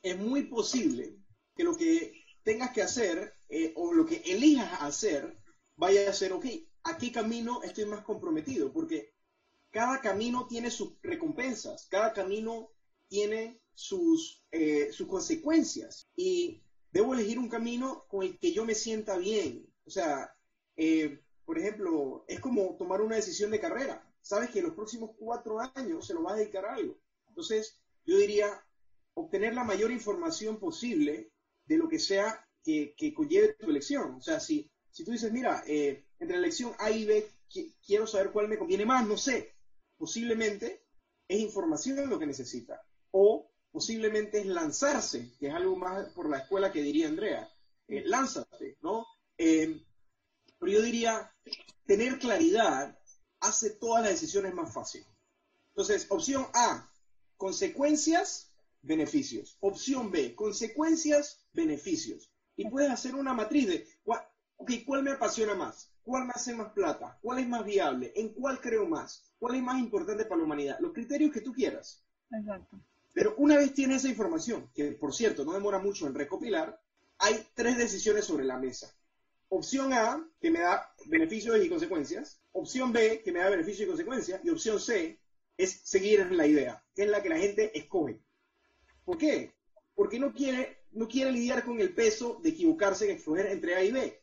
es 0.01 0.17
muy 0.17 0.43
posible 0.43 1.17
que 1.55 1.63
lo 1.63 1.77
que 1.77 2.21
tengas 2.43 2.71
que 2.71 2.81
hacer 2.81 3.33
eh, 3.47 3.71
o 3.77 3.93
lo 3.93 4.05
que 4.05 4.17
elijas 4.25 4.81
hacer 4.81 5.37
vaya 5.77 6.09
a 6.09 6.13
ser, 6.13 6.33
ok, 6.33 6.45
¿a 6.83 6.97
qué 6.97 7.13
camino 7.13 7.63
estoy 7.63 7.85
más 7.85 8.03
comprometido? 8.03 8.73
Porque 8.73 9.13
cada 9.69 10.01
camino 10.01 10.47
tiene 10.47 10.69
sus 10.69 10.97
recompensas, 11.01 11.87
cada 11.89 12.11
camino 12.11 12.71
tiene 13.07 13.61
sus, 13.73 14.43
eh, 14.51 14.91
sus 14.91 15.07
consecuencias 15.07 16.09
y 16.15 16.61
debo 16.91 17.13
elegir 17.13 17.39
un 17.39 17.49
camino 17.49 18.03
con 18.07 18.23
el 18.23 18.37
que 18.37 18.53
yo 18.53 18.65
me 18.65 18.75
sienta 18.75 19.17
bien. 19.17 19.65
O 19.85 19.89
sea, 19.89 20.35
eh, 20.75 21.19
por 21.45 21.57
ejemplo, 21.57 22.25
es 22.27 22.39
como 22.39 22.75
tomar 22.77 23.01
una 23.01 23.15
decisión 23.15 23.51
de 23.51 23.59
carrera. 23.59 24.05
Sabes 24.21 24.49
que 24.51 24.61
los 24.61 24.73
próximos 24.73 25.11
cuatro 25.17 25.59
años 25.75 26.05
se 26.05 26.13
lo 26.13 26.21
vas 26.21 26.33
a 26.33 26.37
dedicar 26.37 26.65
a 26.65 26.75
algo. 26.75 26.97
Entonces, 27.27 27.79
yo 28.05 28.17
diría, 28.17 28.63
obtener 29.13 29.53
la 29.53 29.63
mayor 29.63 29.91
información 29.91 30.59
posible 30.59 31.31
de 31.65 31.77
lo 31.77 31.87
que 31.87 31.99
sea 31.99 32.45
que, 32.63 32.93
que 32.95 33.13
conlleve 33.13 33.53
tu 33.53 33.69
elección. 33.69 34.15
O 34.15 34.21
sea, 34.21 34.39
si, 34.39 34.69
si 34.91 35.03
tú 35.03 35.11
dices, 35.11 35.31
mira, 35.31 35.63
eh, 35.67 36.05
entre 36.19 36.37
la 36.37 36.43
elección 36.43 36.73
A 36.79 36.91
y 36.91 37.05
B, 37.05 37.27
quiero 37.85 38.07
saber 38.07 38.31
cuál 38.31 38.47
me 38.47 38.57
conviene 38.57 38.85
más, 38.85 39.05
no 39.05 39.17
sé, 39.17 39.55
posiblemente 39.97 40.83
es 41.27 41.39
información 41.39 42.09
lo 42.09 42.19
que 42.19 42.25
necesita. 42.25 42.81
O 43.11 43.50
posiblemente 43.71 44.39
es 44.39 44.45
lanzarse, 44.45 45.31
que 45.39 45.47
es 45.47 45.53
algo 45.53 45.75
más 45.75 46.09
por 46.09 46.29
la 46.29 46.39
escuela 46.39 46.71
que 46.71 46.81
diría 46.81 47.07
Andrea. 47.07 47.49
Eh, 47.87 48.03
lánzate, 48.05 48.77
¿no? 48.81 49.05
Eh, 49.37 49.81
pero 50.59 50.71
yo 50.71 50.81
diría, 50.81 51.33
tener 51.85 52.19
claridad 52.19 52.97
hace 53.39 53.71
todas 53.71 54.03
las 54.03 54.11
decisiones 54.11 54.53
más 54.53 54.73
fáciles. 54.73 55.07
Entonces, 55.69 56.05
opción 56.09 56.45
A, 56.53 56.89
consecuencias, 57.37 58.51
beneficios. 58.81 59.57
Opción 59.61 60.11
B, 60.11 60.35
consecuencias, 60.35 61.45
beneficios. 61.53 62.31
Y 62.55 62.69
puedes 62.69 62.91
hacer 62.91 63.15
una 63.15 63.33
matriz 63.33 63.67
de, 63.67 63.87
¿cuál 64.03 65.03
me 65.03 65.11
apasiona 65.11 65.55
más? 65.55 65.91
¿Cuál 66.03 66.25
me 66.25 66.33
hace 66.35 66.53
más 66.53 66.71
plata? 66.73 67.17
¿Cuál 67.21 67.39
es 67.39 67.47
más 67.47 67.65
viable? 67.65 68.11
¿En 68.15 68.29
cuál 68.29 68.59
creo 68.59 68.85
más? 68.85 69.33
¿Cuál 69.39 69.55
es 69.55 69.63
más 69.63 69.79
importante 69.79 70.25
para 70.25 70.37
la 70.39 70.45
humanidad? 70.45 70.77
Los 70.79 70.93
criterios 70.93 71.31
que 71.31 71.41
tú 71.41 71.53
quieras. 71.53 72.03
Exacto. 72.31 72.79
Pero 73.13 73.35
una 73.37 73.57
vez 73.57 73.73
tienes 73.73 73.97
esa 73.97 74.09
información, 74.09 74.69
que 74.73 74.91
por 74.91 75.13
cierto 75.13 75.43
no 75.43 75.53
demora 75.53 75.79
mucho 75.79 76.07
en 76.07 76.15
recopilar, 76.15 76.81
hay 77.17 77.45
tres 77.53 77.77
decisiones 77.77 78.25
sobre 78.25 78.45
la 78.45 78.57
mesa. 78.57 78.93
Opción 79.49 79.91
A, 79.93 80.25
que 80.39 80.49
me 80.49 80.59
da 80.59 80.93
beneficios 81.07 81.63
y 81.63 81.69
consecuencias. 81.69 82.41
Opción 82.53 82.93
B, 82.93 83.21
que 83.21 83.31
me 83.31 83.39
da 83.39 83.49
beneficios 83.49 83.85
y 83.85 83.89
consecuencias. 83.89 84.41
Y 84.43 84.49
opción 84.49 84.79
C, 84.79 85.19
es 85.57 85.81
seguir 85.83 86.21
en 86.21 86.37
la 86.37 86.47
idea, 86.47 86.83
que 86.95 87.03
es 87.03 87.09
la 87.09 87.21
que 87.21 87.29
la 87.29 87.37
gente 87.37 87.77
escoge. 87.77 88.21
¿Por 89.03 89.17
qué? 89.17 89.53
Porque 89.93 90.19
no 90.19 90.33
quiere, 90.33 90.85
no 90.91 91.07
quiere 91.07 91.31
lidiar 91.31 91.65
con 91.65 91.79
el 91.81 91.93
peso 91.93 92.39
de 92.41 92.49
equivocarse 92.49 93.09
en 93.09 93.17
escoger 93.17 93.47
entre 93.47 93.75
A 93.75 93.83
y 93.83 93.91
B. 93.91 94.21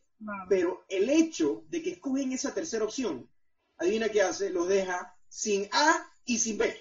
Pero 0.49 0.85
el 0.89 1.09
hecho 1.11 1.65
de 1.69 1.83
que 1.83 1.91
escogen 1.91 2.33
esa 2.33 2.55
tercera 2.55 2.85
opción, 2.85 3.29
adivina 3.77 4.09
qué 4.09 4.23
hace, 4.23 4.51
los 4.51 4.67
deja 4.67 5.15
sin 5.29 5.69
A 5.73 6.11
y 6.25 6.39
sin 6.39 6.59
B. 6.59 6.75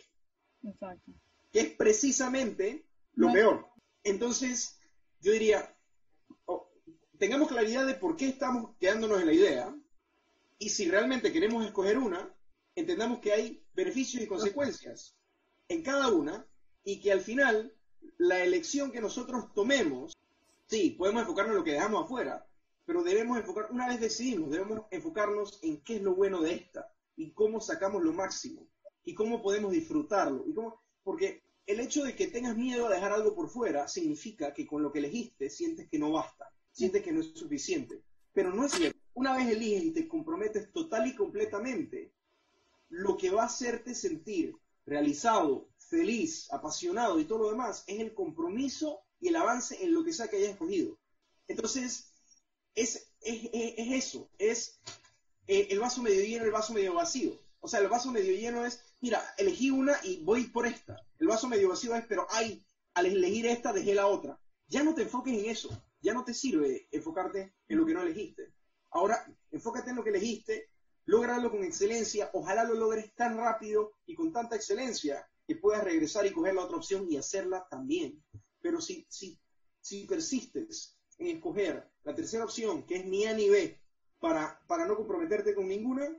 Exacto. 0.63 1.11
Que 1.57 1.63
es 1.63 1.73
precisamente 1.73 2.85
lo 3.15 3.33
peor. 3.33 3.65
Entonces, 4.03 4.79
yo 5.21 5.31
diría, 5.31 5.75
oh, 6.45 6.71
tengamos 7.17 7.47
claridad 7.47 7.87
de 7.87 7.95
por 7.95 8.15
qué 8.15 8.27
estamos 8.27 8.75
quedándonos 8.79 9.19
en 9.21 9.25
la 9.25 9.33
idea 9.33 9.75
y 10.59 10.69
si 10.69 10.87
realmente 10.87 11.31
queremos 11.31 11.65
escoger 11.65 11.97
una, 11.97 12.31
entendamos 12.75 13.17
que 13.21 13.33
hay 13.33 13.65
beneficios 13.73 14.21
y 14.21 14.27
consecuencias 14.27 15.17
en 15.67 15.81
cada 15.81 16.09
una 16.09 16.45
y 16.83 16.99
que 16.99 17.11
al 17.11 17.21
final 17.21 17.73
la 18.19 18.43
elección 18.43 18.91
que 18.91 19.01
nosotros 19.01 19.51
tomemos, 19.55 20.15
sí, 20.67 20.91
podemos 20.91 21.23
enfocarnos 21.23 21.53
en 21.53 21.57
lo 21.57 21.63
que 21.63 21.71
dejamos 21.71 22.05
afuera, 22.05 22.47
pero 22.85 23.01
debemos 23.01 23.35
enfocar, 23.35 23.71
una 23.71 23.87
vez 23.87 23.99
decidimos, 23.99 24.51
debemos 24.51 24.81
enfocarnos 24.91 25.57
en 25.63 25.81
qué 25.81 25.95
es 25.95 26.03
lo 26.03 26.13
bueno 26.13 26.39
de 26.39 26.53
esta 26.53 26.93
y 27.15 27.31
cómo 27.31 27.59
sacamos 27.59 28.03
lo 28.03 28.13
máximo 28.13 28.67
y 29.03 29.15
cómo 29.15 29.41
podemos 29.41 29.71
disfrutarlo. 29.71 30.43
Y 30.45 30.53
cómo, 30.53 30.83
porque 31.01 31.46
el 31.67 31.81
hecho 31.81 32.03
de 32.03 32.15
que 32.15 32.27
tengas 32.27 32.55
miedo 32.55 32.87
a 32.87 32.93
dejar 32.93 33.11
algo 33.11 33.35
por 33.35 33.49
fuera 33.49 33.87
significa 33.87 34.53
que 34.53 34.65
con 34.65 34.81
lo 34.81 34.91
que 34.91 34.99
elegiste 34.99 35.49
sientes 35.49 35.89
que 35.89 35.99
no 35.99 36.13
basta, 36.13 36.51
sientes 36.71 37.03
que 37.03 37.11
no 37.11 37.19
es 37.19 37.33
suficiente. 37.33 38.01
Pero 38.33 38.53
no 38.53 38.65
es 38.65 38.71
cierto. 38.71 38.97
Una 39.13 39.35
vez 39.35 39.49
eliges 39.49 39.83
y 39.83 39.91
te 39.91 40.07
comprometes 40.07 40.71
total 40.71 41.07
y 41.07 41.15
completamente, 41.15 42.13
lo 42.89 43.17
que 43.17 43.31
va 43.31 43.43
a 43.43 43.47
hacerte 43.47 43.93
sentir 43.93 44.55
realizado, 44.85 45.67
feliz, 45.77 46.51
apasionado 46.53 47.19
y 47.19 47.25
todo 47.25 47.39
lo 47.39 47.51
demás 47.51 47.83
es 47.87 47.99
el 47.99 48.13
compromiso 48.13 49.01
y 49.19 49.27
el 49.27 49.35
avance 49.35 49.83
en 49.83 49.93
lo 49.93 50.03
que 50.05 50.13
sea 50.13 50.29
que 50.29 50.37
hayas 50.37 50.51
escogido. 50.51 50.97
Entonces, 51.49 52.13
es, 52.75 53.11
eso, 53.21 54.29
es 54.37 54.79
eh, 55.47 55.67
el 55.71 55.79
vaso 55.79 56.01
medio 56.01 56.23
lleno, 56.23 56.45
el 56.45 56.51
vaso 56.51 56.73
medio 56.73 56.93
vacío. 56.93 57.37
O 57.59 57.67
sea, 57.67 57.79
el 57.81 57.89
vaso 57.89 58.11
medio 58.11 58.33
lleno 58.33 58.65
es, 58.65 58.81
mira, 59.01 59.23
elegí 59.37 59.69
una 59.69 59.97
y 60.03 60.23
voy 60.23 60.45
por 60.45 60.65
esta. 60.65 61.05
El 61.19 61.27
vaso 61.27 61.47
medio 61.47 61.69
vacío 61.69 61.95
es, 61.95 62.05
pero 62.07 62.27
ay, 62.29 62.65
al 62.93 63.05
elegir 63.05 63.45
esta 63.47 63.73
dejé 63.73 63.95
la 63.95 64.07
otra. 64.07 64.39
Ya 64.67 64.83
no 64.83 64.93
te 64.93 65.03
enfoques 65.03 65.37
en 65.37 65.49
eso, 65.49 65.69
ya 66.01 66.13
no 66.13 66.23
te 66.23 66.33
sirve 66.33 66.87
enfocarte 66.91 67.53
en 67.67 67.77
lo 67.77 67.85
que 67.85 67.93
no 67.93 68.01
elegiste. 68.01 68.53
Ahora, 68.91 69.25
enfócate 69.51 69.89
en 69.89 69.95
lo 69.95 70.03
que 70.03 70.09
elegiste, 70.09 70.69
lograrlo 71.05 71.51
con 71.51 71.63
excelencia, 71.63 72.29
ojalá 72.33 72.63
lo 72.63 72.73
logres 72.73 73.13
tan 73.15 73.37
rápido 73.37 73.93
y 74.05 74.15
con 74.15 74.31
tanta 74.31 74.55
excelencia 74.55 75.27
que 75.45 75.55
puedas 75.55 75.83
regresar 75.83 76.25
y 76.25 76.31
coger 76.31 76.55
la 76.55 76.63
otra 76.63 76.77
opción 76.77 77.07
y 77.09 77.17
hacerla 77.17 77.67
también. 77.69 78.21
Pero 78.61 78.81
si, 78.81 79.05
si, 79.09 79.39
si 79.79 80.05
persistes 80.05 80.97
en 81.17 81.37
escoger 81.37 81.89
la 82.03 82.13
tercera 82.13 82.43
opción, 82.43 82.85
que 82.85 82.97
es 82.97 83.05
ni 83.05 83.25
A 83.25 83.33
ni 83.33 83.49
B, 83.49 83.79
para, 84.19 84.59
para 84.67 84.85
no 84.85 84.95
comprometerte 84.95 85.55
con 85.55 85.67
ninguna, 85.67 86.09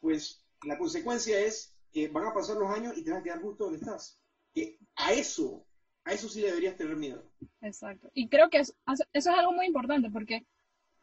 pues 0.00 0.44
la 0.62 0.78
consecuencia 0.78 1.38
es 1.40 1.73
que 1.94 2.08
van 2.08 2.26
a 2.26 2.34
pasar 2.34 2.56
los 2.56 2.68
años 2.68 2.98
y 2.98 3.04
te 3.04 3.12
vas 3.12 3.20
a 3.20 3.22
quedar 3.22 3.40
justo 3.40 3.64
donde 3.64 3.78
estás. 3.78 4.20
Que 4.52 4.78
a 4.96 5.12
eso, 5.12 5.64
a 6.04 6.12
eso 6.12 6.28
sí 6.28 6.42
deberías 6.42 6.76
tener 6.76 6.96
miedo. 6.96 7.24
Exacto. 7.62 8.10
Y 8.12 8.28
creo 8.28 8.50
que 8.50 8.58
eso, 8.58 8.74
eso 8.86 9.04
es 9.12 9.26
algo 9.26 9.52
muy 9.52 9.66
importante 9.66 10.10
porque 10.10 10.44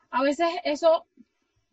a 0.09 0.21
veces 0.21 0.47
eso 0.65 1.07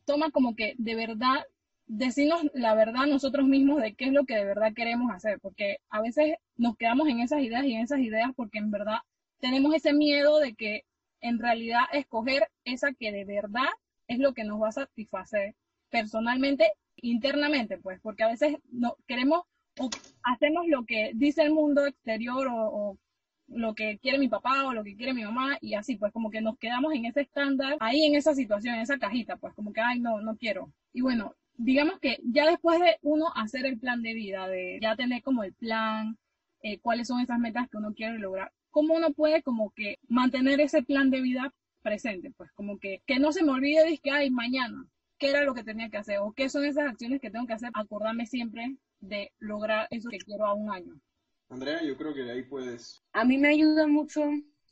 toma 0.04 0.30
como 0.30 0.54
que 0.54 0.74
de 0.78 0.94
verdad 0.94 1.44
decirnos 1.88 2.42
la 2.54 2.74
verdad 2.74 3.06
nosotros 3.06 3.48
mismos 3.48 3.82
de 3.82 3.94
qué 3.94 4.06
es 4.06 4.12
lo 4.12 4.24
que 4.24 4.36
de 4.36 4.44
verdad 4.44 4.72
queremos 4.72 5.10
hacer, 5.10 5.40
porque 5.40 5.78
a 5.90 6.00
veces 6.00 6.36
nos 6.56 6.76
quedamos 6.76 7.08
en 7.08 7.20
esas 7.20 7.42
ideas 7.42 7.64
y 7.64 7.74
en 7.74 7.82
esas 7.82 7.98
ideas 7.98 8.30
porque 8.36 8.58
en 8.58 8.70
verdad 8.70 8.98
tenemos 9.40 9.74
ese 9.74 9.92
miedo 9.92 10.38
de 10.38 10.54
que 10.54 10.84
en 11.20 11.38
realidad 11.38 11.82
escoger 11.92 12.48
esa 12.64 12.92
que 12.92 13.10
de 13.10 13.24
verdad 13.24 13.68
es 14.06 14.18
lo 14.20 14.32
que 14.32 14.44
nos 14.44 14.62
va 14.62 14.68
a 14.68 14.72
satisfacer 14.72 15.56
personalmente, 15.90 16.70
internamente, 17.02 17.78
pues, 17.78 18.00
porque 18.00 18.24
a 18.24 18.28
veces 18.28 18.56
no 18.70 18.96
queremos 19.06 19.42
o 19.78 19.90
hacemos 20.24 20.66
lo 20.66 20.84
que 20.84 21.12
dice 21.14 21.42
el 21.42 21.52
mundo 21.52 21.86
exterior 21.86 22.48
o, 22.50 22.98
lo 23.50 23.74
que 23.74 23.98
quiere 23.98 24.18
mi 24.18 24.28
papá 24.28 24.66
o 24.66 24.74
lo 24.74 24.84
que 24.84 24.94
quiere 24.94 25.14
mi 25.14 25.24
mamá 25.24 25.56
y 25.62 25.72
así, 25.74 25.96
pues 25.96 26.12
como 26.12 26.30
que 26.30 26.42
nos 26.42 26.58
quedamos 26.58 26.92
en 26.92 27.06
ese 27.06 27.22
estándar, 27.22 27.78
ahí 27.80 28.04
en 28.04 28.14
esa 28.14 28.34
situación, 28.34 28.74
en 28.74 28.82
esa 28.82 28.98
cajita, 28.98 29.36
pues 29.36 29.54
como 29.54 29.72
que, 29.72 29.80
ay, 29.80 30.00
no, 30.00 30.20
no 30.20 30.36
quiero. 30.36 30.70
Y 30.92 31.00
bueno, 31.00 31.34
digamos 31.54 31.98
que 31.98 32.18
ya 32.24 32.44
después 32.46 32.78
de 32.78 32.98
uno 33.00 33.32
hacer 33.34 33.64
el 33.64 33.78
plan 33.78 34.02
de 34.02 34.12
vida, 34.12 34.48
de 34.48 34.78
ya 34.82 34.96
tener 34.96 35.22
como 35.22 35.44
el 35.44 35.54
plan, 35.54 36.18
eh, 36.62 36.78
cuáles 36.80 37.08
son 37.08 37.20
esas 37.20 37.38
metas 37.38 37.68
que 37.70 37.78
uno 37.78 37.94
quiere 37.94 38.18
lograr, 38.18 38.52
cómo 38.70 38.94
uno 38.94 39.12
puede 39.12 39.42
como 39.42 39.70
que 39.70 39.98
mantener 40.08 40.60
ese 40.60 40.82
plan 40.82 41.10
de 41.10 41.20
vida 41.20 41.54
presente, 41.82 42.30
pues 42.36 42.52
como 42.52 42.78
que, 42.78 43.02
que 43.06 43.18
no 43.18 43.32
se 43.32 43.42
me 43.42 43.52
olvide 43.52 43.84
de 43.84 43.98
que, 43.98 44.10
hay 44.10 44.30
mañana, 44.30 44.86
qué 45.18 45.30
era 45.30 45.42
lo 45.42 45.54
que 45.54 45.64
tenía 45.64 45.90
que 45.90 45.98
hacer 45.98 46.18
o 46.18 46.32
qué 46.32 46.48
son 46.48 46.64
esas 46.64 46.88
acciones 46.88 47.20
que 47.20 47.30
tengo 47.30 47.46
que 47.46 47.54
hacer, 47.54 47.70
acordarme 47.74 48.26
siempre 48.26 48.76
de 49.00 49.32
lograr 49.38 49.88
eso 49.90 50.08
que 50.08 50.18
quiero 50.18 50.46
a 50.46 50.54
un 50.54 50.70
año. 50.70 51.00
Andrea, 51.48 51.82
yo 51.82 51.96
creo 51.96 52.14
que 52.14 52.30
ahí 52.30 52.42
puedes. 52.42 53.02
A 53.12 53.24
mí 53.24 53.38
me 53.38 53.48
ayuda 53.48 53.86
mucho 53.86 54.22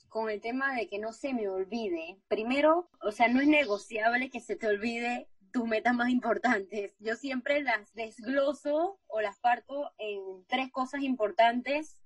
con 0.09 0.30
el 0.30 0.40
tema 0.40 0.74
de 0.74 0.88
que 0.88 0.98
no 0.98 1.12
se 1.12 1.32
me 1.35 1.48
olvide. 1.48 2.18
Primero, 2.28 2.88
o 3.00 3.12
sea, 3.12 3.28
no 3.28 3.40
es 3.40 3.48
negociable 3.48 4.30
que 4.30 4.40
se 4.40 4.56
te 4.56 4.66
olvide 4.66 5.28
tus 5.52 5.66
metas 5.66 5.94
más 5.94 6.11
importantes. 6.11 6.94
Yo 6.98 7.16
siempre 7.16 7.62
las 7.62 7.92
desgloso 7.94 9.00
o 9.06 9.20
las 9.20 9.38
parto 9.38 9.90
en 9.98 10.44
tres 10.48 10.70
cosas 10.70 11.02
importantes 11.02 11.96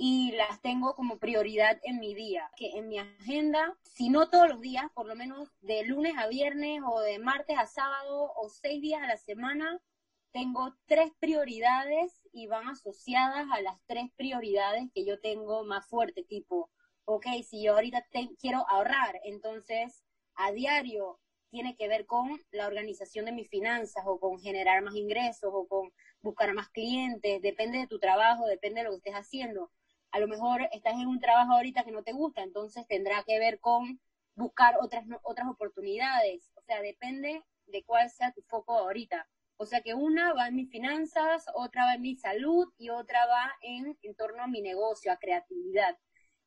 y 0.00 0.30
las 0.36 0.62
tengo 0.62 0.94
como 0.94 1.18
prioridad 1.18 1.80
en 1.82 1.98
mi 1.98 2.14
día, 2.14 2.48
que 2.56 2.70
en 2.78 2.88
mi 2.88 3.00
agenda, 3.00 3.76
si 3.82 4.10
no 4.10 4.30
todos 4.30 4.48
los 4.48 4.60
días, 4.60 4.86
por 4.94 5.06
lo 5.06 5.16
menos 5.16 5.48
de 5.60 5.82
lunes 5.82 6.14
a 6.16 6.28
viernes 6.28 6.80
o 6.88 7.00
de 7.00 7.18
martes 7.18 7.58
a 7.58 7.66
sábado 7.66 8.32
o 8.36 8.48
seis 8.48 8.80
días 8.80 9.02
a 9.02 9.08
la 9.08 9.16
semana, 9.16 9.82
tengo 10.30 10.72
tres 10.86 11.10
prioridades 11.18 12.20
y 12.32 12.46
van 12.46 12.68
asociadas 12.68 13.48
a 13.52 13.60
las 13.60 13.74
tres 13.86 14.08
prioridades 14.16 14.84
que 14.94 15.04
yo 15.04 15.18
tengo 15.18 15.64
más 15.64 15.84
fuerte, 15.88 16.22
tipo, 16.22 16.70
ok, 17.04 17.26
si 17.44 17.64
yo 17.64 17.74
ahorita 17.74 18.06
quiero 18.38 18.64
ahorrar, 18.68 19.18
entonces 19.24 20.04
a 20.36 20.52
diario 20.52 21.18
tiene 21.50 21.74
que 21.74 21.88
ver 21.88 22.06
con 22.06 22.40
la 22.52 22.68
organización 22.68 23.24
de 23.24 23.32
mis 23.32 23.48
finanzas 23.48 24.04
o 24.06 24.20
con 24.20 24.38
generar 24.38 24.80
más 24.82 24.94
ingresos 24.94 25.50
o 25.52 25.66
con 25.66 25.92
buscar 26.20 26.54
más 26.54 26.68
clientes, 26.68 27.42
depende 27.42 27.78
de 27.78 27.88
tu 27.88 27.98
trabajo, 27.98 28.46
depende 28.46 28.82
de 28.82 28.84
lo 28.84 28.90
que 28.90 28.98
estés 28.98 29.14
haciendo 29.14 29.72
a 30.10 30.20
lo 30.20 30.28
mejor 30.28 30.68
estás 30.72 30.94
en 30.94 31.06
un 31.06 31.20
trabajo 31.20 31.52
ahorita 31.52 31.84
que 31.84 31.92
no 31.92 32.02
te 32.02 32.12
gusta, 32.12 32.42
entonces 32.42 32.86
tendrá 32.86 33.22
que 33.24 33.38
ver 33.38 33.60
con 33.60 34.00
buscar 34.34 34.76
otras, 34.80 35.04
otras 35.22 35.48
oportunidades. 35.48 36.50
O 36.54 36.62
sea, 36.62 36.80
depende 36.80 37.42
de 37.66 37.84
cuál 37.84 38.10
sea 38.10 38.32
tu 38.32 38.42
foco 38.42 38.78
ahorita. 38.78 39.28
O 39.56 39.66
sea 39.66 39.80
que 39.82 39.94
una 39.94 40.32
va 40.34 40.48
en 40.48 40.56
mis 40.56 40.70
finanzas, 40.70 41.46
otra 41.54 41.84
va 41.84 41.94
en 41.94 42.02
mi 42.02 42.14
salud 42.16 42.72
y 42.78 42.90
otra 42.90 43.26
va 43.26 43.52
en, 43.60 43.98
en 44.02 44.14
torno 44.14 44.42
a 44.42 44.46
mi 44.46 44.62
negocio, 44.62 45.12
a 45.12 45.16
creatividad. 45.16 45.98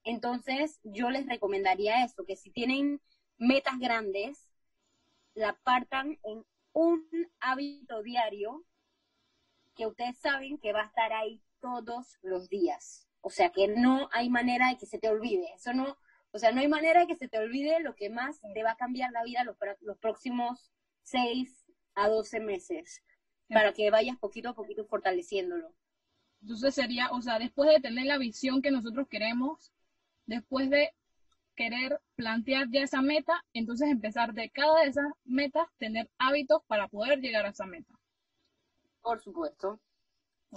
Entonces, 0.04 0.80
yo 0.84 1.10
les 1.10 1.28
recomendaría 1.28 2.04
eso, 2.06 2.26
que 2.26 2.38
si 2.38 2.52
tienen 2.52 3.02
metas 3.38 3.78
grandes, 3.80 4.50
la 5.34 5.54
partan 5.64 6.18
en 6.24 6.46
un 6.74 7.06
hábito 7.40 8.02
diario 8.02 8.64
que 9.76 9.88
ustedes 9.88 10.18
saben 10.18 10.58
que 10.58 10.74
va 10.74 10.84
a 10.84 10.86
estar 10.88 11.14
ahí 11.14 11.42
todos 11.60 12.18
los 12.22 12.50
días. 12.50 13.08
O 13.22 13.30
sea 13.30 13.52
que 13.52 13.68
no 13.68 14.10
hay 14.12 14.30
manera 14.30 14.70
de 14.70 14.78
que 14.78 14.86
se 14.86 15.00
te 15.00 15.10
olvide. 15.10 15.54
Eso 15.56 15.74
no, 15.74 15.98
o 16.32 16.40
sea, 16.40 16.52
no 16.52 16.62
hay 16.62 16.68
manera 16.68 17.02
de 17.02 17.08
que 17.08 17.16
se 17.16 17.28
te 17.28 17.38
olvide 17.38 17.80
lo 17.80 17.96
que 17.96 18.10
más 18.10 18.40
te 18.54 18.64
va 18.64 18.72
a 18.72 18.76
cambiar 18.78 19.12
la 19.12 19.24
vida 19.24 19.44
los, 19.44 19.58
los 19.82 19.98
próximos 19.98 20.72
seis 21.04 21.66
a 21.94 22.08
doce 22.08 22.40
meses, 22.40 23.04
para 23.50 23.74
que 23.74 23.92
vayas 23.92 24.18
poquito 24.18 24.50
a 24.50 24.56
poquito 24.56 24.86
fortaleciéndolo. 24.86 25.74
Entonces 26.42 26.74
sería, 26.74 27.12
o 27.12 27.22
sea, 27.22 27.38
después 27.38 27.70
de 27.70 27.80
tener 27.80 28.06
la 28.06 28.18
visión 28.18 28.62
que 28.62 28.72
nosotros 28.72 29.08
queremos, 29.08 29.72
después 30.26 30.70
de 30.70 30.92
querer 31.56 32.00
plantear 32.16 32.70
ya 32.72 32.84
esa 32.84 33.02
meta, 33.02 33.44
entonces 33.54 33.90
empezar 33.90 34.34
de 34.34 34.50
cada 34.50 34.82
de 34.82 34.90
esas 34.90 35.12
metas, 35.26 35.68
tener 35.78 36.10
hábitos 36.18 36.64
para 36.66 36.88
poder 36.88 37.20
llegar 37.20 37.46
a 37.46 37.50
esa 37.50 37.66
meta. 37.66 37.94
Por 39.02 39.22
supuesto. 39.22 39.80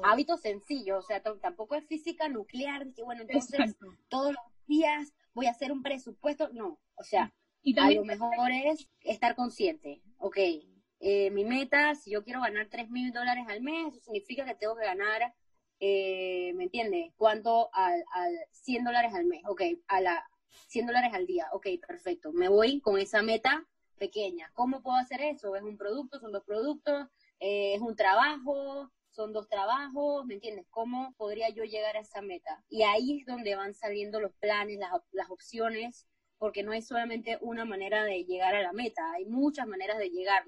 Hábitos 0.03 0.41
sencillos, 0.41 1.05
o 1.05 1.07
sea, 1.07 1.23
tampoco 1.23 1.75
es 1.75 1.87
física 1.87 2.29
nuclear, 2.29 2.93
que 2.93 3.03
bueno, 3.03 3.23
entonces 3.23 3.77
todos 4.09 4.33
los 4.33 4.43
días 4.67 5.13
voy 5.35 5.47
a 5.47 5.51
hacer 5.51 5.71
un 5.71 5.83
presupuesto, 5.83 6.49
no, 6.53 6.81
o 6.97 7.05
sea, 7.05 7.33
y 7.63 7.79
a 7.79 7.91
lo 7.91 8.05
mejor 8.05 8.51
es 8.51 8.89
estar 9.01 9.37
consciente, 9.37 10.03
ok, 10.19 10.39
eh, 11.01 11.31
mi 11.31 11.45
meta, 11.45 11.95
si 11.95 12.11
yo 12.11 12.25
quiero 12.25 12.41
ganar 12.41 12.69
3 12.69 12.91
mil 12.91 13.13
dólares 13.13 13.45
al 13.49 13.61
mes, 13.61 13.95
eso 13.95 14.01
significa 14.01 14.45
que 14.45 14.55
tengo 14.55 14.75
que 14.77 14.85
ganar, 14.85 15.35
eh, 15.79 16.53
¿me 16.55 16.65
entiendes? 16.65 17.13
¿Cuánto 17.17 17.69
al, 17.73 18.05
al 18.13 18.33
100 18.51 18.85
dólares 18.85 19.13
al 19.15 19.27
mes? 19.27 19.43
Ok, 19.47 19.63
a 19.87 20.01
la 20.01 20.25
100 20.69 20.87
dólares 20.87 21.13
al 21.13 21.27
día, 21.27 21.49
ok, 21.53 21.67
perfecto, 21.87 22.33
me 22.33 22.49
voy 22.49 22.81
con 22.81 22.99
esa 22.99 23.23
meta 23.23 23.67
pequeña. 23.97 24.51
¿Cómo 24.55 24.83
puedo 24.83 24.97
hacer 24.97 25.21
eso? 25.23 25.57
¿Es 25.57 25.63
un 25.63 25.77
producto? 25.77 26.19
¿Son 26.19 26.33
dos 26.33 26.45
productos? 26.45 27.09
Eh, 27.41 27.75
es 27.75 27.81
un 27.81 27.97
trabajo, 27.97 28.91
son 29.15 29.33
dos 29.33 29.49
trabajos, 29.49 30.27
¿me 30.27 30.35
entiendes? 30.35 30.67
¿Cómo 30.71 31.15
podría 31.17 31.49
yo 31.51 31.65
llegar 31.65 31.97
a 31.97 32.01
esa 32.01 32.21
meta? 32.21 32.65
Y 32.69 32.83
ahí 32.83 33.21
es 33.21 33.27
donde 33.27 33.55
van 33.55 33.75
saliendo 33.75 34.21
los 34.21 34.33
planes, 34.35 34.79
las, 34.79 34.91
las 35.13 35.31
opciones, 35.31 36.07
porque 36.39 36.63
no 36.63 36.73
es 36.73 36.87
solamente 36.87 37.39
una 37.41 37.65
manera 37.65 38.05
de 38.05 38.25
llegar 38.25 38.55
a 38.55 38.63
la 38.63 38.73
meta, 38.73 39.13
hay 39.13 39.25
muchas 39.27 39.67
maneras 39.67 39.99
de 39.99 40.11
llegar 40.11 40.45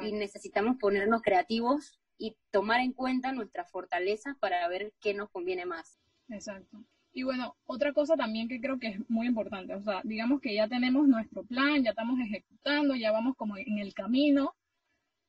y 0.00 0.12
necesitamos 0.12 0.76
ponernos 0.78 1.22
creativos 1.22 2.00
y 2.16 2.36
tomar 2.50 2.80
en 2.80 2.92
cuenta 2.92 3.32
nuestras 3.32 3.70
fortalezas 3.70 4.36
para 4.38 4.66
ver 4.68 4.92
qué 5.00 5.14
nos 5.14 5.30
conviene 5.30 5.66
más. 5.66 5.98
Exacto. 6.28 6.84
Y 7.12 7.22
bueno, 7.22 7.56
otra 7.66 7.92
cosa 7.92 8.16
también 8.16 8.48
que 8.48 8.60
creo 8.60 8.78
que 8.78 8.88
es 8.88 9.10
muy 9.10 9.26
importante, 9.26 9.74
o 9.74 9.82
sea, 9.82 10.02
digamos 10.04 10.40
que 10.40 10.54
ya 10.54 10.68
tenemos 10.68 11.08
nuestro 11.08 11.42
plan, 11.44 11.82
ya 11.82 11.90
estamos 11.90 12.18
ejecutando, 12.20 12.94
ya 12.94 13.12
vamos 13.12 13.34
como 13.36 13.56
en 13.56 13.78
el 13.78 13.94
camino, 13.94 14.54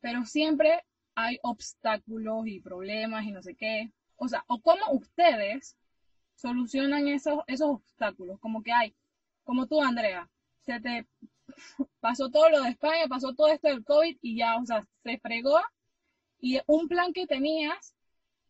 pero 0.02 0.26
siempre 0.26 0.84
hay 1.20 1.40
obstáculos 1.44 2.48
y 2.48 2.62
problemas 2.62 3.26
y 3.26 3.32
no 3.32 3.42
sé 3.42 3.56
qué. 3.56 3.92
O 4.16 4.28
sea, 4.28 4.44
o 4.48 4.62
cómo 4.62 4.92
ustedes 4.92 5.78
solucionan 6.36 7.08
esos, 7.08 7.40
esos 7.48 7.70
obstáculos, 7.70 8.40
como 8.40 8.64
que 8.64 8.72
hay, 8.72 8.96
como 9.44 9.68
tú, 9.68 9.82
Andrea, 9.82 10.30
se 10.66 10.80
te 10.80 11.08
pasó 12.00 12.30
todo 12.30 12.50
lo 12.50 12.62
de 12.62 12.70
España, 12.70 13.08
pasó 13.10 13.34
todo 13.34 13.48
esto 13.50 13.68
del 13.68 13.84
COVID 13.84 14.18
y 14.22 14.38
ya, 14.38 14.58
o 14.58 14.66
sea, 14.66 14.86
se 15.04 15.18
fregó 15.20 15.60
y 16.40 16.60
un 16.68 16.88
plan 16.88 17.12
que 17.12 17.28
tenías 17.28 17.96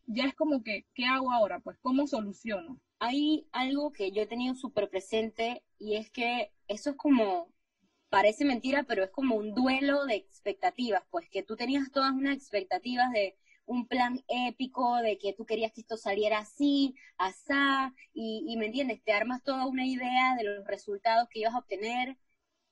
ya 0.06 0.24
es 0.24 0.34
como 0.34 0.62
que, 0.62 0.86
¿qué 0.94 1.04
hago 1.04 1.32
ahora? 1.32 1.60
Pues, 1.60 1.78
¿cómo 1.80 2.06
soluciono? 2.06 2.80
Hay 2.98 3.46
algo 3.52 3.92
que 3.92 4.10
yo 4.10 4.22
he 4.22 4.26
tenido 4.26 4.54
súper 4.54 4.90
presente 4.90 5.62
y 5.78 5.96
es 5.96 6.10
que 6.10 6.52
eso 6.68 6.90
es 6.90 6.96
como 6.96 7.48
parece 8.10 8.44
mentira, 8.44 8.82
pero 8.82 9.04
es 9.04 9.10
como 9.10 9.36
un 9.36 9.54
duelo 9.54 10.04
de 10.04 10.16
expectativas, 10.16 11.02
pues 11.10 11.28
que 11.30 11.42
tú 11.42 11.56
tenías 11.56 11.90
todas 11.92 12.12
unas 12.12 12.36
expectativas 12.36 13.10
de 13.12 13.36
un 13.66 13.86
plan 13.86 14.22
épico, 14.28 14.96
de 14.96 15.16
que 15.16 15.32
tú 15.32 15.46
querías 15.46 15.72
que 15.72 15.82
esto 15.82 15.96
saliera 15.96 16.40
así, 16.40 16.96
asá, 17.18 17.94
y, 18.12 18.56
me 18.56 18.66
entiendes, 18.66 19.02
te 19.04 19.12
armas 19.12 19.44
toda 19.44 19.66
una 19.66 19.86
idea 19.86 20.34
de 20.36 20.44
los 20.44 20.66
resultados 20.66 21.28
que 21.30 21.40
ibas 21.40 21.54
a 21.54 21.58
obtener 21.58 22.18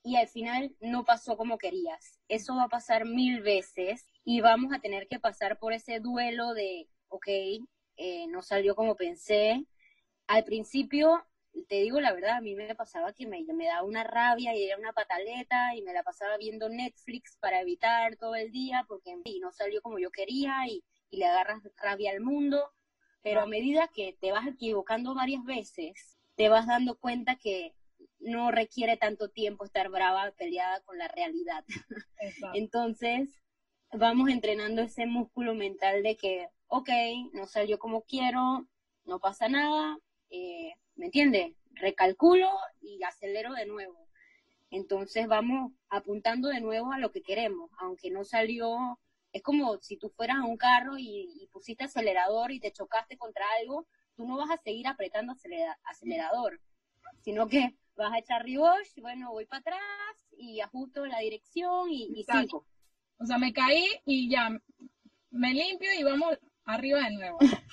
y 0.02 0.16
al 0.16 0.28
final 0.28 0.74
no 0.80 1.04
pasó 1.04 1.36
como 1.36 1.58
querías. 1.58 2.18
Eso 2.28 2.56
va 2.56 2.64
a 2.64 2.68
pasar 2.68 3.04
mil 3.04 3.42
veces 3.42 4.06
y 4.24 4.40
vamos 4.40 4.72
a 4.72 4.80
tener 4.80 5.06
que 5.08 5.20
pasar 5.20 5.58
por 5.58 5.72
ese 5.72 6.00
duelo 6.00 6.52
de, 6.54 6.88
ok, 7.08 7.28
eh, 7.96 8.26
no 8.28 8.42
salió 8.42 8.74
como 8.74 8.96
pensé. 8.96 9.66
Al 10.26 10.44
principio 10.44 11.24
te 11.66 11.76
digo 11.76 12.00
la 12.00 12.12
verdad, 12.12 12.36
a 12.36 12.40
mí 12.40 12.54
me 12.54 12.74
pasaba 12.74 13.12
que 13.12 13.26
me, 13.26 13.44
me 13.44 13.66
daba 13.66 13.82
una 13.84 14.04
rabia 14.04 14.54
y 14.54 14.64
era 14.64 14.78
una 14.78 14.92
pataleta 14.92 15.74
y 15.74 15.82
me 15.82 15.92
la 15.92 16.02
pasaba 16.02 16.36
viendo 16.36 16.68
Netflix 16.68 17.36
para 17.40 17.60
evitar 17.60 18.16
todo 18.16 18.34
el 18.34 18.52
día 18.52 18.84
porque 18.86 19.16
no 19.40 19.52
salió 19.52 19.80
como 19.82 19.98
yo 19.98 20.10
quería 20.10 20.66
y, 20.68 20.84
y 21.10 21.18
le 21.18 21.26
agarras 21.26 21.62
rabia 21.76 22.12
al 22.12 22.20
mundo. 22.20 22.72
Pero 23.22 23.40
a 23.40 23.46
medida 23.46 23.88
que 23.88 24.16
te 24.20 24.32
vas 24.32 24.46
equivocando 24.46 25.14
varias 25.14 25.44
veces, 25.44 26.16
te 26.36 26.48
vas 26.48 26.66
dando 26.66 26.96
cuenta 26.98 27.36
que 27.36 27.74
no 28.20 28.50
requiere 28.50 28.96
tanto 28.96 29.28
tiempo 29.28 29.64
estar 29.64 29.88
brava, 29.88 30.30
peleada 30.32 30.80
con 30.82 30.98
la 30.98 31.08
realidad. 31.08 31.64
Entonces, 32.54 33.42
vamos 33.92 34.30
entrenando 34.30 34.82
ese 34.82 35.06
músculo 35.06 35.54
mental 35.54 36.02
de 36.02 36.16
que, 36.16 36.48
ok, 36.68 36.90
no 37.32 37.46
salió 37.46 37.78
como 37.78 38.02
quiero, 38.02 38.66
no 39.04 39.18
pasa 39.20 39.48
nada, 39.48 39.98
eh, 40.30 40.72
¿me 40.96 41.06
entiendes? 41.06 41.54
Recalculo 41.72 42.50
y 42.80 43.02
acelero 43.02 43.54
de 43.54 43.66
nuevo. 43.66 44.08
Entonces 44.70 45.26
vamos 45.26 45.72
apuntando 45.88 46.48
de 46.48 46.60
nuevo 46.60 46.92
a 46.92 46.98
lo 46.98 47.10
que 47.10 47.22
queremos, 47.22 47.70
aunque 47.78 48.10
no 48.10 48.24
salió, 48.24 48.98
es 49.32 49.42
como 49.42 49.78
si 49.80 49.96
tú 49.96 50.10
fueras 50.10 50.38
a 50.38 50.44
un 50.44 50.56
carro 50.56 50.98
y, 50.98 51.48
pusiste 51.52 51.84
acelerador 51.84 52.52
y 52.52 52.60
te 52.60 52.72
chocaste 52.72 53.16
contra 53.16 53.44
algo, 53.60 53.86
tú 54.14 54.26
no 54.26 54.36
vas 54.36 54.50
a 54.50 54.62
seguir 54.62 54.86
apretando 54.86 55.32
acelerador, 55.84 56.60
sino 57.22 57.48
que 57.48 57.74
vas 57.96 58.12
a 58.12 58.18
echar 58.18 58.46
y 58.48 58.56
bueno, 59.00 59.32
voy 59.32 59.46
para 59.46 59.60
atrás 59.60 59.80
y 60.36 60.60
ajusto 60.60 61.06
la 61.06 61.18
dirección 61.18 61.90
y, 61.90 62.12
y 62.14 62.24
sigo. 62.24 62.64
O 63.18 63.26
sea, 63.26 63.38
me 63.38 63.52
caí 63.52 63.86
y 64.04 64.30
ya 64.30 64.50
me 65.30 65.54
limpio 65.54 65.88
y 65.98 66.04
vamos 66.04 66.38
arriba 66.64 67.00
de 67.00 67.10
nuevo. 67.10 67.38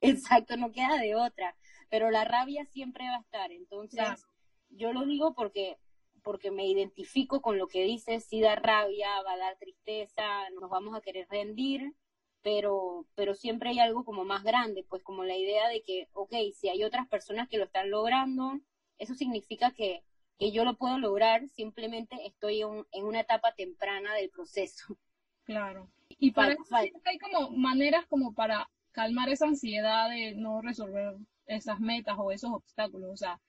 Exacto, 0.00 0.56
no 0.56 0.72
queda 0.72 0.96
de 0.96 1.14
otra 1.14 1.54
pero 1.92 2.10
la 2.10 2.24
rabia 2.24 2.64
siempre 2.64 3.04
va 3.06 3.16
a 3.16 3.20
estar. 3.20 3.52
Entonces, 3.52 4.24
yo 4.70 4.94
lo 4.94 5.04
digo 5.04 5.34
porque 5.34 5.76
porque 6.22 6.50
me 6.50 6.66
identifico 6.66 7.42
con 7.42 7.58
lo 7.58 7.66
que 7.66 7.82
dices, 7.82 8.24
si 8.24 8.40
da 8.40 8.54
rabia, 8.54 9.08
va 9.26 9.32
a 9.32 9.36
dar 9.36 9.58
tristeza, 9.58 10.48
nos 10.58 10.70
vamos 10.70 10.96
a 10.96 11.02
querer 11.02 11.26
rendir, 11.28 11.94
pero, 12.40 13.06
pero 13.14 13.34
siempre 13.34 13.70
hay 13.70 13.80
algo 13.80 14.04
como 14.04 14.24
más 14.24 14.42
grande, 14.42 14.86
pues 14.88 15.02
como 15.02 15.24
la 15.24 15.36
idea 15.36 15.68
de 15.68 15.82
que, 15.82 16.08
ok, 16.12 16.32
si 16.54 16.68
hay 16.70 16.82
otras 16.84 17.08
personas 17.08 17.48
que 17.48 17.58
lo 17.58 17.64
están 17.64 17.90
logrando, 17.90 18.60
eso 18.98 19.14
significa 19.14 19.72
que, 19.72 20.04
que 20.38 20.52
yo 20.52 20.64
lo 20.64 20.76
puedo 20.76 20.96
lograr, 20.96 21.48
simplemente 21.48 22.24
estoy 22.24 22.62
en, 22.62 23.04
una 23.04 23.20
etapa 23.20 23.52
temprana 23.52 24.14
del 24.14 24.30
proceso. 24.30 24.96
Claro. 25.42 25.90
Y 26.08 26.30
para 26.30 26.52
eso 26.52 26.74
hay 26.74 27.18
como 27.18 27.50
maneras 27.50 28.06
como 28.06 28.32
para 28.32 28.70
calmar 28.92 29.28
esa 29.28 29.46
ansiedad 29.46 30.08
de 30.08 30.36
no 30.36 30.62
resolver 30.62 31.16
esas 31.46 31.80
metas 31.80 32.16
o 32.18 32.32
esos 32.32 32.50
obstáculos. 32.52 33.10
O 33.10 33.16
sea, 33.16 33.40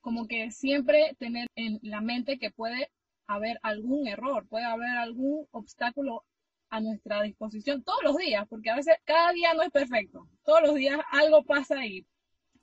como 0.00 0.26
que 0.26 0.50
siempre 0.50 1.16
tener 1.18 1.46
en 1.56 1.78
la 1.82 2.00
mente 2.00 2.38
que 2.38 2.50
puede 2.50 2.90
haber 3.26 3.58
algún 3.62 4.06
error, 4.06 4.46
puede 4.48 4.64
haber 4.64 4.96
algún 4.96 5.46
obstáculo 5.50 6.24
a 6.68 6.80
nuestra 6.80 7.22
disposición 7.22 7.84
todos 7.84 8.02
los 8.02 8.16
días, 8.16 8.46
porque 8.48 8.70
a 8.70 8.76
veces 8.76 8.96
cada 9.04 9.32
día 9.32 9.54
no 9.54 9.62
es 9.62 9.70
perfecto, 9.70 10.28
todos 10.44 10.62
los 10.62 10.74
días 10.74 11.00
algo 11.10 11.44
pasa 11.44 11.78
ahí. 11.78 12.06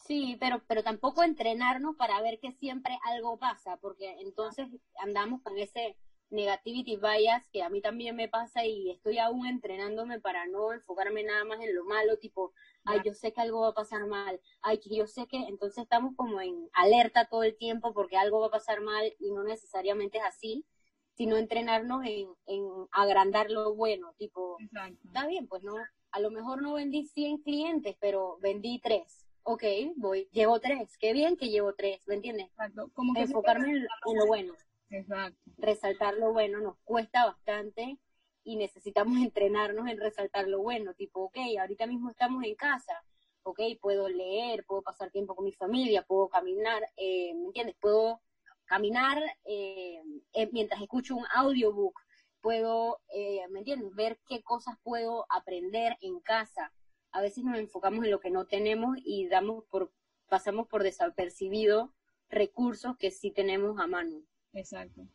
Sí, 0.05 0.37
pero, 0.39 0.61
pero 0.67 0.83
tampoco 0.83 1.23
entrenarnos 1.23 1.95
para 1.95 2.21
ver 2.21 2.39
que 2.39 2.51
siempre 2.51 2.97
algo 3.05 3.37
pasa, 3.37 3.77
porque 3.77 4.17
entonces 4.19 4.67
andamos 4.99 5.41
con 5.41 5.57
ese 5.57 5.97
negativity 6.29 6.95
bias 6.97 7.47
que 7.51 7.61
a 7.61 7.69
mí 7.69 7.81
también 7.81 8.15
me 8.15 8.27
pasa 8.27 8.65
y 8.65 8.89
estoy 8.89 9.19
aún 9.19 9.45
entrenándome 9.45 10.19
para 10.19 10.45
no 10.47 10.73
enfocarme 10.73 11.23
nada 11.23 11.43
más 11.43 11.59
en 11.61 11.75
lo 11.75 11.85
malo, 11.85 12.17
tipo, 12.17 12.53
ay, 12.85 12.99
yo 13.05 13.13
sé 13.13 13.33
que 13.33 13.41
algo 13.41 13.61
va 13.61 13.69
a 13.69 13.73
pasar 13.73 14.05
mal, 14.07 14.39
ay, 14.61 14.79
que 14.79 14.95
yo 14.95 15.07
sé 15.07 15.27
que, 15.27 15.37
entonces 15.37 15.83
estamos 15.83 16.15
como 16.15 16.41
en 16.41 16.69
alerta 16.73 17.25
todo 17.25 17.43
el 17.43 17.57
tiempo 17.57 17.93
porque 17.93 18.17
algo 18.17 18.39
va 18.39 18.47
a 18.47 18.51
pasar 18.51 18.81
mal 18.81 19.13
y 19.19 19.31
no 19.31 19.43
necesariamente 19.43 20.17
es 20.17 20.23
así, 20.23 20.65
sino 21.13 21.37
entrenarnos 21.37 22.05
en, 22.05 22.29
en 22.47 22.67
agrandar 22.91 23.51
lo 23.51 23.75
bueno, 23.75 24.13
tipo, 24.17 24.57
está 25.03 25.27
bien, 25.27 25.47
pues 25.47 25.63
no, 25.63 25.75
a 26.11 26.19
lo 26.19 26.31
mejor 26.31 26.61
no 26.61 26.73
vendí 26.73 27.05
100 27.05 27.39
clientes, 27.39 27.95
pero 27.99 28.37
vendí 28.41 28.79
3, 28.79 29.27
ok, 29.43 29.63
voy, 29.97 30.29
llevo 30.31 30.59
tres, 30.59 30.97
qué 30.97 31.13
bien 31.13 31.37
que 31.37 31.49
llevo 31.49 31.73
tres, 31.73 32.01
¿me 32.07 32.15
entiendes? 32.15 32.47
Exacto. 32.47 32.89
Como 32.93 33.13
que 33.13 33.21
Enfocarme 33.21 33.69
en, 33.69 33.77
en 33.77 34.17
lo 34.17 34.27
bueno, 34.27 34.53
Exacto. 34.89 35.37
resaltar 35.57 36.15
lo 36.15 36.33
bueno 36.33 36.59
nos 36.59 36.77
cuesta 36.83 37.25
bastante 37.25 37.97
y 38.43 38.55
necesitamos 38.55 39.17
entrenarnos 39.21 39.87
en 39.87 39.99
resaltar 39.99 40.47
lo 40.47 40.61
bueno, 40.61 40.93
tipo, 40.93 41.21
ok, 41.25 41.37
ahorita 41.59 41.85
mismo 41.87 42.09
estamos 42.09 42.43
en 42.43 42.55
casa, 42.55 43.03
ok, 43.43 43.59
puedo 43.81 44.07
leer, 44.09 44.63
puedo 44.65 44.81
pasar 44.81 45.11
tiempo 45.11 45.35
con 45.35 45.45
mi 45.45 45.53
familia, 45.53 46.03
puedo 46.03 46.29
caminar, 46.29 46.83
eh, 46.97 47.33
¿me 47.33 47.45
entiendes? 47.47 47.75
Puedo 47.79 48.21
caminar 48.65 49.21
eh, 49.43 50.01
eh, 50.33 50.49
mientras 50.51 50.81
escucho 50.81 51.15
un 51.15 51.25
audiobook, 51.33 51.99
puedo, 52.39 53.01
eh, 53.13 53.41
¿me 53.49 53.59
entiendes? 53.59 53.93
Ver 53.95 54.19
qué 54.27 54.41
cosas 54.41 54.75
puedo 54.83 55.25
aprender 55.29 55.97
en 56.01 56.19
casa. 56.19 56.71
A 57.11 57.21
veces 57.21 57.43
nos 57.43 57.57
enfocamos 57.57 58.05
en 58.05 58.11
lo 58.11 58.19
que 58.19 58.29
no 58.29 58.45
tenemos 58.45 58.97
y 59.03 59.27
damos 59.27 59.65
por, 59.65 59.91
pasamos 60.29 60.67
por 60.67 60.83
desapercibido 60.83 61.93
recursos 62.29 62.95
que 62.97 63.11
sí 63.11 63.31
tenemos 63.31 63.79
a 63.79 63.87
mano. 63.87 64.23
Exacto. 64.53 65.05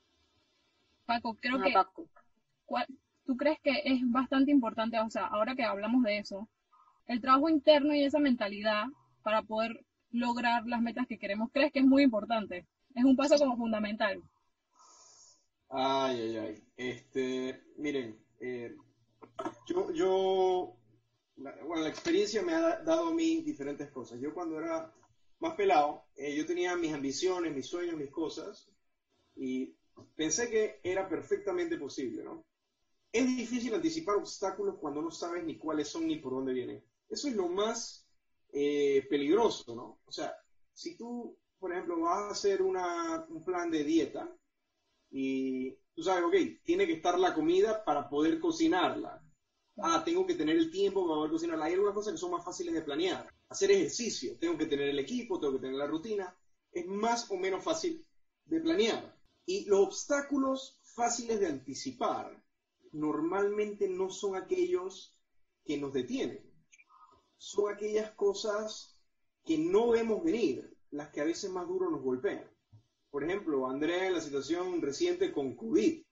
Paco, 1.07 1.35
creo 1.41 1.57
Ajá, 1.57 1.64
que 1.64 1.72
Paco. 1.72 2.09
¿cuál- 2.66 2.87
¿tú 3.27 3.37
crees 3.37 3.59
que 3.62 3.83
es 3.85 4.01
bastante 4.11 4.51
importante, 4.53 4.99
o 5.01 5.11
sea, 5.11 5.27
ahora 5.27 5.55
que 5.57 5.64
hablamos 5.64 6.03
de 6.05 6.18
eso, 6.18 6.49
el 7.07 7.20
trabajo 7.20 7.49
interno 7.51 7.95
y 7.95 8.05
esa 8.05 8.20
mentalidad 8.20 8.87
para 9.22 9.43
poder 9.43 9.85
lograr 10.12 10.66
las 10.66 10.83
metas 10.83 11.07
que 11.09 11.18
queremos, 11.18 11.51
crees 11.53 11.72
que 11.72 11.81
es 11.81 11.87
muy 11.87 12.05
importante? 12.05 12.66
Es 12.95 13.05
un 13.05 13.16
paso 13.16 13.39
como 13.39 13.57
fundamental. 13.57 14.22
Ay, 15.68 16.20
ay, 16.22 16.37
ay. 16.37 16.64
Este, 16.77 17.62
miren, 17.77 18.18
eh, 18.41 18.74
yo, 19.68 19.93
yo, 19.93 20.77
bueno, 21.37 21.83
la 21.85 21.89
experiencia 21.91 22.43
me 22.43 22.55
ha 22.55 22.61
da- 22.61 22.83
dado 22.83 23.09
a 23.09 23.14
mí 23.14 23.43
diferentes 23.43 23.91
cosas. 23.91 24.20
Yo 24.20 24.35
cuando 24.35 24.59
era 24.61 24.93
más 25.41 25.55
pelado, 25.57 26.07
eh, 26.16 26.37
yo 26.37 26.47
tenía 26.47 26.77
mis 26.77 26.93
ambiciones, 26.95 27.55
mis 27.55 27.66
sueños, 27.66 27.97
mis 27.97 28.11
cosas, 28.11 28.70
y 29.37 29.77
pensé 30.16 30.51
que 30.51 30.81
era 30.85 31.09
perfectamente 31.09 31.79
posible, 31.79 32.24
¿no? 32.24 32.45
Es 33.12 33.26
difícil 33.26 33.74
anticipar 33.74 34.16
obstáculos 34.16 34.76
cuando 34.78 35.00
no 35.00 35.11
sabes 35.11 35.44
ni 35.44 35.57
cuáles 35.57 35.88
son 35.88 36.07
ni 36.07 36.16
por 36.16 36.32
dónde 36.32 36.52
vienen. 36.52 36.84
Eso 37.09 37.28
es 37.28 37.34
lo 37.34 37.48
más 37.48 38.07
eh, 38.52 39.07
peligroso, 39.09 39.74
¿no? 39.74 40.00
O 40.04 40.12
sea, 40.12 40.36
si 40.72 40.96
tú, 40.96 41.36
por 41.59 41.72
ejemplo, 41.72 42.00
vas 42.00 42.18
a 42.18 42.30
hacer 42.30 42.62
un 42.62 43.44
plan 43.44 43.70
de 43.70 43.84
dieta, 43.84 44.36
y 45.11 45.70
tú 45.94 46.02
sabes, 46.02 46.24
ok, 46.24 46.62
tiene 46.64 46.86
que 46.86 46.94
estar 46.94 47.18
la 47.18 47.34
comida 47.34 47.84
para 47.84 48.09
poder 48.09 48.38
cocinarla. 48.40 49.22
Ah, 49.78 50.02
tengo 50.04 50.26
que 50.26 50.34
tener 50.34 50.57
el 50.57 50.70
tiempo 50.70 51.07
para 51.07 51.16
poder 51.16 51.30
cocinarla. 51.30 51.64
Hay 51.66 51.74
algunas 51.74 51.94
cosas 51.94 52.12
que 52.12 52.18
son 52.18 52.30
más 52.30 52.44
fáciles 52.44 52.74
de 52.74 52.82
planear. 52.82 53.28
Hacer 53.48 53.70
ejercicio, 53.70 54.38
tengo 54.38 54.57
que 54.59 54.66
tener 54.66 54.88
el 54.88 54.98
equipo, 54.98 55.38
tengo 55.38 55.54
que 55.54 55.61
tener 55.61 55.76
la 55.76 55.86
rutina. 55.86 56.36
Es 56.72 56.86
más 56.86 57.30
o 57.30 57.36
menos 57.36 57.62
fácil 57.62 58.04
de 58.44 58.61
planear. 58.61 59.16
Y 59.46 59.64
los 59.66 59.80
obstáculos 59.80 60.80
fáciles 60.82 61.40
de 61.40 61.46
anticipar 61.46 62.42
normalmente 62.93 63.89
no 63.89 64.11
son 64.11 64.37
aquellos 64.37 65.18
que 65.64 65.76
nos 65.78 65.93
detienen. 65.93 66.41
Son 67.37 67.72
aquellas 67.72 68.12
cosas 68.12 68.99
que 69.45 69.59
no 69.59 69.91
vemos 69.91 70.24
venir, 70.24 70.76
las 70.91 71.11
que 71.11 71.20
a 71.20 71.24
veces 71.24 71.51
más 71.51 71.66
duro 71.66 71.91
nos 71.91 72.03
golpean. 72.03 72.51
Por 73.11 73.24
ejemplo, 73.24 73.68
Andrea 73.68 74.07
en 74.09 74.14
la 74.14 74.20
situación 74.20 74.82
reciente 74.82 75.32
con 75.32 75.57
COVID. 75.57 76.03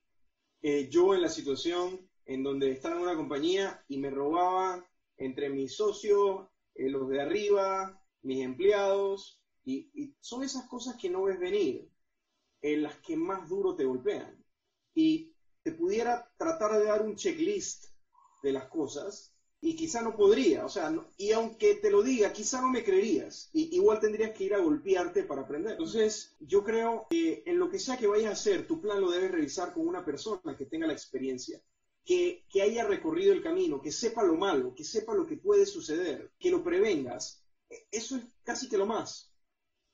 Eh, 0.61 0.89
yo 0.89 1.13
en 1.13 1.21
la 1.21 1.29
situación 1.29 2.09
en 2.25 2.43
donde 2.43 2.71
estaba 2.71 2.95
en 2.95 3.03
una 3.03 3.15
compañía 3.15 3.83
y 3.87 3.97
me 3.97 4.09
robaban 4.09 4.83
entre 5.17 5.49
mis 5.49 5.75
socios, 5.75 6.47
eh, 6.73 6.89
los 6.89 7.07
de 7.09 7.21
arriba, 7.21 8.01
mis 8.23 8.43
empleados, 8.43 9.41
y, 9.63 9.89
y 9.93 10.15
son 10.19 10.43
esas 10.43 10.67
cosas 10.67 10.95
que 10.99 11.09
no 11.09 11.23
ves 11.23 11.39
venir, 11.39 11.89
en 12.61 12.83
las 12.83 12.97
que 13.01 13.15
más 13.15 13.47
duro 13.47 13.75
te 13.75 13.85
golpean. 13.85 14.43
Y 14.95 15.34
te 15.65 15.73
pudiera 15.73 16.31
tratar 16.37 16.77
de 16.79 16.85
dar 16.85 17.01
un 17.03 17.17
checklist 17.17 17.87
de 18.43 18.53
las 18.53 18.67
cosas, 18.69 19.33
y 19.61 19.75
quizá 19.75 20.03
no 20.03 20.15
podría, 20.15 20.63
o 20.65 20.69
sea, 20.69 20.91
no- 20.91 21.07
y 21.17 21.31
aunque 21.31 21.75
te 21.75 21.89
lo 21.89 22.03
diga, 22.03 22.31
quizá 22.31 22.61
no 22.61 22.69
me 22.69 22.83
creerías, 22.83 23.49
y, 23.51 23.75
igual 23.75 23.99
tendrías 23.99 24.31
que 24.37 24.43
ir 24.43 24.53
a 24.53 24.59
golpearte 24.59 25.23
para 25.23 25.41
aprender. 25.41 25.71
Entonces, 25.73 26.35
yo 26.39 26.63
creo 26.63 27.07
que 27.09 27.41
en 27.47 27.57
lo 27.59 27.69
que 27.69 27.79
sea 27.79 27.97
que 27.97 28.05
vayas 28.07 28.29
a 28.29 28.33
hacer, 28.33 28.67
tu 28.67 28.79
plan 28.79 29.01
lo 29.01 29.09
debes 29.09 29.31
revisar 29.31 29.73
con 29.73 29.87
una 29.87 30.05
persona 30.05 30.55
que 30.57 30.67
tenga 30.67 30.85
la 30.87 30.93
experiencia, 30.93 31.59
que, 32.05 32.45
que 32.49 32.61
haya 32.61 32.85
recorrido 32.85 33.33
el 33.33 33.41
camino, 33.41 33.81
que 33.81 33.91
sepa 33.91 34.23
lo 34.23 34.35
malo, 34.35 34.75
que 34.75 34.83
sepa 34.83 35.15
lo 35.15 35.25
que 35.25 35.37
puede 35.37 35.65
suceder, 35.65 36.31
que 36.39 36.51
lo 36.51 36.63
prevengas. 36.63 37.43
E- 37.69 37.87
Eso 37.91 38.17
es 38.17 38.23
casi 38.43 38.69
que 38.69 38.77
lo 38.77 38.85
más. 38.85 39.31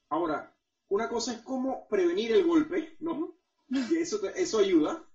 Ahora, 0.09 0.55
una 0.89 1.09
cosa 1.09 1.33
es 1.33 1.41
cómo 1.41 1.87
prevenir 1.89 2.33
el 2.33 2.43
golpe, 2.45 2.95
¿no? 2.99 3.37
Eso, 3.97 4.19
eso 4.35 4.59
ayuda, 4.59 5.07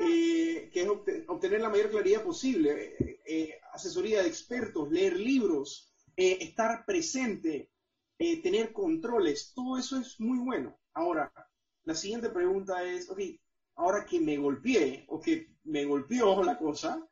eh, 0.00 0.70
que 0.72 0.82
es 0.82 0.88
obte- 0.88 1.24
obtener 1.28 1.60
la 1.60 1.70
mayor 1.70 1.90
claridad 1.90 2.22
posible, 2.22 2.94
eh, 2.98 3.20
eh, 3.26 3.60
asesoría 3.72 4.22
de 4.22 4.28
expertos, 4.28 4.90
leer 4.90 5.16
libros, 5.18 5.92
estar 6.16 6.84
presente, 6.86 7.70
tener 8.16 8.72
controles, 8.72 9.52
todo 9.54 9.76
eso 9.76 9.98
es 9.98 10.18
muy 10.20 10.38
bueno. 10.38 10.78
Ahora, 10.94 11.32
la 11.84 11.94
siguiente 11.94 12.30
pregunta 12.30 12.82
es, 12.84 13.10
ok, 13.10 13.20
ahora 13.76 14.04
que 14.06 14.20
me 14.20 14.36
golpeé 14.38 15.04
o 15.08 15.20
que 15.20 15.48
me 15.64 15.84
golpeó 15.84 16.42
la 16.42 16.56
cosa, 16.56 17.06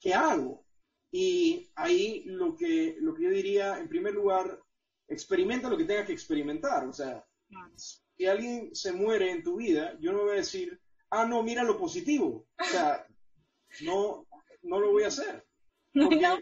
¿qué 0.00 0.14
hago? 0.14 0.64
Y 1.10 1.70
ahí 1.74 2.22
lo 2.26 2.56
que, 2.56 2.96
lo 3.00 3.12
que 3.14 3.24
yo 3.24 3.30
diría, 3.30 3.78
en 3.78 3.88
primer 3.88 4.14
lugar, 4.14 4.62
experimenta 5.08 5.68
lo 5.68 5.76
que 5.76 5.84
tengas 5.84 6.06
que 6.06 6.12
experimentar. 6.12 6.86
O 6.86 6.92
sea, 6.92 7.26
si 7.76 8.24
alguien 8.26 8.74
se 8.74 8.92
muere 8.92 9.30
en 9.30 9.42
tu 9.42 9.56
vida, 9.56 9.98
yo 10.00 10.12
no 10.12 10.22
voy 10.22 10.30
a 10.32 10.36
decir, 10.36 10.80
ah, 11.12 11.26
no, 11.26 11.42
mira 11.42 11.62
lo 11.62 11.78
positivo. 11.78 12.46
O 12.58 12.64
sea, 12.64 13.06
no, 13.82 14.26
no 14.62 14.80
lo 14.80 14.92
voy 14.92 15.04
a 15.04 15.08
hacer. 15.08 15.46
Porque, 15.92 16.20
No, 16.20 16.38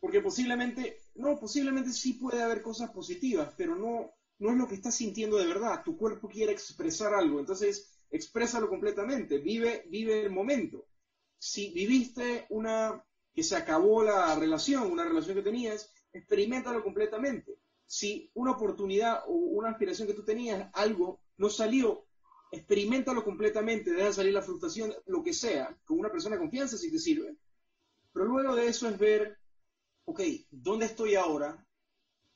porque 0.00 0.20
posiblemente, 0.20 0.98
no, 1.14 1.38
posiblemente 1.38 1.92
sí 1.92 2.14
puede 2.14 2.42
haber 2.42 2.62
cosas 2.62 2.90
positivas, 2.90 3.54
pero 3.56 3.74
no, 3.74 4.12
no 4.38 4.50
es 4.50 4.56
lo 4.56 4.68
que 4.68 4.74
estás 4.74 4.94
sintiendo 4.94 5.38
de 5.38 5.46
verdad. 5.46 5.82
Tu 5.82 5.96
cuerpo 5.96 6.28
quiere 6.28 6.52
expresar 6.52 7.14
algo, 7.14 7.40
entonces 7.40 7.98
exprésalo 8.10 8.68
completamente, 8.68 9.38
vive, 9.38 9.84
vive 9.88 10.24
el 10.24 10.30
momento. 10.30 10.86
Si 11.38 11.70
viviste 11.70 12.46
una, 12.50 13.02
que 13.32 13.42
se 13.42 13.56
acabó 13.56 14.02
la 14.02 14.34
relación, 14.34 14.90
una 14.90 15.04
relación 15.04 15.36
que 15.36 15.42
tenías, 15.42 15.90
experimentalo 16.12 16.82
completamente. 16.82 17.58
Si 17.86 18.30
una 18.34 18.52
oportunidad 18.52 19.22
o 19.26 19.32
una 19.32 19.70
aspiración 19.70 20.06
que 20.06 20.14
tú 20.14 20.24
tenías, 20.24 20.70
algo 20.74 21.20
no 21.36 21.48
salió, 21.48 22.06
experimentalo 22.50 23.22
completamente, 23.24 23.92
deja 23.92 24.12
salir 24.12 24.32
la 24.32 24.42
frustración, 24.42 24.92
lo 25.06 25.22
que 25.22 25.32
sea, 25.32 25.78
con 25.84 25.98
una 25.98 26.10
persona 26.10 26.36
de 26.36 26.40
confianza 26.40 26.76
si 26.76 26.90
te 26.90 26.98
sirve. 26.98 27.36
Pero 28.12 28.26
luego 28.26 28.56
de 28.56 28.66
eso 28.66 28.88
es 28.88 28.98
ver, 28.98 29.38
ok, 30.04 30.20
¿dónde 30.50 30.86
estoy 30.86 31.14
ahora? 31.14 31.64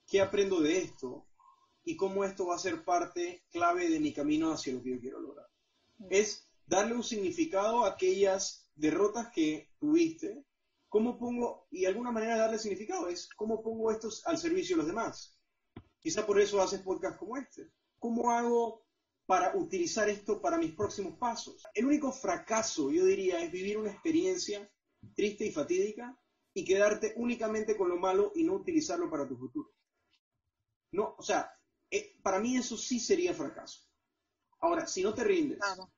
¿Qué 0.06 0.20
aprendo 0.20 0.60
de 0.60 0.78
esto? 0.78 1.26
¿Y 1.84 1.96
cómo 1.96 2.24
esto 2.24 2.46
va 2.46 2.54
a 2.54 2.58
ser 2.58 2.84
parte 2.84 3.44
clave 3.50 3.90
de 3.90 4.00
mi 4.00 4.12
camino 4.12 4.52
hacia 4.52 4.72
lo 4.72 4.82
que 4.82 4.90
yo 4.90 5.00
quiero 5.00 5.20
lograr? 5.20 5.48
Es 6.10 6.48
darle 6.66 6.94
un 6.94 7.02
significado 7.02 7.84
a 7.84 7.90
aquellas 7.90 8.70
derrotas 8.74 9.30
que 9.32 9.70
tuviste. 9.78 10.44
¿Cómo 10.88 11.18
pongo, 11.18 11.66
y 11.70 11.86
alguna 11.86 12.12
manera 12.12 12.34
de 12.34 12.40
darle 12.40 12.58
significado 12.58 13.08
es, 13.08 13.28
cómo 13.34 13.62
pongo 13.62 13.90
esto 13.90 14.08
al 14.26 14.38
servicio 14.38 14.76
de 14.76 14.82
los 14.82 14.86
demás? 14.86 15.36
Quizá 15.98 16.24
por 16.24 16.40
eso 16.40 16.60
haces 16.60 16.82
podcast 16.82 17.18
como 17.18 17.36
este. 17.36 17.72
¿Cómo 17.98 18.30
hago 18.30 18.83
para 19.26 19.56
utilizar 19.56 20.08
esto 20.08 20.40
para 20.40 20.58
mis 20.58 20.72
próximos 20.72 21.16
pasos? 21.18 21.62
El 21.74 21.86
único 21.86 22.12
fracaso, 22.12 22.90
yo 22.90 23.04
diría, 23.04 23.40
es 23.40 23.50
vivir 23.50 23.78
una 23.78 23.90
experiencia 23.90 24.70
triste 25.14 25.46
y 25.46 25.50
fatídica 25.52 26.18
y 26.54 26.64
quedarte 26.64 27.14
únicamente 27.16 27.76
con 27.76 27.88
lo 27.88 27.96
malo 27.96 28.32
y 28.34 28.44
no 28.44 28.54
utilizarlo 28.54 29.10
para 29.10 29.26
tu 29.26 29.36
futuro. 29.36 29.70
No, 30.92 31.14
o 31.18 31.22
sea, 31.22 31.50
eh, 31.90 32.16
para 32.22 32.38
mí 32.38 32.56
eso 32.56 32.76
sí 32.76 33.00
sería 33.00 33.34
fracaso. 33.34 33.80
Ahora, 34.60 34.86
si 34.86 35.02
no 35.02 35.12
te 35.14 35.24
rindes, 35.24 35.58
Claro. 35.58 35.90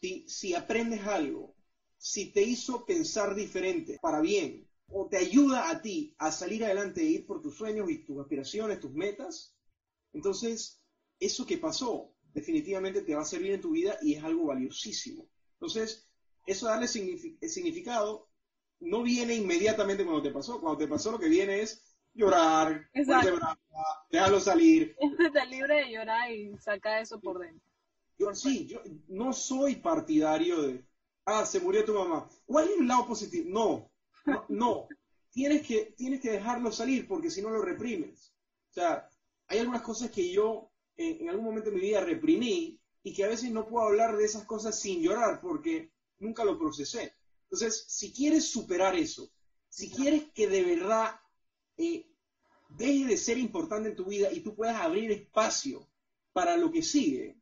si, 0.00 0.28
si 0.28 0.54
aprendes 0.54 1.06
algo, 1.06 1.54
si 1.98 2.32
te 2.32 2.42
hizo 2.42 2.84
pensar 2.86 3.34
diferente 3.34 3.98
para 4.00 4.20
bien, 4.20 4.66
o 4.90 5.06
te 5.08 5.18
ayuda 5.18 5.68
a 5.68 5.82
ti 5.82 6.14
a 6.18 6.32
salir 6.32 6.64
adelante 6.64 7.02
e 7.02 7.10
ir 7.10 7.26
por 7.26 7.42
tus 7.42 7.56
sueños 7.56 7.90
y 7.90 7.98
tus 8.04 8.18
aspiraciones, 8.20 8.80
tus 8.80 8.92
metas, 8.92 9.54
entonces 10.14 10.80
eso 11.20 11.44
que 11.44 11.58
pasó 11.58 12.14
definitivamente 12.34 13.02
te 13.02 13.14
va 13.14 13.22
a 13.22 13.26
servir 13.26 13.52
en 13.52 13.60
tu 13.60 13.70
vida 13.70 13.98
y 14.02 14.14
es 14.14 14.24
algo 14.24 14.46
valiosísimo. 14.46 15.28
Entonces, 15.54 16.08
eso 16.46 16.66
darle 16.66 16.86
signifi- 16.86 17.38
significado 17.48 18.28
no 18.80 19.02
viene 19.02 19.34
inmediatamente 19.34 20.04
cuando 20.04 20.22
te 20.22 20.30
pasó. 20.30 20.60
Cuando 20.60 20.78
te 20.78 20.88
pasó 20.88 21.10
lo 21.10 21.18
que 21.18 21.28
viene 21.28 21.60
es 21.60 21.84
llorar, 22.14 22.88
brava, 23.28 23.58
dejarlo 24.10 24.40
salir. 24.40 24.96
Está 25.18 25.44
libre 25.44 25.84
de 25.84 25.92
llorar 25.92 26.30
y 26.30 26.56
saca 26.58 27.00
eso 27.00 27.20
por 27.20 27.38
dentro. 27.40 27.66
Yo, 28.18 28.34
sí, 28.34 28.66
yo 28.66 28.82
no 29.08 29.32
soy 29.32 29.76
partidario 29.76 30.62
de, 30.62 30.84
ah, 31.24 31.46
se 31.46 31.60
murió 31.60 31.84
tu 31.84 31.94
mamá. 31.94 32.28
¿Cuál 32.46 32.68
es 32.68 32.78
el 32.80 32.88
lado 32.88 33.06
positivo? 33.06 33.44
No, 33.48 33.90
no, 34.26 34.44
no. 34.48 34.88
Tienes 35.30 35.66
que, 35.66 35.94
tienes 35.96 36.20
que 36.20 36.32
dejarlo 36.32 36.72
salir 36.72 37.06
porque 37.06 37.30
si 37.30 37.42
no 37.42 37.50
lo 37.50 37.62
reprimes. 37.62 38.34
O 38.70 38.72
sea, 38.74 39.08
hay 39.46 39.58
algunas 39.60 39.82
cosas 39.82 40.10
que 40.10 40.30
yo 40.32 40.70
en, 40.98 41.22
en 41.22 41.30
algún 41.30 41.46
momento 41.46 41.70
de 41.70 41.76
mi 41.76 41.82
vida 41.82 42.04
reprimí 42.04 42.78
y 43.02 43.14
que 43.14 43.24
a 43.24 43.28
veces 43.28 43.50
no 43.50 43.66
puedo 43.66 43.86
hablar 43.86 44.16
de 44.16 44.24
esas 44.24 44.44
cosas 44.44 44.78
sin 44.78 45.00
llorar 45.00 45.40
porque 45.40 45.90
nunca 46.18 46.44
lo 46.44 46.58
procesé. 46.58 47.14
Entonces, 47.44 47.86
si 47.88 48.12
quieres 48.12 48.50
superar 48.50 48.94
eso, 48.94 49.30
si 49.70 49.90
quieres 49.90 50.24
que 50.34 50.48
de 50.48 50.62
verdad 50.62 51.18
eh, 51.76 52.06
deje 52.68 53.06
de 53.06 53.16
ser 53.16 53.38
importante 53.38 53.88
en 53.90 53.96
tu 53.96 54.04
vida 54.04 54.30
y 54.30 54.40
tú 54.40 54.54
puedas 54.54 54.76
abrir 54.76 55.10
espacio 55.10 55.88
para 56.32 56.56
lo 56.56 56.70
que 56.70 56.82
sigue, 56.82 57.40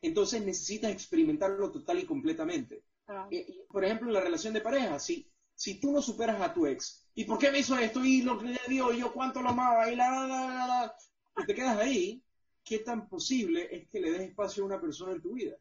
entonces 0.00 0.44
necesitas 0.44 0.92
experimentarlo 0.92 1.72
total 1.72 1.98
y 1.98 2.06
completamente. 2.06 2.84
Ah. 3.08 3.26
Eh, 3.30 3.64
por 3.68 3.84
ejemplo, 3.84 4.08
en 4.08 4.14
la 4.14 4.20
relación 4.20 4.54
de 4.54 4.60
pareja, 4.60 4.98
si, 4.98 5.28
si 5.54 5.80
tú 5.80 5.90
no 5.90 6.02
superas 6.02 6.40
a 6.40 6.52
tu 6.52 6.66
ex, 6.66 7.08
¿y 7.14 7.24
por 7.24 7.38
qué 7.38 7.50
me 7.50 7.58
hizo 7.58 7.76
esto? 7.78 8.04
Y 8.04 8.22
lo 8.22 8.38
que 8.38 8.46
le 8.46 8.60
dio, 8.68 8.92
y 8.92 9.00
yo 9.00 9.12
cuánto 9.12 9.42
lo 9.42 9.48
amaba, 9.48 9.90
y 9.90 9.96
la, 9.96 10.10
la, 10.10 10.26
la, 10.26 10.46
la, 10.46 10.66
la, 10.66 10.96
y 11.42 11.46
te 11.46 11.54
quedas 11.54 11.78
ahí, 11.78 12.22
¿qué 12.66 12.80
tan 12.80 13.08
posible 13.08 13.68
es 13.76 13.88
que 13.90 14.00
le 14.00 14.12
des 14.12 14.22
espacio 14.30 14.64
a 14.64 14.66
una 14.66 14.82
persona 14.82 15.12
en 15.14 15.22
tu 15.22 15.34
vida? 15.34 15.56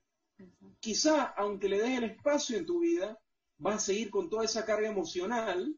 Quizá, 0.80 1.24
aunque 1.38 1.70
le 1.70 1.80
des 1.80 1.98
el 1.98 2.04
espacio 2.06 2.58
en 2.58 2.66
tu 2.66 2.80
vida, 2.80 3.20
vas 3.58 3.76
a 3.78 3.80
seguir 3.88 4.10
con 4.10 4.30
toda 4.30 4.46
esa 4.46 4.66
carga 4.66 4.90
emocional 4.90 5.76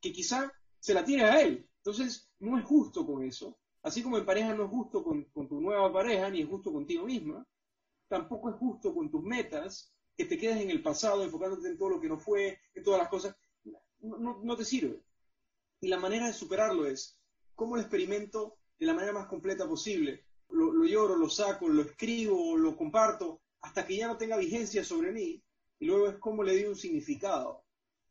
que 0.00 0.12
quizá 0.12 0.52
se 0.80 0.94
la 0.94 1.04
tires 1.04 1.24
a 1.24 1.40
él. 1.42 1.68
Entonces, 1.78 2.30
no 2.40 2.58
es 2.58 2.64
justo 2.64 3.06
con 3.06 3.22
eso. 3.24 3.58
Así 3.82 4.02
como 4.02 4.18
en 4.18 4.26
pareja 4.26 4.54
no 4.54 4.64
es 4.64 4.70
justo 4.70 5.02
con, 5.04 5.24
con 5.26 5.48
tu 5.48 5.60
nueva 5.60 5.92
pareja, 5.92 6.30
ni 6.30 6.42
es 6.42 6.48
justo 6.48 6.72
contigo 6.72 7.04
misma, 7.06 7.46
tampoco 8.08 8.50
es 8.50 8.56
justo 8.56 8.94
con 8.94 9.10
tus 9.10 9.22
metas 9.22 9.92
que 10.16 10.24
te 10.26 10.38
quedes 10.38 10.58
en 10.62 10.70
el 10.70 10.82
pasado 10.82 11.22
enfocándote 11.24 11.68
en 11.68 11.78
todo 11.78 11.90
lo 11.90 12.00
que 12.00 12.08
no 12.08 12.18
fue, 12.18 12.58
en 12.74 12.82
todas 12.84 13.00
las 13.00 13.08
cosas. 13.08 13.36
No, 14.00 14.18
no- 14.18 14.40
no 14.42 14.56
te 14.56 14.64
sirve. 14.64 15.02
Y 15.80 15.88
la 15.88 15.98
manera 15.98 16.26
de 16.26 16.32
superarlo 16.32 16.86
es, 16.86 17.18
¿cómo 17.54 17.76
lo 17.76 17.82
experimento 17.82 18.56
de 18.78 18.86
la 18.86 18.94
manera 18.94 19.12
más 19.12 19.26
completa 19.26 19.68
posible? 19.68 20.24
Lo, 20.52 20.72
lo 20.72 20.84
lloro, 20.84 21.16
lo 21.16 21.28
saco, 21.28 21.68
lo 21.68 21.82
escribo, 21.82 22.56
lo 22.56 22.76
comparto, 22.76 23.40
hasta 23.60 23.86
que 23.86 23.96
ya 23.96 24.06
no 24.06 24.16
tenga 24.16 24.36
vigencia 24.36 24.84
sobre 24.84 25.12
mí. 25.12 25.42
Y 25.78 25.86
luego 25.86 26.08
es 26.08 26.16
cómo 26.18 26.42
le 26.42 26.54
doy 26.54 26.64
un 26.64 26.76
significado 26.76 27.64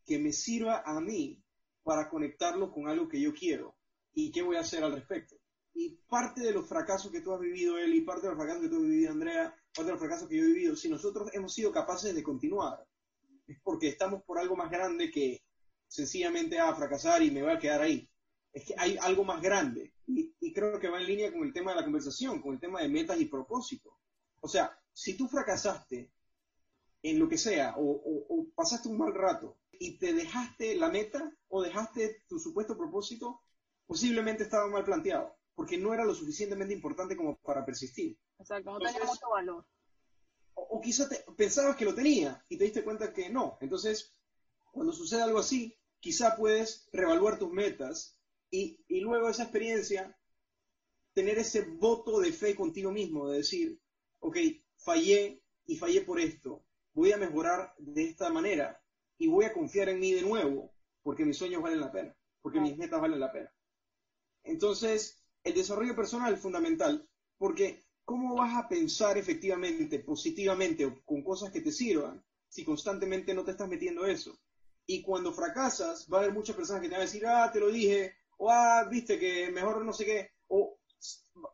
que 0.05 0.19
me 0.19 0.33
sirva 0.33 0.81
a 0.85 0.99
mí 0.99 1.41
para 1.83 2.09
conectarlo 2.09 2.71
con 2.71 2.87
algo 2.87 3.07
que 3.07 3.21
yo 3.21 3.33
quiero. 3.33 3.75
¿Y 4.13 4.31
qué 4.31 4.41
voy 4.41 4.57
a 4.57 4.61
hacer 4.61 4.83
al 4.83 4.93
respecto? 4.93 5.35
Y 5.73 5.97
parte 6.09 6.41
de 6.41 6.51
los 6.51 6.67
fracasos 6.67 7.11
que 7.11 7.21
tú 7.21 7.33
has 7.33 7.39
vivido, 7.39 7.77
él, 7.77 7.95
y 7.95 8.01
parte 8.01 8.23
de 8.23 8.29
los 8.29 8.37
fracasos 8.37 8.61
que 8.63 8.69
tú 8.69 8.75
has 8.77 8.83
vivido, 8.83 9.11
Andrea, 9.11 9.55
parte 9.73 9.85
de 9.85 9.91
los 9.91 9.99
fracasos 9.99 10.27
que 10.27 10.37
yo 10.37 10.43
he 10.43 10.47
vivido, 10.47 10.75
si 10.75 10.89
nosotros 10.89 11.29
hemos 11.33 11.53
sido 11.53 11.71
capaces 11.71 12.13
de 12.13 12.23
continuar, 12.23 12.85
es 13.47 13.57
porque 13.63 13.87
estamos 13.87 14.21
por 14.23 14.37
algo 14.37 14.55
más 14.55 14.69
grande 14.69 15.09
que 15.09 15.41
sencillamente 15.87 16.59
a 16.59 16.75
fracasar 16.75 17.21
y 17.21 17.31
me 17.31 17.41
voy 17.41 17.53
a 17.53 17.59
quedar 17.59 17.81
ahí. 17.81 18.09
Es 18.53 18.65
que 18.65 18.75
hay 18.77 18.97
algo 18.97 19.23
más 19.23 19.41
grande. 19.41 19.93
Y, 20.07 20.33
y 20.39 20.53
creo 20.53 20.79
que 20.79 20.89
va 20.89 20.99
en 20.99 21.07
línea 21.07 21.31
con 21.31 21.43
el 21.43 21.53
tema 21.53 21.71
de 21.71 21.77
la 21.77 21.83
conversación, 21.83 22.41
con 22.41 22.53
el 22.53 22.59
tema 22.59 22.81
de 22.81 22.89
metas 22.89 23.19
y 23.19 23.25
propósito. 23.25 23.97
O 24.41 24.47
sea, 24.47 24.77
si 24.93 25.15
tú 25.15 25.27
fracasaste 25.27 26.11
en 27.03 27.19
lo 27.19 27.29
que 27.29 27.37
sea, 27.37 27.75
o, 27.77 27.83
o- 27.83 28.25
o 28.29 28.47
pasaste 28.53 28.89
un 28.89 28.97
mal 28.97 29.13
rato 29.13 29.57
y 29.71 29.97
te 29.97 30.13
dejaste 30.13 30.75
la 30.75 30.89
meta 30.89 31.31
o 31.47 31.61
dejaste 31.63 32.23
tu 32.27 32.39
supuesto 32.39 32.77
propósito, 32.77 33.41
posiblemente 33.87 34.43
estaba 34.43 34.67
mal 34.67 34.83
planteado, 34.83 35.35
porque 35.55 35.77
no 35.77 35.93
era 35.93 36.03
lo 36.05 36.13
suficientemente 36.13 36.73
importante 36.73 37.15
como 37.15 37.37
para 37.37 37.65
persistir. 37.65 38.17
Exacto, 38.39 38.69
no 38.71 38.77
Entonces- 38.77 38.97
tenía 38.97 39.11
mucho 39.13 39.29
valor. 39.29 39.65
O, 40.53 40.61
o 40.77 40.81
quizá 40.81 41.07
te- 41.09 41.23
pensabas 41.37 41.75
que 41.77 41.85
lo 41.85 41.95
tenía 41.95 42.43
y 42.49 42.57
te 42.57 42.65
diste 42.65 42.83
cuenta 42.83 43.13
que 43.13 43.29
no. 43.29 43.57
Entonces, 43.61 44.13
cuando 44.71 44.91
sucede 44.93 45.21
algo 45.23 45.39
así, 45.39 45.75
quizá 45.99 46.35
puedes 46.35 46.87
reevaluar 46.91 47.39
tus 47.39 47.51
metas 47.51 48.17
y, 48.51 48.79
y 48.87 48.99
luego 48.99 49.29
esa 49.29 49.43
experiencia 49.43 50.15
tener 51.13 51.39
ese 51.39 51.61
voto 51.61 52.19
de 52.19 52.31
fe 52.31 52.55
contigo 52.55 52.91
mismo, 52.91 53.29
de 53.29 53.37
decir, 53.37 53.79
ok, 54.19 54.37
fallé 54.77 55.41
y 55.65 55.75
fallé 55.77 56.01
por 56.01 56.19
esto, 56.19 56.63
voy 56.93 57.11
a 57.11 57.17
mejorar 57.17 57.73
de 57.77 58.03
esta 58.03 58.29
manera 58.29 58.81
y 59.17 59.27
voy 59.27 59.45
a 59.45 59.53
confiar 59.53 59.89
en 59.89 59.99
mí 59.99 60.13
de 60.13 60.21
nuevo 60.21 60.73
porque 61.03 61.25
mis 61.25 61.37
sueños 61.37 61.61
valen 61.61 61.79
la 61.79 61.91
pena, 61.91 62.15
porque 62.41 62.59
mis 62.59 62.77
metas 62.77 63.01
valen 63.01 63.19
la 63.19 63.31
pena. 63.31 63.51
Entonces, 64.43 65.23
el 65.43 65.53
desarrollo 65.53 65.95
personal 65.95 66.33
es 66.33 66.39
fundamental 66.39 67.07
porque 67.37 67.83
¿cómo 68.05 68.35
vas 68.35 68.55
a 68.55 68.67
pensar 68.67 69.17
efectivamente, 69.17 69.99
positivamente 69.99 70.85
o 70.85 71.01
con 71.05 71.23
cosas 71.23 71.51
que 71.51 71.61
te 71.61 71.71
sirvan 71.71 72.23
si 72.49 72.63
constantemente 72.63 73.33
no 73.33 73.43
te 73.43 73.51
estás 73.51 73.69
metiendo 73.69 74.05
eso? 74.05 74.37
Y 74.85 75.01
cuando 75.01 75.31
fracasas, 75.31 76.07
va 76.11 76.17
a 76.17 76.21
haber 76.21 76.33
muchas 76.33 76.55
personas 76.55 76.81
que 76.81 76.89
te 76.89 76.93
van 76.93 77.01
a 77.01 77.05
decir, 77.05 77.25
ah, 77.25 77.49
te 77.51 77.59
lo 77.59 77.71
dije, 77.71 78.13
o 78.41 78.49
ah, 78.51 78.87
viste 78.89 79.19
que 79.19 79.51
mejor 79.51 79.83
no 79.85 79.93
sé 79.93 80.05
qué, 80.05 80.19
o 80.47 80.77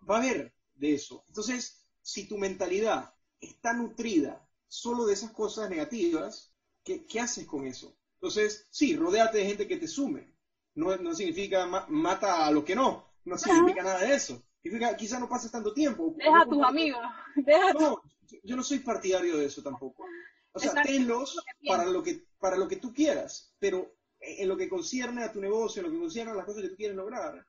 va 0.10 0.16
a 0.18 0.20
haber 0.20 0.54
de 0.76 0.94
eso. 0.94 1.24
Entonces, 1.28 1.86
si 2.02 2.28
tu 2.28 2.38
mentalidad 2.38 3.14
está 3.40 3.74
nutrida 3.74 4.48
solo 4.68 5.06
de 5.06 5.14
esas 5.14 5.32
cosas 5.32 5.70
negativas, 5.70 6.54
¿qué, 6.84 7.06
qué 7.06 7.20
haces 7.20 7.46
con 7.46 7.66
eso? 7.66 7.96
Entonces, 8.16 8.68
sí, 8.72 8.96
rodéate 8.96 9.40
de 9.40 9.46
gente 9.46 9.68
que 9.68 9.78
te 9.78 9.88
sume. 9.88 10.34
No, 10.76 10.96
no 10.98 11.14
significa 11.14 11.66
ma- 11.66 11.86
mata 11.90 12.46
a 12.46 12.52
lo 12.52 12.64
que 12.64 12.76
no, 12.76 13.06
no 13.26 13.38
significa 13.38 13.84
nada 13.84 14.00
de 14.00 14.14
eso. 14.16 14.42
Significa 14.62 14.96
quizá 14.96 15.20
no 15.20 15.30
pases 15.30 15.52
tanto 15.52 15.74
tiempo. 15.74 16.14
Deja 16.18 16.42
a 16.42 16.46
tus 16.50 16.64
amigos. 16.64 17.02
Deja. 17.36 17.74
No, 17.74 18.02
yo- 18.28 18.38
yo 18.44 18.56
no 18.56 18.64
soy 18.64 18.80
partidario 18.80 19.38
de 19.38 19.46
eso 19.46 19.62
tampoco. 19.62 20.06
O 20.54 20.60
sea, 20.60 20.82
tenlos 20.82 21.36
para 21.66 21.86
lo 21.86 22.02
que, 22.04 22.26
para 22.40 22.58
lo 22.58 22.68
que 22.68 22.78
tú 22.78 22.94
quieras, 22.94 23.54
pero 23.60 23.97
en 24.20 24.48
lo 24.48 24.58
que 24.58 24.70
concierne 24.70 25.24
a 25.24 25.32
tu 25.32 25.40
negocio, 25.40 25.80
en 25.80 25.88
lo 25.88 25.92
que 25.92 26.00
concierne 26.00 26.32
a 26.32 26.36
las 26.36 26.46
cosas 26.46 26.64
que 26.64 26.70
tú 26.70 26.76
quieres 26.76 26.96
lograr, 26.96 27.46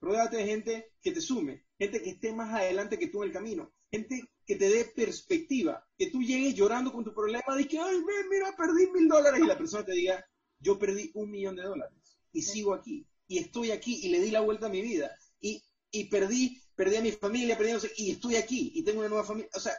rodéate 0.00 0.36
de 0.36 0.46
gente 0.46 0.92
que 1.00 1.12
te 1.12 1.20
sume, 1.20 1.64
gente 1.78 2.02
que 2.02 2.10
esté 2.10 2.32
más 2.32 2.52
adelante 2.52 2.98
que 2.98 3.08
tú 3.08 3.22
en 3.22 3.28
el 3.28 3.32
camino, 3.32 3.72
gente 3.90 4.22
que 4.44 4.56
te 4.56 4.68
dé 4.68 4.84
perspectiva, 4.84 5.86
que 5.96 6.10
tú 6.10 6.22
llegues 6.22 6.54
llorando 6.54 6.92
con 6.92 7.04
tu 7.04 7.14
problema 7.14 7.56
de 7.56 7.66
que, 7.66 7.78
ay, 7.78 7.96
mira, 8.30 8.54
perdí 8.56 8.90
mil 8.90 9.08
dólares, 9.08 9.40
y 9.42 9.46
la 9.46 9.56
persona 9.56 9.84
te 9.84 9.92
diga, 9.92 10.24
yo 10.58 10.78
perdí 10.78 11.10
un 11.14 11.30
millón 11.30 11.56
de 11.56 11.62
dólares, 11.62 12.18
y 12.32 12.42
sigo 12.42 12.74
aquí, 12.74 13.06
y 13.28 13.38
estoy 13.38 13.70
aquí, 13.70 14.00
y 14.02 14.08
le 14.08 14.20
di 14.20 14.30
la 14.30 14.40
vuelta 14.40 14.66
a 14.66 14.70
mi 14.70 14.82
vida, 14.82 15.16
y, 15.40 15.62
y 15.90 16.04
perdí, 16.04 16.60
perdí 16.74 16.96
a 16.96 17.02
mi 17.02 17.12
familia, 17.12 17.56
perdí, 17.56 17.72
no 17.72 17.80
sé, 17.80 17.92
y 17.96 18.10
estoy 18.10 18.36
aquí, 18.36 18.72
y 18.74 18.82
tengo 18.82 19.00
una 19.00 19.08
nueva 19.08 19.24
familia, 19.24 19.50
o 19.54 19.60
sea, 19.60 19.74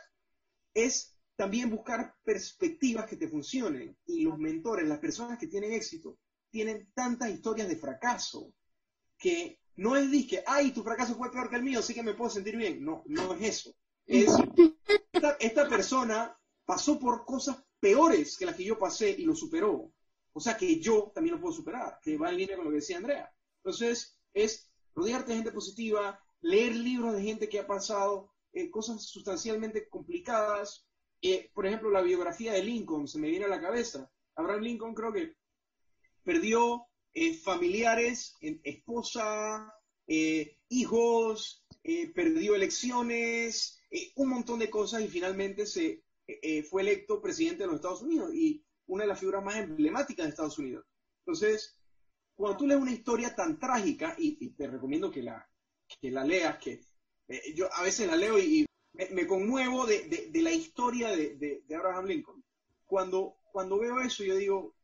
es 0.74 1.13
también 1.36 1.70
buscar 1.70 2.16
perspectivas 2.24 3.08
que 3.08 3.18
te 3.18 3.28
funcionen, 3.28 3.98
y 4.06 4.22
los 4.22 4.38
mentores, 4.38 4.88
las 4.88 5.00
personas 5.00 5.38
que 5.40 5.48
tienen 5.48 5.74
éxito, 5.74 6.18
tienen 6.50 6.92
tantas 6.94 7.30
historias 7.32 7.68
de 7.68 7.76
fracaso, 7.76 8.54
que 9.18 9.60
no 9.76 9.96
es 9.96 10.12
de 10.12 10.28
que, 10.28 10.44
ay, 10.46 10.72
tu 10.72 10.84
fracaso 10.84 11.16
fue 11.16 11.32
peor 11.32 11.50
que 11.50 11.56
el 11.56 11.64
mío, 11.64 11.80
así 11.80 11.94
que 11.94 12.04
me 12.04 12.14
puedo 12.14 12.30
sentir 12.30 12.56
bien. 12.58 12.84
No, 12.84 13.04
no 13.08 13.34
es 13.34 13.42
eso. 13.42 13.76
Es, 14.06 14.32
esta, 15.12 15.32
esta 15.40 15.68
persona 15.68 16.38
pasó 16.66 17.00
por 17.00 17.26
cosas 17.26 17.58
peores 17.80 18.38
que 18.38 18.46
las 18.46 18.56
que 18.56 18.64
yo 18.64 18.78
pasé 18.78 19.10
y 19.10 19.26
lo 19.26 19.36
superó. 19.36 19.92
O 20.34 20.40
sea 20.40 20.58
que 20.58 20.80
yo 20.80 21.12
también 21.14 21.36
lo 21.36 21.42
puedo 21.42 21.54
superar, 21.54 22.00
que 22.02 22.18
va 22.18 22.30
en 22.30 22.38
línea 22.38 22.56
con 22.56 22.66
lo 22.66 22.72
que 22.72 22.78
decía 22.78 22.98
Andrea. 22.98 23.32
Entonces, 23.64 24.20
es 24.34 24.72
rodearte 24.96 25.32
de 25.32 25.38
gente 25.38 25.52
positiva, 25.52 26.20
leer 26.42 26.76
libros 26.76 27.16
de 27.16 27.24
gente 27.24 27.50
que 27.50 27.60
ha 27.60 27.68
pasado 27.68 28.32
eh, 28.52 28.70
cosas 28.70 29.04
sustancialmente 29.04 29.88
complicadas. 29.90 30.86
Eh, 31.26 31.50
por 31.54 31.66
ejemplo, 31.66 31.90
la 31.90 32.02
biografía 32.02 32.52
de 32.52 32.62
Lincoln 32.62 33.08
se 33.08 33.18
me 33.18 33.30
viene 33.30 33.46
a 33.46 33.48
la 33.48 33.62
cabeza. 33.62 34.12
Abraham 34.36 34.62
Lincoln 34.62 34.94
creo 34.94 35.14
que 35.14 35.38
perdió 36.22 36.88
eh, 37.14 37.34
familiares, 37.34 38.36
eh, 38.42 38.60
esposa, 38.62 39.74
hijos, 40.68 41.66
perdió 42.14 42.56
elecciones, 42.56 43.82
un 44.16 44.30
montón 44.30 44.60
de 44.60 44.70
cosas 44.70 45.02
y 45.02 45.08
finalmente 45.08 45.66
se 45.66 46.04
fue 46.70 46.82
electo 46.82 47.22
presidente 47.22 47.64
de 47.64 47.68
los 47.68 47.78
Estados 47.78 48.02
Unidos 48.02 48.34
y 48.34 48.66
una 48.88 49.04
de 49.04 49.08
las 49.08 49.20
figuras 49.20 49.46
más 49.46 49.56
emblemáticas 49.56 50.26
de 50.26 50.30
Estados 50.32 50.60
Unidos. 50.60 50.86
Entonces, 51.20 51.80
cuando 52.36 52.58
tú 52.58 52.68
lees 52.68 52.82
una 52.82 52.92
historia 52.92 53.34
tan 53.34 53.58
trágica, 53.58 54.14
y, 54.18 54.50
te 54.50 54.68
recomiendo 54.68 55.10
que 55.10 55.24
la, 55.24 55.50
que 56.02 56.12
la 56.12 56.26
leas, 56.26 56.58
que 56.58 56.82
yo 57.56 57.74
a 57.74 57.84
veces 57.84 58.08
la 58.08 58.18
leo 58.18 58.38
y 58.38 58.66
me, 58.94 59.28
conmuevo 59.28 59.86
de, 59.86 60.30
la 60.34 60.52
historia 60.52 61.10
de, 61.10 61.64
Abraham 61.76 62.06
Lincoln. 62.06 62.44
Cuando, 62.86 63.36
veo 63.80 64.00
eso, 64.02 64.24
yo 64.24 64.36
digo, 64.36 64.76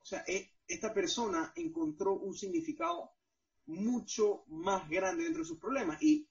o 0.00 0.04
sea, 0.04 0.24
eh, 0.26 0.50
esta 0.66 0.94
persona 0.94 1.52
encontró 1.56 2.14
un 2.14 2.34
significado 2.34 3.10
mucho 3.66 4.44
más 4.48 4.88
grande 4.88 5.24
dentro 5.24 5.42
de 5.42 5.48
sus 5.48 5.58
problemas. 5.58 6.02
Y 6.02 6.28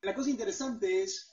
la 0.00 0.14
cosa 0.14 0.30
interesante 0.30 1.02
es, 1.02 1.30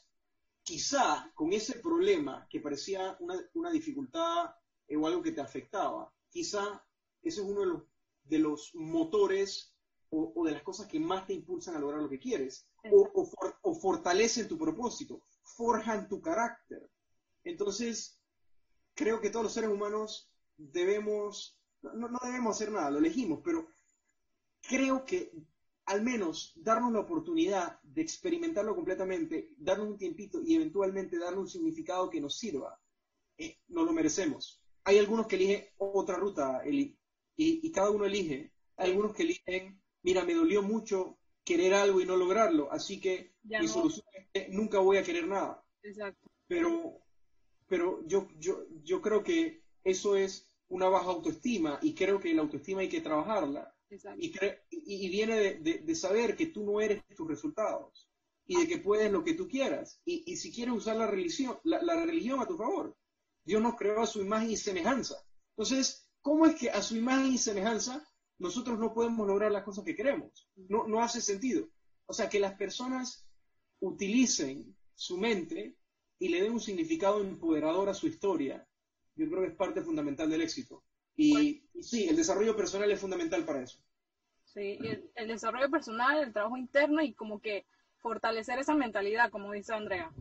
quizá 0.64 1.32
con 1.34 1.54
ese 1.54 1.80
problema 1.80 2.48
que 2.50 2.60
parecía 2.60 3.18
una, 3.20 3.72
dificultad 3.72 4.54
eh, 4.88 4.96
o 4.96 5.08
algo 5.08 5.22
que 5.22 5.32
te 5.32 5.42
afectaba, 5.42 6.14
quizá 6.30 6.86
ese 7.22 7.42
es 7.42 7.48
uno 7.48 7.86
de 8.24 8.40
los 8.40 8.76
motores 8.76 9.71
o, 10.12 10.34
o 10.36 10.46
de 10.46 10.54
las 10.54 10.64
cosas 10.64 10.88
que 10.88 11.00
más 11.00 11.26
te 11.28 11.34
impulsan 11.34 11.76
a 11.76 11.80
lograr 11.80 12.02
lo 12.02 12.10
que 12.10 12.20
quieres, 12.20 12.68
o, 12.92 13.10
o 13.14 13.26
for- 13.26 13.58
o 13.64 13.76
fortalecen 13.76 14.48
tu 14.48 14.58
propósito, 14.58 15.22
forjan 15.44 16.08
tu 16.10 16.22
carácter. 16.22 16.90
Entonces, 17.44 18.22
creo 18.96 19.22
que 19.22 19.30
todos 19.32 19.44
los 19.46 19.54
seres 19.54 19.70
humanos 19.72 20.32
debemos, 20.58 21.60
no, 21.82 22.08
no 22.10 22.20
debemos 22.24 22.56
hacer 22.56 22.72
nada, 22.72 22.92
lo 22.92 23.00
elegimos, 23.00 23.42
pero 23.44 23.68
creo 24.62 25.06
que 25.06 25.32
al 25.86 26.02
menos 26.04 26.54
darnos 26.56 26.92
la 26.94 27.00
oportunidad 27.02 27.80
de 27.84 28.02
experimentarlo 28.02 28.76
completamente, 28.76 29.50
darnos 29.58 29.90
un 29.90 29.98
tiempito 29.98 30.42
y 30.42 30.56
eventualmente 30.56 31.18
darle 31.18 31.40
un 31.40 31.48
significado 31.50 32.10
que 32.10 32.22
nos 32.22 32.38
sirva, 32.38 32.80
eh, 33.38 33.60
nos 33.70 33.86
lo 33.86 33.94
merecemos. 33.94 34.62
Hay 34.86 35.00
algunos 35.00 35.28
que 35.28 35.36
eligen 35.38 35.66
otra 35.78 36.18
ruta, 36.18 36.64
Eli, 36.66 36.98
y, 37.38 37.68
y 37.68 37.72
cada 37.72 37.92
uno 37.92 38.06
elige. 38.06 38.54
Hay 38.78 38.92
algunos 38.92 39.14
que 39.14 39.24
eligen, 39.24 39.82
mira, 40.04 40.24
me 40.24 40.34
dolió 40.34 40.62
mucho 40.64 41.18
querer 41.44 41.74
algo 41.74 42.02
y 42.02 42.06
no 42.06 42.16
lograrlo, 42.18 42.72
así 42.72 43.00
que 43.00 43.34
Ya 43.44 43.60
mi 43.60 43.68
no. 43.68 43.74
solución 43.74 44.06
es 44.14 44.28
que 44.32 44.50
nunca 44.50 44.80
voy 44.80 44.98
a 44.98 45.04
querer 45.04 45.28
nada. 45.28 45.64
Exacto. 45.84 46.30
Pero, 46.48 47.02
pero 47.68 48.06
yo, 48.08 48.28
yo, 48.38 48.66
yo 48.84 49.02
creo 49.02 49.24
que 49.24 49.64
eso 49.84 50.16
es 50.16 50.48
una 50.70 50.88
baja 50.88 51.08
autoestima 51.10 51.80
y 51.82 51.94
creo 51.96 52.20
que 52.20 52.34
la 52.34 52.42
autoestima 52.44 52.82
hay 52.82 52.90
que 52.90 53.02
trabajarla. 53.02 53.76
Y- 54.18 54.32
y 55.06 55.10
viene 55.10 55.36
de, 55.38 55.54
de- 55.60 55.80
de 55.80 55.96
saber 55.96 56.36
que 56.36 56.48
tú 56.48 56.64
no 56.64 56.80
eres 56.80 57.04
tus 57.16 57.28
resultados 57.28 58.10
y 58.46 58.58
de 58.58 58.68
que 58.68 58.78
puedes 58.78 59.12
lo 59.12 59.24
que 59.24 59.34
tú 59.34 59.48
quieras. 59.48 60.00
Y, 60.06 60.24
y 60.32 60.38
si 60.38 60.52
quieres 60.52 60.74
usar 60.76 60.96
la 60.96 61.08
religión, 61.08 61.60
la, 61.64 61.82
la 61.82 62.06
religión 62.06 62.40
a 62.40 62.48
tu 62.48 62.58
favor, 62.58 62.96
Dios 63.44 63.62
nos 63.62 63.76
creó 63.76 64.02
a 64.02 64.08
su 64.08 64.22
imagen 64.22 64.52
y 64.52 64.58
semejanza. 64.58 65.16
Entonces, 65.58 66.08
¿cómo 66.22 66.46
es 66.46 66.56
que 66.56 66.70
a 66.70 66.82
su 66.82 66.96
imagen 66.96 67.34
y 67.34 67.38
semejanza 67.38 68.08
nosotros 68.42 68.80
no 68.80 68.94
podemos 68.94 69.28
lograr 69.28 69.52
las 69.52 69.64
cosas 69.64 69.86
que 69.86 69.96
queremos? 69.96 70.50
No, 70.70 70.88
no 70.88 71.02
hace 71.02 71.22
sentido. 71.22 71.70
O 72.06 72.14
sea, 72.14 72.30
que 72.30 72.40
las 72.40 72.56
personas 72.56 73.28
utilicen 73.80 74.76
su 74.96 75.18
mente 75.18 75.78
y 76.20 76.30
le 76.30 76.42
den 76.42 76.54
un 76.54 76.60
significado 76.60 77.22
empoderador 77.22 77.90
a 77.90 77.94
su 77.94 78.08
historia, 78.08 78.68
yo 79.16 79.30
creo 79.30 79.42
que 79.42 79.50
es 79.50 79.56
parte 79.56 79.82
fundamental 79.82 80.30
del 80.30 80.42
éxito. 80.42 80.84
Y, 81.16 81.64
y 81.74 81.84
sí, 81.84 82.08
el 82.08 82.16
desarrollo 82.16 82.56
personal 82.56 82.92
es 82.92 83.00
fundamental 83.00 83.46
para 83.46 83.64
eso. 83.64 83.80
Sí, 84.44 84.78
el, 84.84 85.10
el 85.16 85.28
desarrollo 85.30 85.70
personal, 85.70 86.22
el 86.24 86.34
trabajo 86.34 86.58
interno 86.58 87.02
y 87.02 87.14
como 87.14 87.42
que 87.42 87.66
fortalecer 88.00 88.60
esa 88.60 88.76
mentalidad, 88.76 89.32
como 89.32 89.52
dice 89.54 89.74
Andrea. 89.74 90.12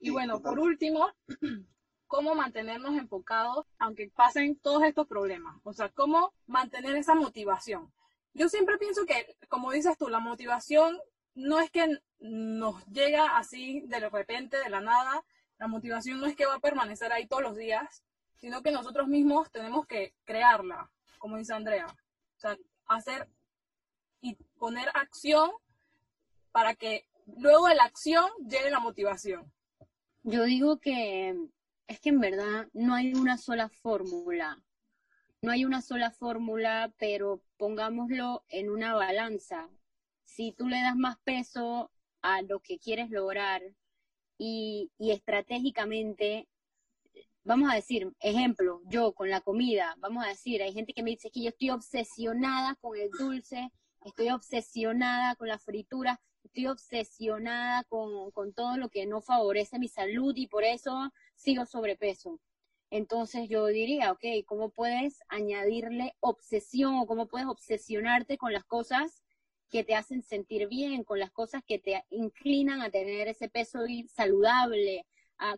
Y 0.00 0.10
Sí, 0.10 0.10
bueno, 0.10 0.34
total. 0.36 0.54
por 0.54 0.60
último, 0.60 1.08
cómo 2.12 2.34
mantenernos 2.34 2.94
enfocados 2.94 3.64
aunque 3.78 4.10
pasen 4.14 4.54
todos 4.56 4.82
estos 4.82 5.06
problemas. 5.06 5.56
O 5.64 5.72
sea, 5.72 5.88
cómo 5.88 6.34
mantener 6.46 6.94
esa 6.96 7.14
motivación. 7.14 7.90
Yo 8.34 8.50
siempre 8.50 8.76
pienso 8.76 9.06
que, 9.06 9.38
como 9.48 9.72
dices 9.72 9.96
tú, 9.96 10.10
la 10.10 10.18
motivación 10.18 11.00
no 11.34 11.58
es 11.58 11.70
que 11.70 11.88
nos 12.20 12.84
llega 12.88 13.38
así 13.38 13.80
de 13.86 13.98
repente, 14.10 14.58
de 14.58 14.68
la 14.68 14.82
nada. 14.82 15.24
La 15.56 15.68
motivación 15.68 16.20
no 16.20 16.26
es 16.26 16.36
que 16.36 16.44
va 16.44 16.56
a 16.56 16.60
permanecer 16.60 17.10
ahí 17.12 17.26
todos 17.26 17.42
los 17.42 17.56
días, 17.56 18.04
sino 18.36 18.62
que 18.62 18.72
nosotros 18.72 19.08
mismos 19.08 19.50
tenemos 19.50 19.86
que 19.86 20.12
crearla, 20.24 20.90
como 21.16 21.38
dice 21.38 21.54
Andrea. 21.54 21.86
O 21.86 22.40
sea, 22.40 22.58
hacer 22.88 23.26
y 24.20 24.34
poner 24.58 24.90
acción 24.92 25.50
para 26.50 26.74
que 26.74 27.06
luego 27.38 27.68
de 27.68 27.74
la 27.74 27.84
acción 27.84 28.30
llegue 28.46 28.70
la 28.70 28.80
motivación. 28.80 29.50
Yo 30.24 30.44
digo 30.44 30.78
que 30.78 31.48
es 31.92 32.00
que 32.00 32.08
en 32.08 32.20
verdad 32.20 32.68
no 32.72 32.94
hay 32.94 33.12
una 33.12 33.36
sola 33.36 33.68
fórmula. 33.68 34.62
No 35.42 35.52
hay 35.52 35.66
una 35.66 35.82
sola 35.82 36.10
fórmula, 36.10 36.92
pero 36.98 37.42
pongámoslo 37.58 38.44
en 38.48 38.70
una 38.70 38.94
balanza. 38.94 39.68
Si 40.24 40.52
tú 40.52 40.68
le 40.68 40.80
das 40.80 40.96
más 40.96 41.18
peso 41.18 41.90
a 42.22 42.40
lo 42.42 42.60
que 42.60 42.78
quieres 42.78 43.10
lograr 43.10 43.62
y, 44.38 44.90
y 44.96 45.10
estratégicamente, 45.10 46.48
vamos 47.44 47.70
a 47.70 47.74
decir, 47.74 48.10
ejemplo, 48.20 48.80
yo 48.86 49.12
con 49.12 49.28
la 49.28 49.42
comida, 49.42 49.94
vamos 49.98 50.24
a 50.24 50.28
decir, 50.28 50.62
hay 50.62 50.72
gente 50.72 50.94
que 50.94 51.02
me 51.02 51.10
dice 51.10 51.30
que 51.30 51.42
yo 51.42 51.50
estoy 51.50 51.70
obsesionada 51.70 52.76
con 52.76 52.96
el 52.96 53.10
dulce, 53.10 53.70
estoy 54.02 54.30
obsesionada 54.30 55.34
con 55.34 55.48
la 55.48 55.58
fritura, 55.58 56.22
estoy 56.42 56.68
obsesionada 56.68 57.84
con, 57.84 58.30
con 58.30 58.54
todo 58.54 58.78
lo 58.78 58.88
que 58.88 59.04
no 59.04 59.20
favorece 59.20 59.78
mi 59.78 59.88
salud 59.88 60.34
y 60.36 60.46
por 60.46 60.64
eso 60.64 61.12
sigo 61.42 61.66
sobrepeso. 61.66 62.40
Entonces 62.90 63.48
yo 63.48 63.66
diría, 63.66 64.12
ok, 64.12 64.24
¿cómo 64.46 64.70
puedes 64.70 65.20
añadirle 65.28 66.14
obsesión 66.20 66.94
o 66.96 67.06
cómo 67.06 67.26
puedes 67.26 67.48
obsesionarte 67.48 68.36
con 68.36 68.52
las 68.52 68.64
cosas 68.64 69.22
que 69.70 69.82
te 69.82 69.94
hacen 69.94 70.22
sentir 70.22 70.68
bien, 70.68 71.02
con 71.02 71.18
las 71.18 71.30
cosas 71.30 71.62
que 71.66 71.78
te 71.78 72.04
inclinan 72.10 72.82
a 72.82 72.90
tener 72.90 73.28
ese 73.28 73.48
peso 73.48 73.80
saludable, 74.08 75.06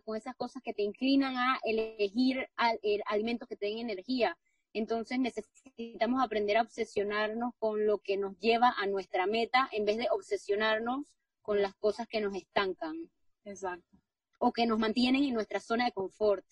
con 0.05 0.15
esas 0.17 0.35
cosas 0.35 0.63
que 0.63 0.73
te 0.73 0.81
inclinan 0.81 1.37
a 1.37 1.59
elegir 1.63 2.47
el 2.81 3.03
alimentos 3.07 3.47
que 3.47 3.57
te 3.57 3.67
energía? 3.67 4.37
Entonces 4.73 5.19
necesitamos 5.19 6.23
aprender 6.23 6.57
a 6.57 6.61
obsesionarnos 6.61 7.53
con 7.59 7.85
lo 7.85 7.99
que 7.99 8.17
nos 8.17 8.37
lleva 8.39 8.73
a 8.77 8.87
nuestra 8.87 9.27
meta 9.27 9.69
en 9.71 9.85
vez 9.85 9.97
de 9.97 10.07
obsesionarnos 10.09 11.15
con 11.41 11.61
las 11.61 11.75
cosas 11.75 12.07
que 12.07 12.21
nos 12.21 12.33
estancan 12.33 13.09
Exacto. 13.43 14.04
O 14.45 14.51
que 14.53 14.67
nos 14.67 14.77
mantienen 14.77 15.23
en 15.23 15.33
nuestra 15.33 15.59
zona 15.59 15.85
de 15.85 15.91
confort. 15.91 16.45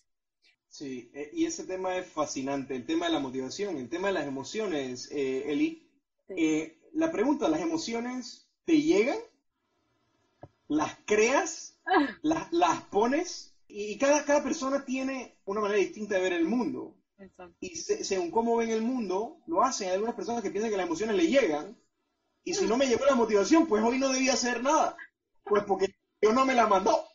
Sí, 0.67 1.11
eh, 1.13 1.29
y 1.33 1.45
ese 1.45 1.65
tema 1.65 1.95
es 1.97 2.07
fascinante, 2.07 2.75
el 2.75 2.85
tema 2.87 3.05
de 3.05 3.11
la 3.13 3.19
motivación, 3.19 3.77
el 3.77 3.87
tema 3.89 4.07
de 4.07 4.15
las 4.15 4.25
emociones, 4.27 5.09
eh, 5.11 5.51
Eli. 5.51 5.87
Sí. 6.27 6.33
Eh, 6.35 6.79
la 6.93 7.11
pregunta, 7.11 7.47
¿las 7.49 7.61
emociones 7.61 8.47
te 8.65 8.81
llegan? 8.81 9.19
¿Las 10.67 10.97
creas? 11.05 11.77
¿Las, 12.23 12.51
las 12.51 12.81
pones? 12.85 13.53
Y 13.67 13.97
cada, 13.99 14.25
cada 14.25 14.43
persona 14.43 14.83
tiene 14.85 15.37
una 15.45 15.61
manera 15.61 15.79
distinta 15.79 16.15
de 16.15 16.21
ver 16.21 16.33
el 16.33 16.45
mundo. 16.45 16.95
Exacto. 17.19 17.55
Y 17.59 17.75
se- 17.75 18.03
según 18.03 18.31
cómo 18.31 18.55
ven 18.57 18.69
el 18.71 18.81
mundo, 18.81 19.37
lo 19.45 19.63
hacen. 19.63 19.87
Hay 19.89 19.93
algunas 19.95 20.15
personas 20.15 20.41
que 20.41 20.49
piensan 20.51 20.71
que 20.71 20.77
las 20.77 20.87
emociones 20.87 21.15
le 21.15 21.27
llegan. 21.27 21.77
Y 22.43 22.53
si 22.55 22.65
no 22.65 22.77
me 22.77 22.87
llegó 22.87 23.05
la 23.05 23.15
motivación, 23.15 23.67
pues 23.67 23.83
hoy 23.83 23.99
no 23.99 24.09
debía 24.09 24.33
hacer 24.33 24.63
nada. 24.63 24.97
Pues 25.43 25.63
porque 25.65 25.93
Dios 26.21 26.33
no 26.33 26.45
me 26.45 26.55
la 26.55 26.67
mandó. 26.67 27.05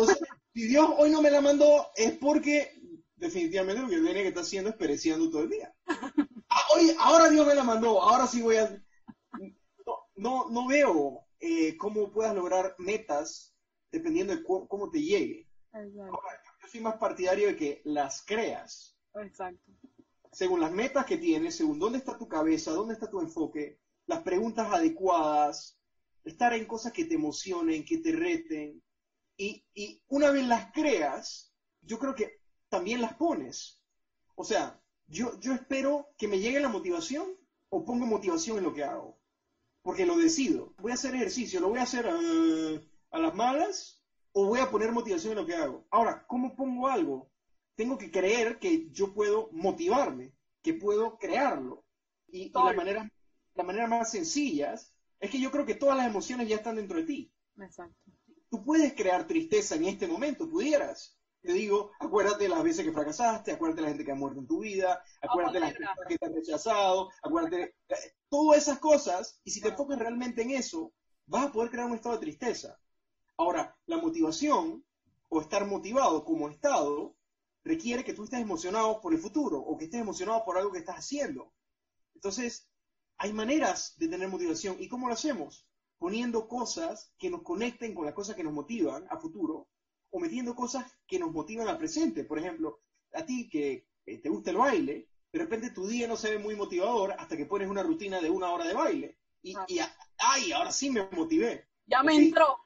Entonces, 0.00 0.28
si 0.54 0.66
Dios 0.68 0.90
hoy 0.96 1.10
no 1.10 1.20
me 1.22 1.30
la 1.30 1.40
mandó, 1.40 1.88
es 1.96 2.12
porque 2.18 2.80
definitivamente 3.16 3.82
lo 3.82 3.88
que 3.88 3.96
tiene 4.00 4.22
que 4.22 4.28
estar 4.28 4.42
haciendo 4.44 4.70
es 4.70 4.76
pereciendo 4.76 5.28
todo 5.28 5.42
el 5.42 5.50
día. 5.50 5.74
Ah, 6.48 6.62
oye, 6.76 6.94
ahora 7.00 7.28
Dios 7.28 7.46
me 7.46 7.54
la 7.54 7.64
mandó, 7.64 8.00
ahora 8.00 8.26
sí 8.26 8.40
voy 8.40 8.56
a... 8.56 8.82
No, 9.84 9.98
no, 10.16 10.50
no 10.50 10.66
veo 10.68 11.26
eh, 11.40 11.76
cómo 11.76 12.12
puedas 12.12 12.34
lograr 12.34 12.74
metas 12.78 13.54
dependiendo 13.90 14.34
de 14.36 14.42
cu- 14.42 14.68
cómo 14.68 14.90
te 14.90 15.02
llegue. 15.02 15.48
Ahora, 15.72 16.42
yo 16.62 16.68
soy 16.68 16.80
más 16.80 16.96
partidario 16.96 17.48
de 17.48 17.56
que 17.56 17.80
las 17.84 18.22
creas 18.24 18.96
Exacto. 19.14 19.72
según 20.32 20.60
las 20.60 20.72
metas 20.72 21.06
que 21.06 21.16
tienes, 21.18 21.56
según 21.56 21.78
dónde 21.78 21.98
está 21.98 22.16
tu 22.16 22.28
cabeza, 22.28 22.70
dónde 22.72 22.94
está 22.94 23.10
tu 23.10 23.20
enfoque, 23.20 23.78
las 24.06 24.22
preguntas 24.22 24.72
adecuadas, 24.72 25.78
estar 26.24 26.52
en 26.52 26.66
cosas 26.66 26.92
que 26.92 27.04
te 27.04 27.14
emocionen, 27.14 27.84
que 27.84 27.98
te 27.98 28.12
reten. 28.12 28.82
Y, 29.38 29.64
y 29.72 30.02
una 30.08 30.30
vez 30.30 30.46
las 30.46 30.70
creas, 30.72 31.54
yo 31.80 31.98
creo 31.98 32.14
que 32.14 32.42
también 32.68 33.00
las 33.00 33.14
pones. 33.14 33.82
O 34.34 34.44
sea, 34.44 34.78
yo, 35.06 35.40
yo 35.40 35.54
espero 35.54 36.10
que 36.18 36.28
me 36.28 36.38
llegue 36.38 36.60
la 36.60 36.68
motivación 36.68 37.26
o 37.70 37.86
pongo 37.86 38.04
motivación 38.04 38.58
en 38.58 38.64
lo 38.64 38.74
que 38.74 38.84
hago. 38.84 39.18
Porque 39.80 40.04
lo 40.04 40.18
decido. 40.18 40.74
Voy 40.78 40.90
a 40.90 40.94
hacer 40.94 41.14
ejercicio, 41.14 41.60
lo 41.60 41.70
voy 41.70 41.78
a 41.78 41.84
hacer 41.84 42.06
eh, 42.06 42.86
a 43.12 43.18
las 43.18 43.34
malas 43.34 44.04
o 44.32 44.44
voy 44.44 44.60
a 44.60 44.70
poner 44.70 44.92
motivación 44.92 45.32
en 45.32 45.38
lo 45.38 45.46
que 45.46 45.54
hago. 45.54 45.86
Ahora, 45.90 46.26
¿cómo 46.26 46.54
pongo 46.54 46.88
algo? 46.88 47.30
tengo 47.78 47.96
que 47.96 48.10
creer 48.10 48.58
que 48.58 48.90
yo 48.90 49.14
puedo 49.14 49.50
motivarme, 49.52 50.34
que 50.62 50.74
puedo 50.74 51.16
crearlo. 51.16 51.84
Y, 52.26 52.46
y 52.46 52.52
la, 52.52 52.72
manera, 52.72 53.08
la 53.54 53.62
manera 53.62 53.86
más 53.86 54.10
sencilla 54.10 54.74
es 54.74 55.30
que 55.30 55.40
yo 55.40 55.52
creo 55.52 55.64
que 55.64 55.76
todas 55.76 55.96
las 55.96 56.08
emociones 56.08 56.48
ya 56.48 56.56
están 56.56 56.74
dentro 56.74 56.98
de 56.98 57.04
ti. 57.04 57.32
Exacto. 57.56 58.10
Tú 58.50 58.64
puedes 58.64 58.94
crear 58.94 59.26
tristeza 59.26 59.76
en 59.76 59.84
este 59.84 60.06
momento, 60.06 60.48
pudieras. 60.48 61.18
Te 61.40 61.52
digo, 61.52 61.92
acuérdate 62.00 62.44
de 62.44 62.50
las 62.50 62.62
veces 62.62 62.84
que 62.84 62.92
fracasaste, 62.92 63.52
acuérdate 63.52 63.80
de 63.80 63.82
la 63.82 63.88
gente 63.90 64.04
que 64.04 64.12
ha 64.12 64.16
muerto 64.16 64.40
en 64.40 64.46
tu 64.46 64.60
vida, 64.60 65.02
acuérdate 65.22 65.54
de 65.54 65.60
las 65.60 65.72
personas 65.72 66.08
que 66.08 66.18
te 66.18 66.26
han 66.26 66.34
rechazado, 66.34 67.10
acuérdate 67.22 67.56
de 67.56 67.62
eh, 67.62 68.14
todas 68.28 68.58
esas 68.58 68.78
cosas, 68.80 69.40
y 69.44 69.50
si 69.50 69.60
te 69.60 69.68
enfocas 69.68 69.98
realmente 69.98 70.42
en 70.42 70.50
eso, 70.50 70.92
vas 71.26 71.46
a 71.46 71.52
poder 71.52 71.70
crear 71.70 71.86
un 71.86 71.94
estado 71.94 72.16
de 72.16 72.22
tristeza. 72.22 72.78
Ahora, 73.36 73.76
la 73.86 73.98
motivación, 73.98 74.84
o 75.28 75.40
estar 75.40 75.64
motivado 75.66 76.24
como 76.24 76.48
estado, 76.48 77.14
requiere 77.62 78.02
que 78.02 78.14
tú 78.14 78.24
estés 78.24 78.40
emocionado 78.40 79.00
por 79.00 79.12
el 79.12 79.20
futuro, 79.20 79.58
o 79.58 79.76
que 79.76 79.84
estés 79.84 80.00
emocionado 80.00 80.44
por 80.44 80.58
algo 80.58 80.72
que 80.72 80.78
estás 80.78 80.96
haciendo. 80.96 81.52
Entonces, 82.14 82.68
hay 83.16 83.32
maneras 83.32 83.94
de 83.98 84.08
tener 84.08 84.28
motivación. 84.28 84.76
¿Y 84.80 84.88
cómo 84.88 85.06
lo 85.06 85.14
hacemos? 85.14 85.67
Poniendo 85.98 86.46
cosas 86.48 87.12
que 87.18 87.30
nos 87.30 87.42
conecten 87.42 87.94
con 87.94 88.04
las 88.04 88.14
cosas 88.14 88.36
que 88.36 88.44
nos 88.44 88.52
motivan 88.52 89.06
a 89.10 89.18
futuro, 89.18 89.68
o 90.10 90.20
metiendo 90.20 90.54
cosas 90.54 90.84
que 91.06 91.18
nos 91.18 91.32
motivan 91.32 91.68
al 91.68 91.78
presente. 91.78 92.24
Por 92.24 92.38
ejemplo, 92.38 92.80
a 93.12 93.24
ti 93.24 93.48
que 93.48 93.86
eh, 94.06 94.18
te 94.18 94.28
gusta 94.28 94.50
el 94.50 94.56
baile, 94.56 95.08
de 95.32 95.38
repente 95.38 95.70
tu 95.70 95.86
día 95.86 96.06
no 96.08 96.16
se 96.16 96.30
ve 96.30 96.38
muy 96.38 96.54
motivador 96.56 97.12
hasta 97.18 97.36
que 97.36 97.46
pones 97.46 97.68
una 97.68 97.82
rutina 97.82 98.20
de 98.20 98.30
una 98.30 98.50
hora 98.52 98.64
de 98.66 98.74
baile. 98.74 99.18
Y, 99.42 99.54
Ah. 99.56 99.64
y, 99.68 99.78
ay, 100.18 100.52
ahora 100.52 100.72
sí 100.72 100.90
me 100.90 101.02
motivé. 101.10 101.68
Ya 101.86 102.02
me 102.02 102.14
Sí. 102.14 102.28
entró. 102.28 102.56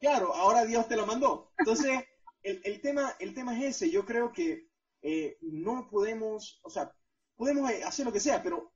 Claro, 0.00 0.34
ahora 0.34 0.64
Dios 0.66 0.86
te 0.88 0.96
la 0.96 1.06
mandó. 1.06 1.52
Entonces, 1.58 1.90
el, 2.42 2.60
el 2.64 2.80
tema, 2.80 3.14
el 3.20 3.32
tema 3.34 3.56
es 3.58 3.76
ese. 3.76 3.90
Yo 3.90 4.04
creo 4.04 4.32
que 4.32 4.68
eh, 5.02 5.38
no 5.40 5.88
podemos, 5.90 6.60
o 6.62 6.70
sea, 6.70 6.92
podemos 7.36 7.70
eh, 7.70 7.82
hacer 7.84 8.04
lo 8.04 8.12
que 8.12 8.20
sea, 8.20 8.42
pero 8.42 8.72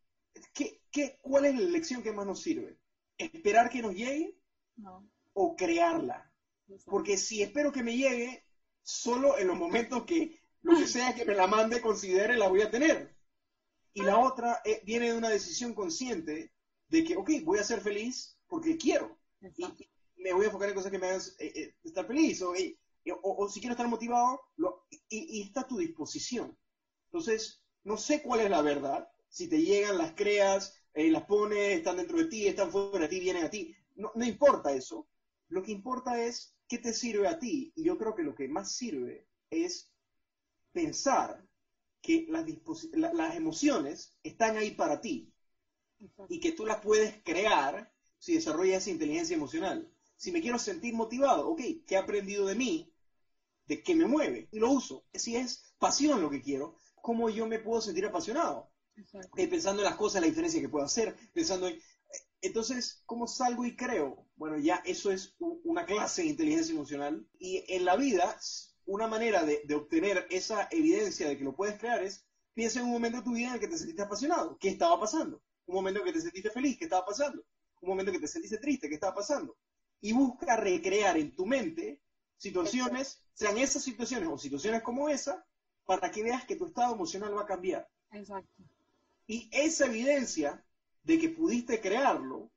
¿qué, 0.54 0.80
qué, 0.90 1.18
¿cuál 1.20 1.44
es 1.46 1.54
la 1.54 1.68
lección 1.68 2.02
que 2.02 2.12
más 2.12 2.26
nos 2.26 2.40
sirve? 2.42 2.78
Esperar 3.18 3.68
que 3.70 3.82
nos 3.82 3.94
llegue 3.94 4.36
No. 4.76 5.08
o 5.32 5.56
crearla. 5.56 6.32
Porque 6.84 7.16
si 7.16 7.42
espero 7.42 7.72
que 7.72 7.82
me 7.82 7.96
llegue, 7.96 8.44
solo 8.82 9.38
en 9.38 9.46
los 9.46 9.56
momentos 9.56 10.04
que 10.04 10.38
lo 10.62 10.76
que 10.76 10.86
sea 10.86 11.14
que 11.14 11.24
me 11.24 11.34
la 11.34 11.46
mande 11.46 11.80
considere 11.80 12.36
la 12.36 12.48
voy 12.48 12.60
a 12.62 12.70
tener. 12.70 13.14
Y 13.94 14.02
la 14.02 14.18
otra 14.18 14.60
eh, 14.64 14.80
viene 14.84 15.10
de 15.10 15.16
una 15.16 15.28
decisión 15.30 15.74
consciente 15.74 16.52
de 16.88 17.04
que, 17.04 17.16
ok, 17.16 17.30
voy 17.44 17.58
a 17.58 17.64
ser 17.64 17.80
feliz 17.80 18.38
porque 18.46 18.76
quiero. 18.76 19.18
Y, 19.40 19.46
Exacto. 19.46 19.82
y 20.16 20.22
me 20.22 20.32
voy 20.32 20.44
a 20.44 20.46
enfocar 20.46 20.68
en 20.68 20.74
cosas 20.74 20.90
que 20.90 20.98
me 20.98 21.06
hagan 21.08 21.20
eh, 21.38 21.52
eh, 21.54 21.74
estar 21.82 22.06
feliz. 22.06 22.40
O, 22.42 22.52
o- 22.52 23.44
o 23.44 23.48
si 23.48 23.60
quiero 23.60 23.72
estar 23.72 23.88
motivado, 23.88 24.40
lo- 24.56 24.86
y, 25.08 25.38
y 25.38 25.42
está 25.42 25.60
a 25.60 25.66
tu 25.66 25.78
disposición. 25.78 26.56
Entonces, 27.06 27.62
no 27.84 27.96
sé 27.96 28.22
cuál 28.22 28.40
es 28.40 28.50
la 28.50 28.60
verdad. 28.62 29.08
Si 29.28 29.48
te 29.48 29.60
llegan, 29.62 29.96
las 29.98 30.12
creas, 30.12 30.74
eh, 30.94 31.10
las 31.10 31.24
pones, 31.24 31.76
están 31.78 31.96
dentro 31.96 32.18
de 32.18 32.24
ti, 32.26 32.46
están 32.46 32.70
fuera 32.70 33.00
de 33.00 33.08
ti, 33.08 33.20
vienen 33.20 33.44
a 33.44 33.50
ti. 33.50 33.74
No, 33.96 34.10
no 34.14 34.24
importa 34.24 34.72
eso. 34.72 35.06
Lo 35.48 35.62
que 35.62 35.72
importa 35.72 36.20
es 36.22 36.54
qué 36.68 36.78
te 36.78 36.92
sirve 36.92 37.26
a 37.28 37.38
ti. 37.38 37.72
Y 37.76 37.84
yo 37.84 37.96
creo 37.98 38.14
que 38.14 38.22
lo 38.22 38.34
que 38.34 38.48
más 38.48 38.72
sirve 38.74 39.26
es 39.50 39.90
pensar 40.72 41.46
que 42.02 42.26
las, 42.28 42.44
la- 42.92 43.12
las 43.12 43.36
emociones 43.36 44.14
están 44.22 44.56
ahí 44.56 44.72
para 44.72 45.00
ti 45.00 45.32
Exacto. 46.00 46.28
y 46.28 46.40
que 46.40 46.52
tú 46.52 46.64
las 46.66 46.80
puedes 46.80 47.22
crear 47.24 47.92
si 48.18 48.34
desarrollas 48.34 48.82
esa 48.82 48.90
inteligencia 48.90 49.34
emocional. 49.36 49.90
Si 50.16 50.30
me 50.32 50.40
quiero 50.40 50.58
sentir 50.58 50.94
motivado, 50.94 51.48
ok, 51.48 51.60
¿qué 51.86 51.94
he 51.94 51.96
aprendido 51.96 52.46
de 52.46 52.54
mí? 52.54 52.92
¿De 53.66 53.82
qué 53.82 53.94
me 53.94 54.06
mueve? 54.06 54.48
Y 54.52 54.58
lo 54.60 54.70
uso. 54.70 55.04
Si 55.14 55.36
es 55.36 55.62
pasión 55.78 56.20
lo 56.22 56.30
que 56.30 56.42
quiero, 56.42 56.76
¿cómo 57.02 57.30
yo 57.30 57.46
me 57.46 57.58
puedo 57.60 57.80
sentir 57.82 58.06
apasionado? 58.06 58.70
Eh, 59.36 59.48
pensando 59.48 59.82
en 59.82 59.86
las 59.88 59.96
cosas, 59.96 60.20
la 60.20 60.28
diferencia 60.28 60.60
que 60.60 60.68
puedo 60.68 60.84
hacer, 60.84 61.14
pensando 61.32 61.68
en... 61.68 61.74
eh, 61.76 61.80
Entonces, 62.42 63.02
¿cómo 63.06 63.26
salgo 63.26 63.64
y 63.64 63.76
creo? 63.76 64.26
Bueno, 64.36 64.58
ya 64.58 64.76
eso 64.84 65.10
es 65.10 65.36
una 65.38 65.84
clase 65.86 66.22
de 66.22 66.28
inteligencia 66.28 66.72
emocional. 66.74 67.26
Y 67.38 67.64
en 67.68 67.84
la 67.84 67.96
vida, 67.96 68.38
una 68.86 69.06
manera 69.06 69.44
de, 69.44 69.62
de 69.64 69.74
obtener 69.74 70.26
esa 70.30 70.68
evidencia 70.70 71.28
de 71.28 71.36
que 71.36 71.44
lo 71.44 71.54
puedes 71.56 71.78
crear 71.78 72.02
es, 72.02 72.24
piensa 72.54 72.80
en 72.80 72.86
un 72.86 72.92
momento 72.92 73.18
de 73.18 73.24
tu 73.24 73.32
vida 73.34 73.48
en 73.48 73.54
el 73.54 73.60
que 73.60 73.68
te 73.68 73.78
sentiste 73.78 74.02
apasionado. 74.02 74.56
¿Qué 74.58 74.68
estaba 74.68 74.98
pasando? 74.98 75.42
Un 75.66 75.74
momento 75.74 76.00
en 76.00 76.06
que 76.06 76.12
te 76.12 76.20
sentiste 76.20 76.50
feliz. 76.50 76.78
¿Qué 76.78 76.84
estaba 76.84 77.04
pasando? 77.06 77.44
Un 77.80 77.88
momento 77.90 78.10
en 78.10 78.16
que 78.16 78.22
te 78.22 78.28
sentiste 78.28 78.58
triste. 78.58 78.88
¿Qué 78.88 78.94
estaba 78.94 79.14
pasando? 79.14 79.56
Y 80.00 80.12
busca 80.12 80.56
recrear 80.56 81.16
en 81.18 81.34
tu 81.34 81.46
mente 81.46 82.00
situaciones, 82.36 83.22
sean 83.34 83.58
esas 83.58 83.82
situaciones 83.82 84.28
o 84.28 84.38
situaciones 84.38 84.82
como 84.82 85.08
esa, 85.08 85.44
para 85.84 86.10
que 86.10 86.22
veas 86.22 86.44
que 86.44 86.56
tu 86.56 86.66
estado 86.66 86.94
emocional 86.94 87.36
va 87.36 87.42
a 87.42 87.46
cambiar. 87.46 87.88
Exacto. 88.12 88.62
Y 89.28 89.48
esa 89.52 89.86
evidencia 89.86 90.64
de 91.04 91.18
que 91.20 91.28
pudiste 91.28 91.80
crearlo 91.80 92.50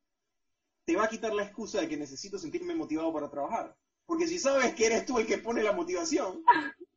te 0.86 0.96
va 0.96 1.04
a 1.04 1.10
quitar 1.10 1.34
la 1.34 1.44
excusa 1.44 1.80
de 1.82 1.88
que 1.88 1.98
necesito 1.98 2.40
sentirme 2.40 2.74
motivado 2.74 3.14
para 3.14 3.30
trabajar. 3.30 3.78
Porque 4.08 4.26
si 4.28 4.40
sabes 4.40 4.74
que 4.74 4.88
eres 4.88 5.06
tú 5.06 5.20
el 5.20 5.28
que 5.28 5.38
pone 5.38 5.62
la 5.62 5.74
motivación, 5.74 6.44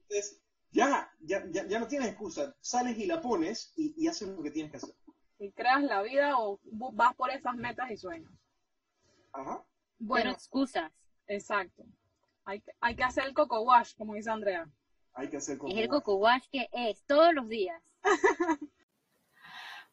entonces 0.01 0.41
ya, 0.70 1.12
ya, 1.20 1.45
ya, 1.51 1.66
ya 1.66 1.79
no 1.79 1.87
tienes 1.87 2.09
excusa. 2.09 2.57
Sales 2.61 2.97
y 2.99 3.05
la 3.07 3.20
pones 3.20 3.72
y, 3.77 3.95
y 4.03 4.09
haces 4.09 4.29
lo 4.29 4.43
que 4.43 4.51
tienes 4.51 4.70
que 4.70 4.79
hacer. 4.79 4.95
Si 5.39 5.53
creas 5.53 5.83
la 5.83 6.01
vida 6.03 6.39
o 6.39 6.59
vas 6.64 7.14
por 7.14 7.31
esas 7.31 7.55
metas 7.57 7.91
y 7.91 7.97
sueños. 7.97 8.33
Ajá. 9.33 9.64
Bueno, 9.99 10.31
excusas. 10.31 10.91
exacto. 11.27 11.85
Hay, 12.45 12.61
que- 12.61 12.72
hay 12.81 12.95
que 12.97 13.05
hacer 13.05 13.25
el 13.25 13.35
coco 13.35 13.61
wash, 13.62 13.95
como 13.97 14.14
dice 14.14 14.31
Andrea. 14.31 14.68
Hay 15.14 15.29
que 15.29 15.37
hacer 15.39 15.59
como... 15.59 15.72
Es 15.72 15.79
el 15.79 15.89
coco 15.89 16.14
wash 16.16 16.45
que 16.51 16.68
es 16.72 17.03
todos 17.05 17.35
los 17.35 17.49
días. 17.49 17.81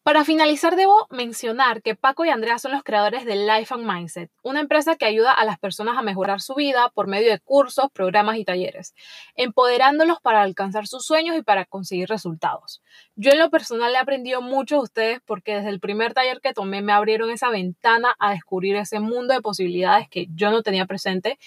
Para 0.03 0.25
finalizar, 0.25 0.75
debo 0.75 1.05
mencionar 1.11 1.83
que 1.83 1.95
Paco 1.95 2.25
y 2.25 2.29
Andrea 2.29 2.57
son 2.57 2.71
los 2.71 2.81
creadores 2.81 3.23
de 3.23 3.35
Life 3.35 3.71
and 3.71 3.85
Mindset, 3.85 4.31
una 4.41 4.59
empresa 4.59 4.95
que 4.95 5.05
ayuda 5.05 5.31
a 5.31 5.45
las 5.45 5.59
personas 5.59 5.95
a 5.95 6.01
mejorar 6.01 6.41
su 6.41 6.55
vida 6.55 6.89
por 6.95 7.05
medio 7.05 7.29
de 7.29 7.39
cursos, 7.39 7.85
programas 7.93 8.37
y 8.37 8.43
talleres, 8.43 8.95
empoderándolos 9.35 10.19
para 10.19 10.41
alcanzar 10.41 10.87
sus 10.87 11.05
sueños 11.05 11.37
y 11.37 11.43
para 11.43 11.65
conseguir 11.65 12.09
resultados. 12.09 12.81
Yo 13.15 13.29
en 13.31 13.37
lo 13.37 13.51
personal 13.51 13.93
he 13.93 13.97
aprendido 13.99 14.41
mucho 14.41 14.77
de 14.77 14.81
ustedes 14.81 15.19
porque 15.23 15.57
desde 15.57 15.69
el 15.69 15.79
primer 15.79 16.15
taller 16.15 16.41
que 16.41 16.53
tomé 16.55 16.81
me 16.81 16.93
abrieron 16.93 17.29
esa 17.29 17.51
ventana 17.51 18.15
a 18.17 18.31
descubrir 18.31 18.77
ese 18.77 18.99
mundo 18.99 19.35
de 19.35 19.41
posibilidades 19.41 20.09
que 20.09 20.25
yo 20.33 20.49
no 20.49 20.63
tenía 20.63 20.87
presente 20.87 21.37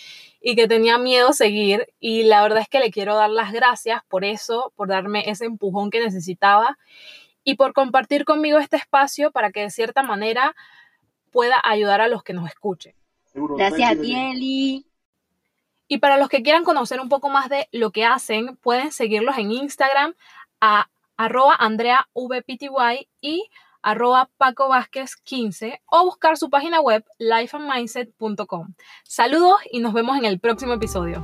y 0.40 0.54
que 0.54 0.68
tenía 0.68 0.96
miedo 0.96 1.30
a 1.30 1.32
seguir 1.32 1.88
y 1.98 2.22
la 2.22 2.40
verdad 2.40 2.60
es 2.60 2.68
que 2.68 2.78
le 2.78 2.92
quiero 2.92 3.16
dar 3.16 3.30
las 3.30 3.50
gracias 3.50 4.02
por 4.08 4.24
eso, 4.24 4.72
por 4.76 4.86
darme 4.86 5.28
ese 5.28 5.44
empujón 5.44 5.90
que 5.90 5.98
necesitaba 5.98 6.78
y 7.44 7.54
por 7.54 7.72
compartir 7.72 8.24
conmigo 8.24 8.58
este 8.58 8.76
espacio 8.76 9.30
para 9.30 9.52
que 9.52 9.60
de 9.60 9.70
cierta 9.70 10.02
manera 10.02 10.56
pueda 11.30 11.60
ayudar 11.62 12.00
a 12.00 12.08
los 12.08 12.22
que 12.22 12.32
nos 12.32 12.48
escuchen. 12.48 12.94
Gracias 13.34 13.92
a 13.92 14.00
ti. 14.00 14.14
Eli. 14.14 14.86
Y 15.86 15.98
para 15.98 16.16
los 16.16 16.28
que 16.28 16.42
quieran 16.42 16.64
conocer 16.64 17.00
un 17.00 17.08
poco 17.08 17.28
más 17.28 17.48
de 17.48 17.68
lo 17.70 17.90
que 17.90 18.04
hacen, 18.04 18.56
pueden 18.56 18.90
seguirlos 18.90 19.36
en 19.36 19.52
Instagram 19.52 20.14
a 20.60 20.88
arroba 21.16 21.54
andreavpty 21.58 22.68
y 23.20 23.44
arroba 23.82 24.30
Paco 24.38 24.68
Vázquez 24.68 25.16
15 25.16 25.82
o 25.86 26.04
buscar 26.04 26.36
su 26.38 26.48
página 26.48 26.80
web 26.80 27.04
lifeandmindset.com. 27.18 28.74
Saludos 29.04 29.60
y 29.70 29.80
nos 29.80 29.92
vemos 29.92 30.16
en 30.16 30.24
el 30.24 30.40
próximo 30.40 30.72
episodio. 30.72 31.22